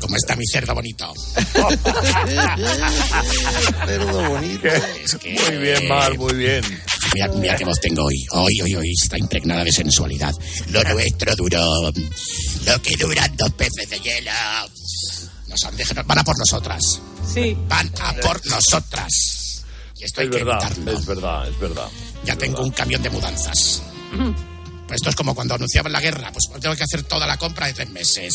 ¿Cómo 0.00 0.16
está 0.16 0.34
mi 0.36 0.46
cerdo 0.46 0.74
bonito? 0.74 1.12
cerdo 3.86 4.30
bonito. 4.30 4.68
Es 4.68 5.16
que... 5.16 5.32
Muy 5.32 5.56
bien, 5.58 5.88
Mar, 5.88 6.16
muy 6.16 6.34
bien. 6.34 6.64
Mira, 7.14 7.28
mira 7.28 7.56
qué 7.56 7.64
voz 7.64 7.78
tengo 7.80 8.04
hoy. 8.04 8.26
Hoy, 8.32 8.60
hoy, 8.62 8.74
hoy 8.74 8.92
está 8.92 9.18
impregnada 9.18 9.64
de 9.64 9.72
sensualidad. 9.72 10.34
Lo 10.68 10.82
nuestro 10.84 11.34
duró. 11.36 11.92
Lo 12.66 12.82
que 12.82 12.96
duran 12.96 13.36
dos 13.36 13.50
peces 13.52 13.90
de 13.90 14.00
hielo. 14.00 14.30
Nos 15.48 15.62
han 15.64 15.76
dejado, 15.76 16.02
van 16.04 16.18
a 16.18 16.24
por 16.24 16.38
nosotras. 16.38 16.82
Sí. 17.32 17.56
Van 17.68 17.90
a 18.00 18.12
por 18.14 18.44
nosotras. 18.46 19.62
Y 19.98 20.04
esto 20.04 20.20
hay 20.22 20.26
Es 20.28 20.36
que 20.36 20.44
verdad, 20.44 20.62
evitarlo. 20.72 20.98
es 20.98 21.06
verdad, 21.06 21.48
es 21.48 21.60
verdad. 21.60 21.88
Ya 22.24 22.36
tengo 22.36 22.62
un 22.62 22.70
camión 22.70 23.02
de 23.02 23.10
mudanzas. 23.10 23.82
Pues 24.86 24.96
esto 24.96 25.10
es 25.10 25.16
como 25.16 25.34
cuando 25.34 25.54
anunciaban 25.54 25.92
la 25.92 26.00
guerra. 26.00 26.32
Pues 26.32 26.48
tengo 26.60 26.74
que 26.74 26.82
hacer 26.84 27.02
toda 27.02 27.26
la 27.26 27.36
compra 27.36 27.66
de 27.66 27.74
tres 27.74 27.90
meses. 27.90 28.34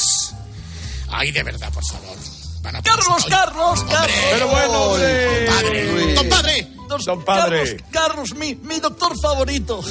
Ay, 1.10 1.32
de 1.32 1.42
verdad, 1.44 1.72
por 1.74 1.84
favor. 1.86 2.16
Van 2.62 2.76
a 2.76 2.82
por 2.82 2.92
Carlos, 2.92 3.08
nosotros. 3.10 3.40
Carlos, 3.40 3.84
Carlos. 3.90 4.18
Pero 4.32 4.48
bueno, 4.48 4.82
hombre. 4.84 5.46
Compadre, 5.48 6.16
compadre. 6.16 6.68
Don 6.88 7.24
padre. 7.24 7.78
Carlos, 7.92 8.32
Carlos, 8.32 8.36
mi, 8.36 8.56
mi 8.56 8.80
doctor 8.80 9.14
favorito. 9.20 9.82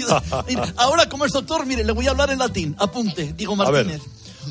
Ahora, 0.76 1.08
como 1.08 1.24
es 1.24 1.32
doctor, 1.32 1.66
mire, 1.66 1.84
le 1.84 1.92
voy 1.92 2.06
a 2.06 2.10
hablar 2.10 2.30
en 2.30 2.38
latín. 2.38 2.74
Apunte, 2.78 3.32
digo. 3.32 3.56
Martínez. 3.56 4.02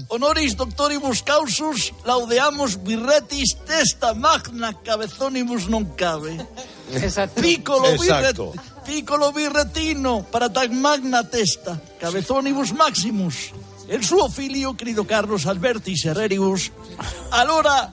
Honoris 0.08 0.56
doctoribus 0.56 1.24
causus 1.24 1.94
laudeamus 2.06 2.78
virretis 2.84 3.58
testa 3.66 4.14
magna 4.14 4.74
cabezonibus 4.86 5.68
non 5.68 5.96
cabe. 5.96 6.38
Piccolo, 7.42 7.90
Exacto. 7.90 8.52
virret, 8.52 8.86
piccolo 8.86 9.32
virretino 9.32 10.26
para 10.30 10.50
tan 10.50 10.80
magna 10.82 11.24
testa 11.24 11.82
cabezonibus 12.00 12.74
maximus. 12.74 13.52
El 13.88 14.06
suo 14.06 14.30
filio, 14.30 14.78
querido 14.78 15.06
Carlos 15.06 15.48
Alberti 15.48 15.98
Serreribus, 15.98 16.72
allora 17.32 17.90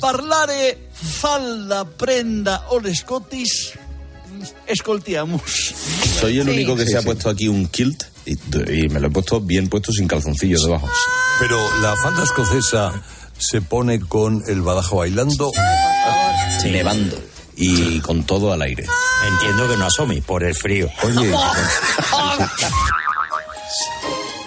parlare 0.00 0.88
falda 1.02 1.84
prenda 1.84 2.66
o 2.70 2.80
scotis 2.94 3.72
escoltiamus. 4.66 5.74
Soy 6.20 6.38
el 6.40 6.48
único 6.48 6.76
que 6.76 6.86
se 6.86 6.96
ha 6.98 7.02
puesto 7.02 7.28
aquí 7.28 7.48
un 7.48 7.66
kilt 7.68 8.04
y, 8.24 8.32
y 8.32 8.88
me 8.88 9.00
lo 9.00 9.08
he 9.08 9.10
puesto 9.10 9.40
bien 9.40 9.68
puesto 9.68 9.92
sin 9.92 10.08
calzoncillos 10.08 10.62
debajo. 10.64 10.88
Pero 11.38 11.58
la 11.80 11.94
falda 11.96 12.22
escocesa 12.22 13.02
se 13.38 13.60
pone 13.60 14.00
con 14.00 14.42
el 14.46 14.62
badajo 14.62 14.98
bailando. 14.98 15.50
Nevando. 16.64 17.20
Y 17.56 18.00
con 18.00 18.24
todo 18.24 18.52
al 18.52 18.62
aire. 18.62 18.86
Entiendo 19.26 19.68
que 19.68 19.76
no 19.76 19.86
asome 19.86 20.22
por 20.22 20.42
el 20.44 20.54
frío. 20.54 20.88
Oye, 21.02 21.34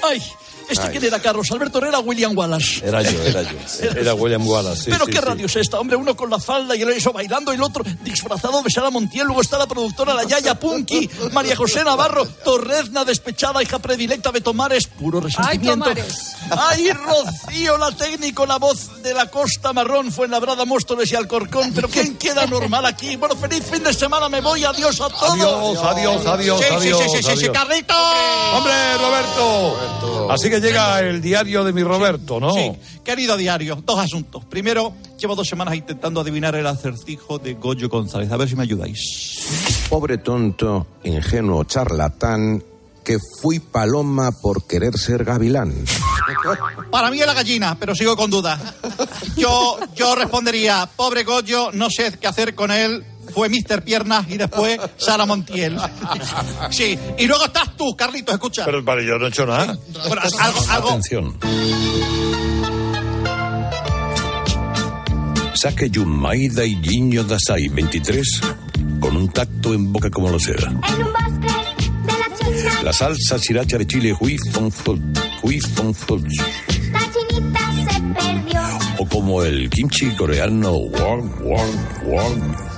Ay, 0.03 0.21
¿este 0.69 0.89
quién 0.91 1.03
era 1.05 1.19
Carlos? 1.19 1.49
Alberto 1.51 1.77
Herrera, 1.79 1.99
William 1.99 2.37
Wallace. 2.37 2.85
era 2.85 3.01
yo, 3.01 3.21
era 3.23 3.41
yo. 3.43 3.57
Era 3.99 4.13
William 4.13 4.45
Wallace. 4.47 4.83
sí, 4.85 4.89
Pero 4.91 5.05
sí, 5.05 5.11
qué 5.11 5.17
sí. 5.19 5.23
radio 5.25 5.45
es 5.45 5.55
esta, 5.55 5.79
hombre, 5.79 5.95
uno 5.95 6.15
con 6.15 6.29
la 6.29 6.39
falda 6.39 6.75
y 6.75 6.81
el 6.81 6.89
eso 6.89 7.11
bailando 7.13 7.51
y 7.53 7.55
el 7.55 7.63
otro 7.63 7.83
disfrazado 8.03 8.61
de 8.61 8.69
Sara 8.69 8.89
Montiel, 8.89 9.25
luego 9.27 9.41
está 9.41 9.57
la 9.57 9.67
productora 9.67 10.13
la 10.13 10.23
Yaya 10.23 10.55
Punky, 10.59 11.09
María 11.31 11.55
José 11.55 11.83
Navarro, 11.83 12.25
Torrezna 12.25 13.03
despechada, 13.05 13.61
hija 13.63 13.79
predilecta 13.79 14.31
de 14.31 14.41
Tomares, 14.41 14.87
puro 14.87 15.19
resentimiento. 15.21 15.85
Tomares. 15.85 16.35
Ay, 16.51 16.89
Rocío, 16.91 17.77
la 17.77 17.91
técnico, 17.91 18.45
la 18.45 18.57
voz 18.57 19.01
de 19.01 19.13
la 19.13 19.27
Costa 19.29 19.73
Marrón, 19.73 20.11
fue 20.11 20.25
en 20.25 20.31
Labrada, 20.31 20.65
Móstoles 20.65 21.11
y 21.11 21.15
Alcorcón, 21.15 21.71
pero 21.73 21.87
¿quién 21.87 22.17
queda 22.17 22.45
normal 22.45 22.85
aquí? 22.85 23.15
Bueno, 23.15 23.35
feliz 23.35 23.63
fin 23.69 23.83
de 23.83 23.93
semana, 23.93 24.29
me 24.29 24.41
voy, 24.41 24.63
adiós 24.63 24.99
a 25.01 25.09
todos. 25.09 25.31
Adiós, 25.31 25.77
adiós, 25.83 26.25
adiós, 26.25 26.59
Sí, 26.59 26.65
sí, 26.67 26.75
adiós. 26.75 27.01
sí, 27.11 27.17
sí, 27.17 27.23
sí, 27.23 27.37
sí. 27.45 27.49
Carlito. 27.49 27.93
Hombre, 28.55 28.73
Roberto. 28.97 30.31
Así 30.31 30.49
que 30.49 30.54
llega 30.59 30.99
el 30.99 31.21
diario 31.21 31.63
de 31.63 31.73
mi 31.73 31.83
Roberto, 31.83 32.39
¿no? 32.39 32.53
Sí, 32.53 32.71
querido 33.03 33.37
diario, 33.37 33.81
dos 33.85 33.99
asuntos. 33.99 34.45
Primero, 34.45 34.93
llevo 35.17 35.35
dos 35.35 35.47
semanas 35.47 35.75
intentando 35.75 36.21
adivinar 36.21 36.55
el 36.55 36.67
acertijo 36.67 37.39
de 37.39 37.53
Goyo 37.55 37.89
González. 37.89 38.31
A 38.31 38.37
ver 38.37 38.49
si 38.49 38.55
me 38.55 38.63
ayudáis. 38.63 39.85
Pobre 39.89 40.17
tonto, 40.17 40.87
ingenuo 41.03 41.63
charlatán, 41.63 42.63
que 43.03 43.17
fui 43.41 43.59
paloma 43.59 44.31
por 44.31 44.65
querer 44.65 44.97
ser 44.97 45.23
gavilán. 45.23 45.73
Para 46.91 47.11
mí 47.11 47.21
es 47.21 47.27
la 47.27 47.33
gallina, 47.33 47.77
pero 47.79 47.95
sigo 47.95 48.17
con 48.17 48.31
dudas. 48.31 48.59
Yo, 49.37 49.77
yo 49.95 50.15
respondería, 50.15 50.89
pobre 50.95 51.23
Goyo, 51.23 51.71
no 51.71 51.89
sé 51.89 52.17
qué 52.19 52.27
hacer 52.27 52.55
con 52.55 52.71
él. 52.71 53.05
Fue 53.35 53.49
Mr. 53.49 53.83
Piernas 53.83 54.25
y 54.29 54.37
después 54.37 54.79
Sara 54.95 55.25
Montiel. 55.25 55.77
Sí, 56.71 56.97
y 57.17 57.27
luego 57.27 57.45
estás 57.45 57.75
tú, 57.75 57.95
Carlitos, 57.95 58.33
escucha. 58.33 58.63
Pero 58.65 58.81
vale, 58.81 59.05
yo 59.05 59.17
no 59.19 59.25
he 59.25 59.29
hecho 59.29 59.45
nada. 59.45 59.77
Bueno, 60.07 60.21
algo, 60.39 60.65
algo, 60.69 60.89
Atención. 60.89 61.37
Saque 65.53 65.89
Yumaida 65.89 66.63
y 66.65 66.75
Giño 66.81 67.23
Dasai 67.25 67.67
23 67.67 68.41
con 69.01 69.17
un 69.17 69.27
tacto 69.29 69.73
en 69.73 69.91
boca 69.91 70.09
como 70.09 70.29
lo 70.29 70.39
sea. 70.39 70.55
La 72.83 72.93
salsa 72.93 73.37
sriracha 73.37 73.77
de 73.77 73.85
Chile 73.85 74.15
Hui 74.17 74.37
Fong 74.51 74.71
Fut, 74.71 75.01
Hui 75.43 75.59
Fong 75.59 75.93
Fut. 75.93 76.25
O 78.97 79.05
como 79.07 79.43
el 79.43 79.69
kimchi 79.69 80.09
coreano 80.15 80.71
Wong 80.71 81.29
Wong 81.43 81.75
Wong. 82.05 82.74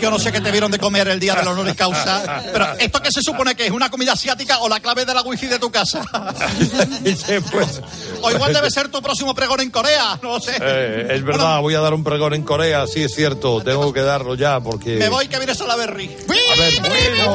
Yo 0.00 0.10
no 0.10 0.18
sé 0.18 0.32
qué 0.32 0.40
te 0.40 0.50
vieron 0.50 0.70
de 0.70 0.78
comer 0.78 1.08
el 1.08 1.20
día 1.20 1.34
del 1.34 1.48
honor 1.48 1.68
y 1.68 1.74
causa, 1.74 2.42
pero 2.52 2.66
¿esto 2.78 3.00
qué 3.00 3.10
se 3.10 3.22
supone 3.22 3.54
que 3.54 3.66
es? 3.66 3.70
¿Una 3.70 3.90
comida 3.90 4.12
asiática 4.12 4.58
o 4.60 4.68
la 4.68 4.80
clave 4.80 5.04
de 5.04 5.14
la 5.14 5.22
wifi 5.22 5.46
de 5.46 5.58
tu 5.58 5.70
casa? 5.70 6.02
pues, 7.02 7.80
O 8.20 8.30
igual 8.30 8.52
debe 8.52 8.70
ser 8.70 8.88
tu 8.88 9.02
próximo 9.02 9.34
pregón 9.34 9.60
en 9.60 9.70
Corea, 9.70 10.18
no 10.22 10.34
lo 10.34 10.40
sé. 10.40 10.56
eh, 10.60 11.08
es 11.10 11.24
verdad, 11.24 11.60
voy 11.60 11.74
a 11.74 11.80
dar 11.80 11.94
un 11.94 12.04
pregón 12.04 12.34
en 12.34 12.42
Corea, 12.42 12.86
sí 12.86 13.02
es 13.02 13.14
cierto, 13.14 13.62
tengo 13.62 13.92
que 13.92 14.02
darlo 14.02 14.34
ya 14.34 14.60
porque... 14.60 14.96
Me 14.96 15.08
voy 15.08 15.28
que 15.28 15.38
vienes 15.38 15.60
a 15.60 15.66
la 15.66 15.76
Berry. 15.76 16.16
A 16.28 16.58
ver, 16.58 16.80
bueno. 16.80 17.32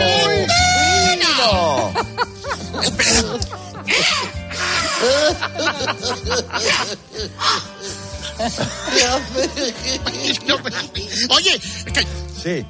Oye, 11.30 11.60
que- 11.94 12.08
Sí. 12.42 12.66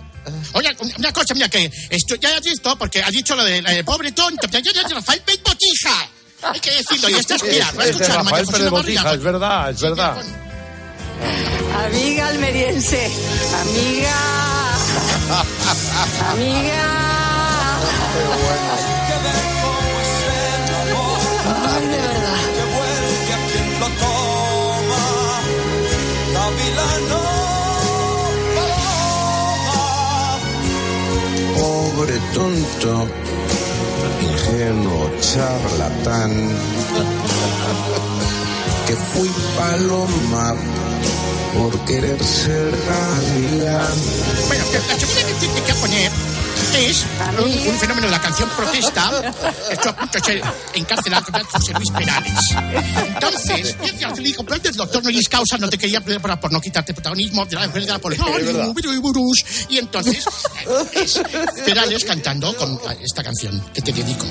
Oye, 0.54 0.76
una 0.98 1.14
cosa, 1.14 1.34
mira, 1.34 1.48
que 1.50 1.72
esto 1.90 2.16
ya 2.16 2.36
has 2.36 2.42
visto, 2.42 2.78
porque 2.78 3.02
has 3.02 3.12
dicho 3.12 3.36
lo 3.36 3.44
de, 3.44 3.62
la 3.62 3.72
de 3.72 3.84
pobre 3.84 4.12
tonto, 4.12 4.48
ya, 4.50 4.60
ya, 4.60 4.72
ya, 4.74 4.84
Rafael 4.96 5.22
Pérez 5.22 5.42
Botija. 5.44 6.10
Hay 6.44 6.60
que 6.60 6.72
decirlo, 6.72 7.10
y 7.10 7.14
estás, 7.14 7.42
mira, 7.44 7.72
lo 7.72 7.82
has 7.82 7.88
Es 7.90 8.10
Rafael 8.14 8.46
Pérez 8.48 8.70
Botija, 8.70 9.14
es 9.14 9.24
verdad, 9.24 9.70
es 9.72 9.82
verdad. 9.82 10.18
Amiga 11.86 12.28
almeriense, 12.28 13.12
amiga, 13.62 14.16
amiga. 16.32 16.88
Pobre 31.58 32.20
tonto, 32.34 33.08
ingenuo 34.22 35.10
charlatán, 35.20 36.32
que 38.86 38.96
fui 38.96 39.30
paloma 39.58 40.56
por 41.54 41.80
querer 41.86 42.24
ser 42.24 42.72
gavilán. 42.88 43.98
Bueno, 44.48 44.64
la 44.72 45.00
segunda 45.00 45.24
canción 45.24 45.54
que 45.56 45.62
quiero 45.62 45.80
poner 45.80 46.37
es 46.78 47.06
un, 47.40 47.68
un 47.68 47.80
fenómeno 47.80 48.08
de 48.08 48.12
la 48.12 48.22
canción 48.22 48.50
protesta. 48.50 49.34
Esto 49.70 49.90
a 49.90 49.96
punto 49.96 50.18
de 50.18 50.24
ser 50.24 50.44
encarcelado 50.74 51.26
con 51.32 51.44
José 51.44 51.74
Luis 51.74 51.92
Perales. 51.92 52.56
Entonces, 53.08 53.76
al 53.80 54.16
final, 54.16 54.36
como 54.36 54.54
antes 54.54 54.72
el 54.72 54.78
doctor 54.78 55.04
no 55.04 55.10
es 55.10 55.30
causa, 55.30 55.58
no 55.58 55.70
te 55.70 55.78
quería 55.78 56.02
por, 56.02 56.40
por 56.40 56.52
no 56.52 56.62
quitarte 56.62 56.94
protagonismo 56.94 57.46
de 57.46 57.56
la, 57.56 57.68
de 57.68 57.82
la 57.82 58.00
policía. 58.00 58.26
Y 59.70 59.78
entonces, 59.78 60.26
es 60.94 61.22
Perales 61.66 62.06
cantando 62.06 62.56
con 62.56 62.80
esta 63.02 63.24
canción 63.24 63.64
que 63.74 63.82
te 63.82 63.92
dedico. 63.92 64.26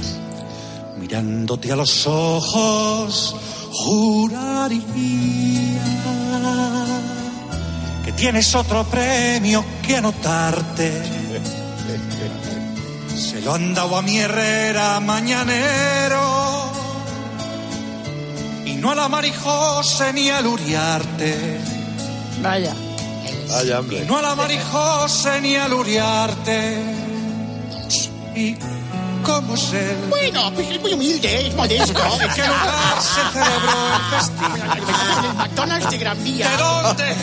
Mirándote 0.98 1.72
a 1.72 1.76
los 1.76 2.06
ojos, 2.06 3.36
juraría 3.72 4.80
que 8.04 8.12
tienes 8.12 8.54
otro 8.54 8.84
premio 8.84 9.64
que 9.86 9.96
anotarte. 9.96 11.25
Se 13.16 13.40
lo 13.40 13.54
han 13.54 13.74
dado 13.74 13.96
a 13.96 14.02
mi 14.02 14.18
Herrera 14.18 15.00
mañanero 15.00 16.70
y 18.64 18.74
no 18.74 18.90
a 18.90 18.94
la 18.94 19.08
Marijose 19.08 20.12
ni 20.12 20.28
al 20.28 20.46
Uriarte. 20.46 21.58
Vaya. 22.42 22.74
Vaya, 23.48 23.80
hombre. 23.80 24.04
No 24.04 24.18
a 24.18 24.22
la 24.22 24.34
Marijose 24.34 25.40
ni 25.40 25.56
al 25.56 25.72
Uriarte. 25.72 26.78
¿Y 28.34 28.54
cómo 29.26 29.54
es 29.54 29.72
él? 29.72 29.96
Bueno, 30.08 30.52
pues 30.54 30.70
es 30.70 30.80
muy 30.80 30.92
humilde, 30.94 31.46
es 31.48 31.54
modesto. 31.54 32.02
¿En 32.20 32.30
qué 32.34 32.46
lugar 32.46 33.00
se 33.00 33.20
celebró 33.32 33.96
el 33.96 34.02
festival? 34.18 34.78
En 35.18 35.24
el 35.24 35.34
McDonald's 35.34 35.90
de 35.90 35.98
Gran 35.98 36.24
Vía. 36.24 36.48
¿De 36.50 36.56
dónde? 36.56 37.16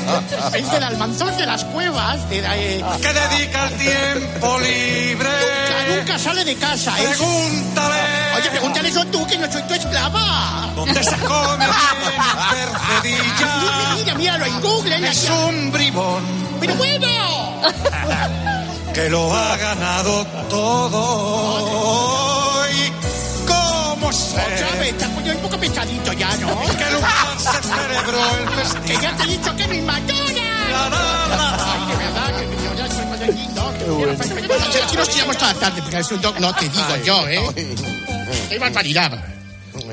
Es 0.59 0.71
del 0.71 0.83
Almanzón 0.83 1.37
de 1.37 1.45
las 1.45 1.63
Cuevas. 1.65 2.29
De 2.29 2.41
la, 2.41 2.57
eh, 2.57 2.83
¿Qué 3.01 3.13
dedica 3.13 3.67
el 3.67 3.73
tiempo 3.77 4.59
libre? 4.59 5.29
Nunca, 5.29 5.95
nunca 5.99 6.19
sale 6.19 6.43
de 6.43 6.55
casa. 6.57 6.99
es- 6.99 7.17
Pregúntale. 7.17 7.95
Oye, 8.37 8.49
pregúntale 8.49 8.89
eso 8.89 9.05
tú, 9.05 9.25
que 9.27 9.37
no 9.37 9.49
soy 9.51 9.61
tu 9.63 9.73
esclava. 9.73 10.69
¿Dónde 10.75 11.03
se 11.03 11.15
come? 11.19 11.65
Mira, 13.95 14.15
míralo 14.15 14.45
en 14.45 14.61
Google. 14.61 14.95
en 14.97 15.05
Es 15.05 15.29
un 15.29 15.71
bribón 15.71 16.23
Pero 16.59 16.75
bueno. 16.75 17.07
que 18.93 19.09
lo 19.09 19.33
ha 19.35 19.57
ganado 19.57 20.25
todo. 20.49 21.89
¿Y 22.69 22.91
cómo 23.47 24.11
sé? 24.13 24.39
Otra 24.41 24.79
vez, 24.79 24.97
te 24.97 25.05
has 25.05 25.11
ponido 25.11 25.35
un 25.35 25.41
poco 25.41 25.57
pesadito 25.57 26.13
ya, 26.13 26.35
¿no? 26.37 26.49
¿En 26.63 26.77
qué 26.77 26.89
lugar 26.91 27.39
se 27.39 27.61
celebró 27.67 28.37
el 28.37 28.45
Que 28.49 28.55
festival? 28.55 29.01
ya 29.01 29.15
te 29.17 29.23
he 29.23 29.27
dicho 29.27 29.55
que 29.55 29.67
mi 29.67 29.81
McDonald's. 29.81 30.37
Ay, 31.65 31.85
de 31.87 31.95
verdad, 31.97 32.29
que 32.39 32.45
yo 32.63 32.73
ya 32.77 32.87
soy 32.95 33.05
modernindo. 33.05 33.73
Aquí 34.85 34.95
nos 34.97 35.09
tiramos 35.09 35.37
toda 35.37 35.53
la 35.53 35.59
tarde, 35.59 35.81
porque 35.81 35.97
eso 35.99 36.15
no, 36.21 36.31
no 36.39 36.53
te 36.55 36.69
digo 36.69 36.95
yo, 37.03 37.27
¿eh? 37.27 37.75
¡Qué 38.49 38.59
barbaridad! 38.59 39.11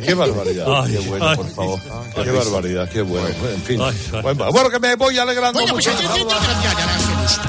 Qué 0.05 0.15
barbaridad. 0.15 0.67
Ay, 0.85 0.93
qué 0.93 0.99
bueno, 1.09 1.29
ay. 1.29 1.37
por 1.37 1.51
favor. 1.51 1.81
Qué 2.25 2.31
barbaridad, 2.31 2.89
qué 2.91 3.03
bueno. 3.03 3.29
En 3.29 3.63
fin. 3.63 3.81
Ay, 3.81 3.97
ay. 4.13 4.21
Bueno, 4.23 4.53
bueno, 4.53 4.71
que 4.71 4.79
me 4.81 4.95
voy 4.97 5.19
alegrando 5.19 5.59
Bueno, 5.61 5.75
pues 5.75 5.87
mucho. 5.87 5.99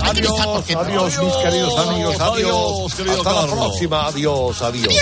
Adiós, 0.04 0.16
empezar 0.16 0.45
porque- 0.45 0.76
adiós, 0.76 1.20
mis 1.24 1.34
queridos 1.36 1.80
amigos. 1.80 2.16
Adiós. 2.20 2.32
Adiós, 2.32 2.93
querido 2.95 3.18
Hasta 3.18 3.34
la 3.34 3.47
próxima. 3.47 4.08
Adiós, 4.08 4.62
adiós. 4.62 4.93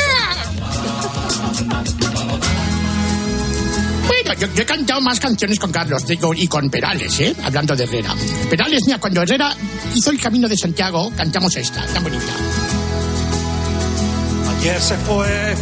Bueno, 4.07 4.33
yo, 4.39 4.47
yo 4.53 4.61
he 4.63 4.65
cantado 4.65 5.01
más 5.01 5.19
canciones 5.19 5.59
con 5.59 5.71
Carlos 5.71 6.05
digo, 6.05 6.33
y 6.33 6.47
con 6.47 6.69
Perales, 6.69 7.19
¿eh? 7.19 7.35
Hablando 7.43 7.75
de 7.75 7.83
Herrera. 7.83 8.15
Perales, 8.49 8.81
mira, 8.85 8.99
cuando 8.99 9.21
Herrera 9.21 9.55
hizo 9.93 10.09
el 10.11 10.19
Camino 10.19 10.47
de 10.47 10.57
Santiago, 10.57 11.11
cantamos 11.15 11.55
esta, 11.55 11.85
tan 11.87 12.03
bonita. 12.03 12.33
Ayer 14.59 14.81
se 14.81 14.95
fue 14.97 15.55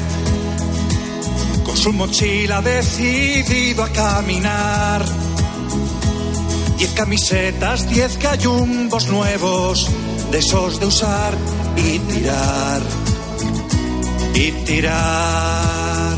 con 1.67 1.75
su 1.77 1.91
mochila 1.91 2.61
decidido 2.61 3.83
a 3.83 3.89
caminar. 3.89 5.05
Diez 6.77 6.91
camisetas, 6.93 7.89
diez 7.89 8.17
gallumbos 8.17 9.07
nuevos, 9.07 9.89
de 10.31 10.39
esos 10.39 10.79
de 10.79 10.85
usar 10.85 11.37
y 11.75 11.99
tirar. 11.99 12.81
Y 14.33 14.51
tirar. 14.63 16.17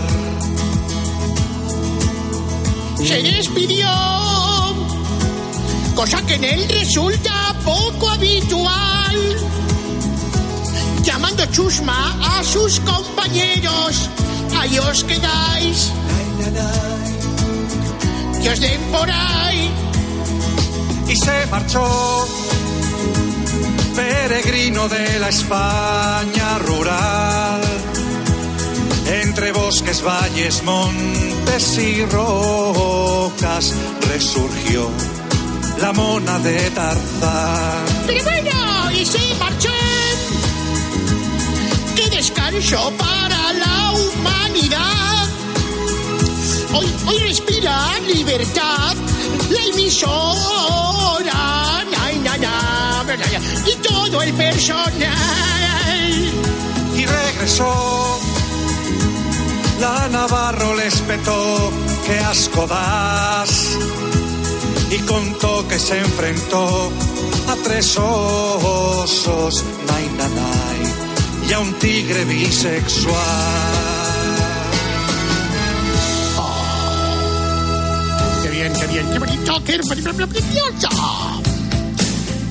Se 2.97 3.21
despidió, 3.23 3.89
cosa 5.95 6.21
que 6.27 6.35
en 6.35 6.43
él 6.43 6.69
resulta 6.69 7.55
poco 7.65 8.09
habitual. 8.09 9.37
Llamando 11.01 11.45
chusma 11.47 12.37
a 12.37 12.43
sus 12.43 12.79
compañeros, 12.81 14.09
ahí 14.59 14.77
os 14.79 15.03
quedáis. 15.03 15.91
Que 18.41 18.49
os 18.49 18.59
den 18.59 18.81
por 18.91 19.09
ahí. 19.09 19.71
y 21.07 21.15
se 21.15 21.45
marchó. 21.47 22.27
Peregrino 23.95 24.87
de 24.87 25.19
la 25.19 25.29
España 25.29 26.57
rural, 26.59 27.61
entre 29.23 29.51
bosques, 29.51 30.01
valles, 30.01 30.63
montes 30.63 31.77
y 31.77 32.05
rocas, 32.05 33.73
resurgió 34.07 34.89
la 35.81 35.91
mona 35.91 36.39
de 36.39 36.69
Tarzán. 36.71 37.85
Pero 38.07 38.23
bueno, 38.23 38.91
y 38.91 39.05
se 39.05 39.33
marchó. 39.37 39.69
¡Qué 41.95 42.09
descanso 42.09 42.93
para 42.97 43.53
la 43.53 43.91
humanidad! 43.91 44.38
Hoy, 46.71 46.87
hoy 47.07 47.17
respira 47.19 47.99
libertad 48.07 48.95
la 49.49 49.59
emisora. 49.73 51.33
Na, 51.91 52.11
na, 52.23 52.37
na, 52.37 53.15
na, 53.15 53.39
y 53.65 53.75
todo 53.77 54.21
el 54.21 54.33
personal. 54.33 54.99
y 56.95 57.05
regresó. 57.05 58.19
La 59.79 60.09
Navarro 60.09 60.75
les 60.75 61.01
petó, 61.01 61.71
qué 62.05 62.19
asco 62.19 62.67
das. 62.67 63.77
Y 64.91 64.97
contó 64.99 65.67
que 65.67 65.79
se 65.79 65.97
enfrentó 65.99 66.91
a 67.47 67.55
tres 67.63 67.97
osos, 67.97 69.63
y 71.47 71.53
a 71.53 71.59
un 71.59 71.73
tigre 71.79 72.25
bisexual. 72.25 73.88
¡Qué 78.77 78.87
bien, 78.87 79.09
qué 79.11 79.19
bonito, 79.19 79.63
qué 79.63 79.79
preciosa! 79.79 80.89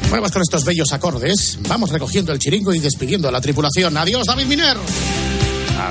Bueno, 0.09 0.23
pues 0.23 0.33
con 0.33 0.43
estos 0.43 0.65
bellos 0.65 0.91
acordes, 0.93 1.59
vamos 1.69 1.91
recogiendo 1.91 2.33
el 2.33 2.39
chiringo 2.39 2.73
y 2.73 2.79
despidiendo 2.79 3.29
a 3.29 3.33
la 3.33 3.43
tripulación. 3.43 3.95
Adiós, 3.97 4.27
David 4.27 4.47
Miner. 4.47 4.77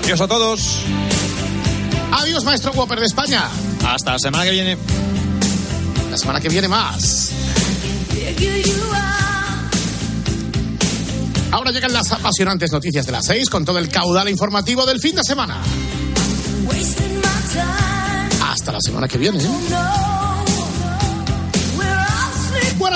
Adiós 0.04 0.22
a 0.22 0.28
todos. 0.28 0.80
Adiós, 2.12 2.44
maestro 2.44 2.72
Whopper 2.72 3.00
de 3.00 3.06
España. 3.06 3.48
Hasta 3.86 4.14
la 4.14 4.20
semana 4.20 4.44
que 4.44 4.52
viene. 4.52 4.78
La 6.10 6.18
semana 6.18 6.40
que 6.40 6.50
viene 6.50 6.68
más. 6.68 7.32
Ahora 11.52 11.72
llegan 11.72 11.94
las 11.94 12.12
apasionantes 12.12 12.72
noticias 12.72 13.06
de 13.06 13.12
las 13.12 13.26
seis 13.26 13.50
con 13.50 13.66
todo 13.66 13.78
el 13.78 13.90
caudal 13.90 14.30
informativo 14.30 14.86
del 14.86 15.00
fin 15.00 15.16
de 15.16 15.24
semana. 15.24 15.62
Hasta 18.42 18.72
la 18.72 18.82
semana 18.82 19.08
que 19.08 19.18
viene. 19.20 19.40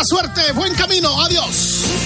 Suerte, 0.05 0.51
buen 0.53 0.73
camino, 0.75 1.21
adiós. 1.21 2.00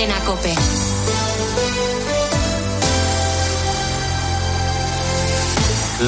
Cadena 0.00 0.18
Cope. 0.24 0.79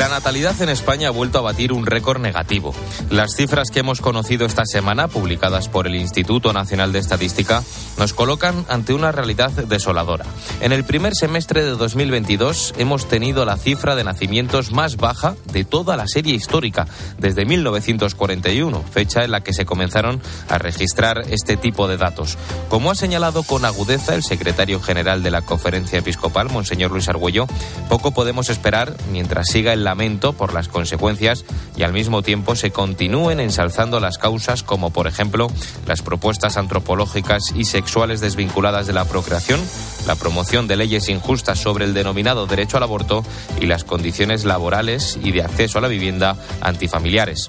La 0.02 0.08
natalidad 0.08 0.60
en 0.60 0.68
España 0.68 1.06
ha 1.06 1.10
vuelto 1.12 1.38
a 1.38 1.42
batir 1.42 1.72
un 1.72 1.86
récord 1.86 2.20
negativo. 2.20 2.74
Las 3.08 3.36
cifras 3.36 3.70
que 3.70 3.78
hemos 3.78 4.00
conocido 4.00 4.46
esta 4.46 4.66
semana, 4.66 5.06
publicadas 5.06 5.68
por 5.68 5.86
el 5.86 5.94
Instituto 5.94 6.52
Nacional 6.52 6.90
de 6.90 6.98
Estadística, 6.98 7.62
nos 7.98 8.12
colocan 8.12 8.66
ante 8.68 8.94
una 8.94 9.12
realidad 9.12 9.52
desoladora. 9.52 10.24
En 10.60 10.72
el 10.72 10.82
primer 10.82 11.14
semestre 11.14 11.62
de 11.62 11.76
2022 11.76 12.74
hemos 12.78 13.06
tenido 13.06 13.44
la 13.44 13.56
cifra 13.56 13.94
de 13.94 14.02
nacimientos 14.02 14.72
más 14.72 14.96
baja 14.96 15.36
de 15.52 15.64
toda 15.64 15.96
la 15.96 16.08
serie 16.08 16.34
histórica, 16.34 16.88
desde 17.18 17.44
1941, 17.44 18.82
fecha 18.90 19.22
en 19.22 19.30
la 19.30 19.42
que 19.42 19.52
se 19.52 19.66
comenzaron 19.66 20.20
a 20.48 20.58
registrar 20.58 21.22
este 21.30 21.56
tipo 21.56 21.86
de 21.86 21.96
datos. 21.96 22.38
Como 22.68 22.90
ha 22.90 22.96
señalado 22.96 23.44
con 23.44 23.64
agudeza 23.64 24.16
el 24.16 24.24
secretario 24.24 24.80
general 24.80 25.22
de 25.22 25.30
la 25.30 25.42
Conferencia 25.42 26.00
Episcopal, 26.00 26.50
Monseñor 26.50 26.90
Luis 26.90 27.08
Argüello, 27.08 27.46
poco 27.88 28.10
podemos 28.10 28.50
esperar 28.50 28.96
mientras 29.12 29.46
siga 29.46 29.72
el 29.72 29.91
lamento 29.92 30.32
por 30.32 30.54
las 30.54 30.68
consecuencias 30.68 31.44
y 31.76 31.82
al 31.82 31.92
mismo 31.92 32.22
tiempo 32.22 32.56
se 32.56 32.70
continúen 32.70 33.40
ensalzando 33.40 34.00
las 34.00 34.16
causas 34.16 34.62
como 34.62 34.88
por 34.88 35.06
ejemplo 35.06 35.48
las 35.86 36.00
propuestas 36.00 36.56
antropológicas 36.56 37.42
y 37.54 37.66
sexuales 37.66 38.22
desvinculadas 38.22 38.86
de 38.86 38.94
la 38.94 39.04
procreación, 39.04 39.60
la 40.06 40.14
promoción 40.14 40.66
de 40.66 40.76
leyes 40.76 41.10
injustas 41.10 41.58
sobre 41.58 41.84
el 41.84 41.92
denominado 41.92 42.46
derecho 42.46 42.78
al 42.78 42.84
aborto 42.84 43.22
y 43.60 43.66
las 43.66 43.84
condiciones 43.84 44.46
laborales 44.46 45.18
y 45.22 45.30
de 45.30 45.42
acceso 45.42 45.76
a 45.76 45.82
la 45.82 45.88
vivienda 45.88 46.38
antifamiliares. 46.62 47.48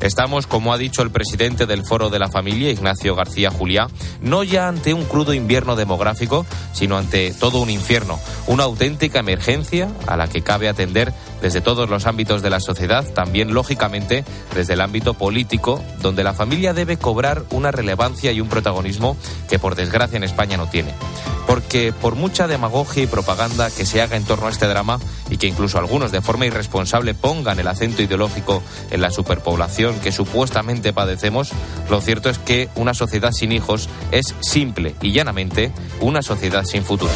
Estamos, 0.00 0.48
como 0.48 0.72
ha 0.72 0.78
dicho 0.78 1.02
el 1.02 1.12
presidente 1.12 1.66
del 1.66 1.86
Foro 1.86 2.10
de 2.10 2.18
la 2.18 2.28
Familia, 2.28 2.70
Ignacio 2.70 3.14
García 3.14 3.52
Juliá, 3.52 3.86
no 4.20 4.42
ya 4.42 4.66
ante 4.66 4.92
un 4.92 5.04
crudo 5.04 5.32
invierno 5.32 5.76
demográfico, 5.76 6.44
sino 6.72 6.98
ante 6.98 7.32
todo 7.32 7.60
un 7.60 7.70
infierno, 7.70 8.18
una 8.48 8.64
auténtica 8.64 9.20
emergencia 9.20 9.88
a 10.08 10.16
la 10.16 10.28
que 10.28 10.42
cabe 10.42 10.68
atender 10.68 11.14
desde 11.40 11.60
todos 11.74 11.90
los 11.90 12.06
ámbitos 12.06 12.40
de 12.40 12.50
la 12.50 12.60
sociedad, 12.60 13.04
también 13.14 13.52
lógicamente 13.52 14.24
desde 14.54 14.74
el 14.74 14.80
ámbito 14.80 15.14
político, 15.14 15.82
donde 16.00 16.22
la 16.22 16.32
familia 16.32 16.72
debe 16.72 16.98
cobrar 16.98 17.42
una 17.50 17.72
relevancia 17.72 18.30
y 18.30 18.40
un 18.40 18.48
protagonismo 18.48 19.16
que 19.48 19.58
por 19.58 19.74
desgracia 19.74 20.16
en 20.16 20.22
España 20.22 20.56
no 20.56 20.68
tiene. 20.68 20.94
Porque 21.48 21.92
por 21.92 22.14
mucha 22.14 22.46
demagogia 22.46 23.02
y 23.02 23.06
propaganda 23.08 23.72
que 23.72 23.84
se 23.84 24.00
haga 24.00 24.16
en 24.16 24.24
torno 24.24 24.46
a 24.46 24.50
este 24.50 24.68
drama 24.68 25.00
y 25.30 25.36
que 25.36 25.48
incluso 25.48 25.78
algunos 25.78 26.12
de 26.12 26.20
forma 26.22 26.46
irresponsable 26.46 27.12
pongan 27.12 27.58
el 27.58 27.66
acento 27.66 28.02
ideológico 28.02 28.62
en 28.92 29.00
la 29.00 29.10
superpoblación 29.10 29.98
que 29.98 30.12
supuestamente 30.12 30.92
padecemos, 30.92 31.50
lo 31.90 32.00
cierto 32.00 32.30
es 32.30 32.38
que 32.38 32.68
una 32.76 32.94
sociedad 32.94 33.32
sin 33.32 33.50
hijos 33.50 33.88
es 34.12 34.32
simple 34.40 34.94
y 35.02 35.10
llanamente 35.10 35.72
una 36.00 36.22
sociedad 36.22 36.64
sin 36.64 36.84
futuro. 36.84 37.10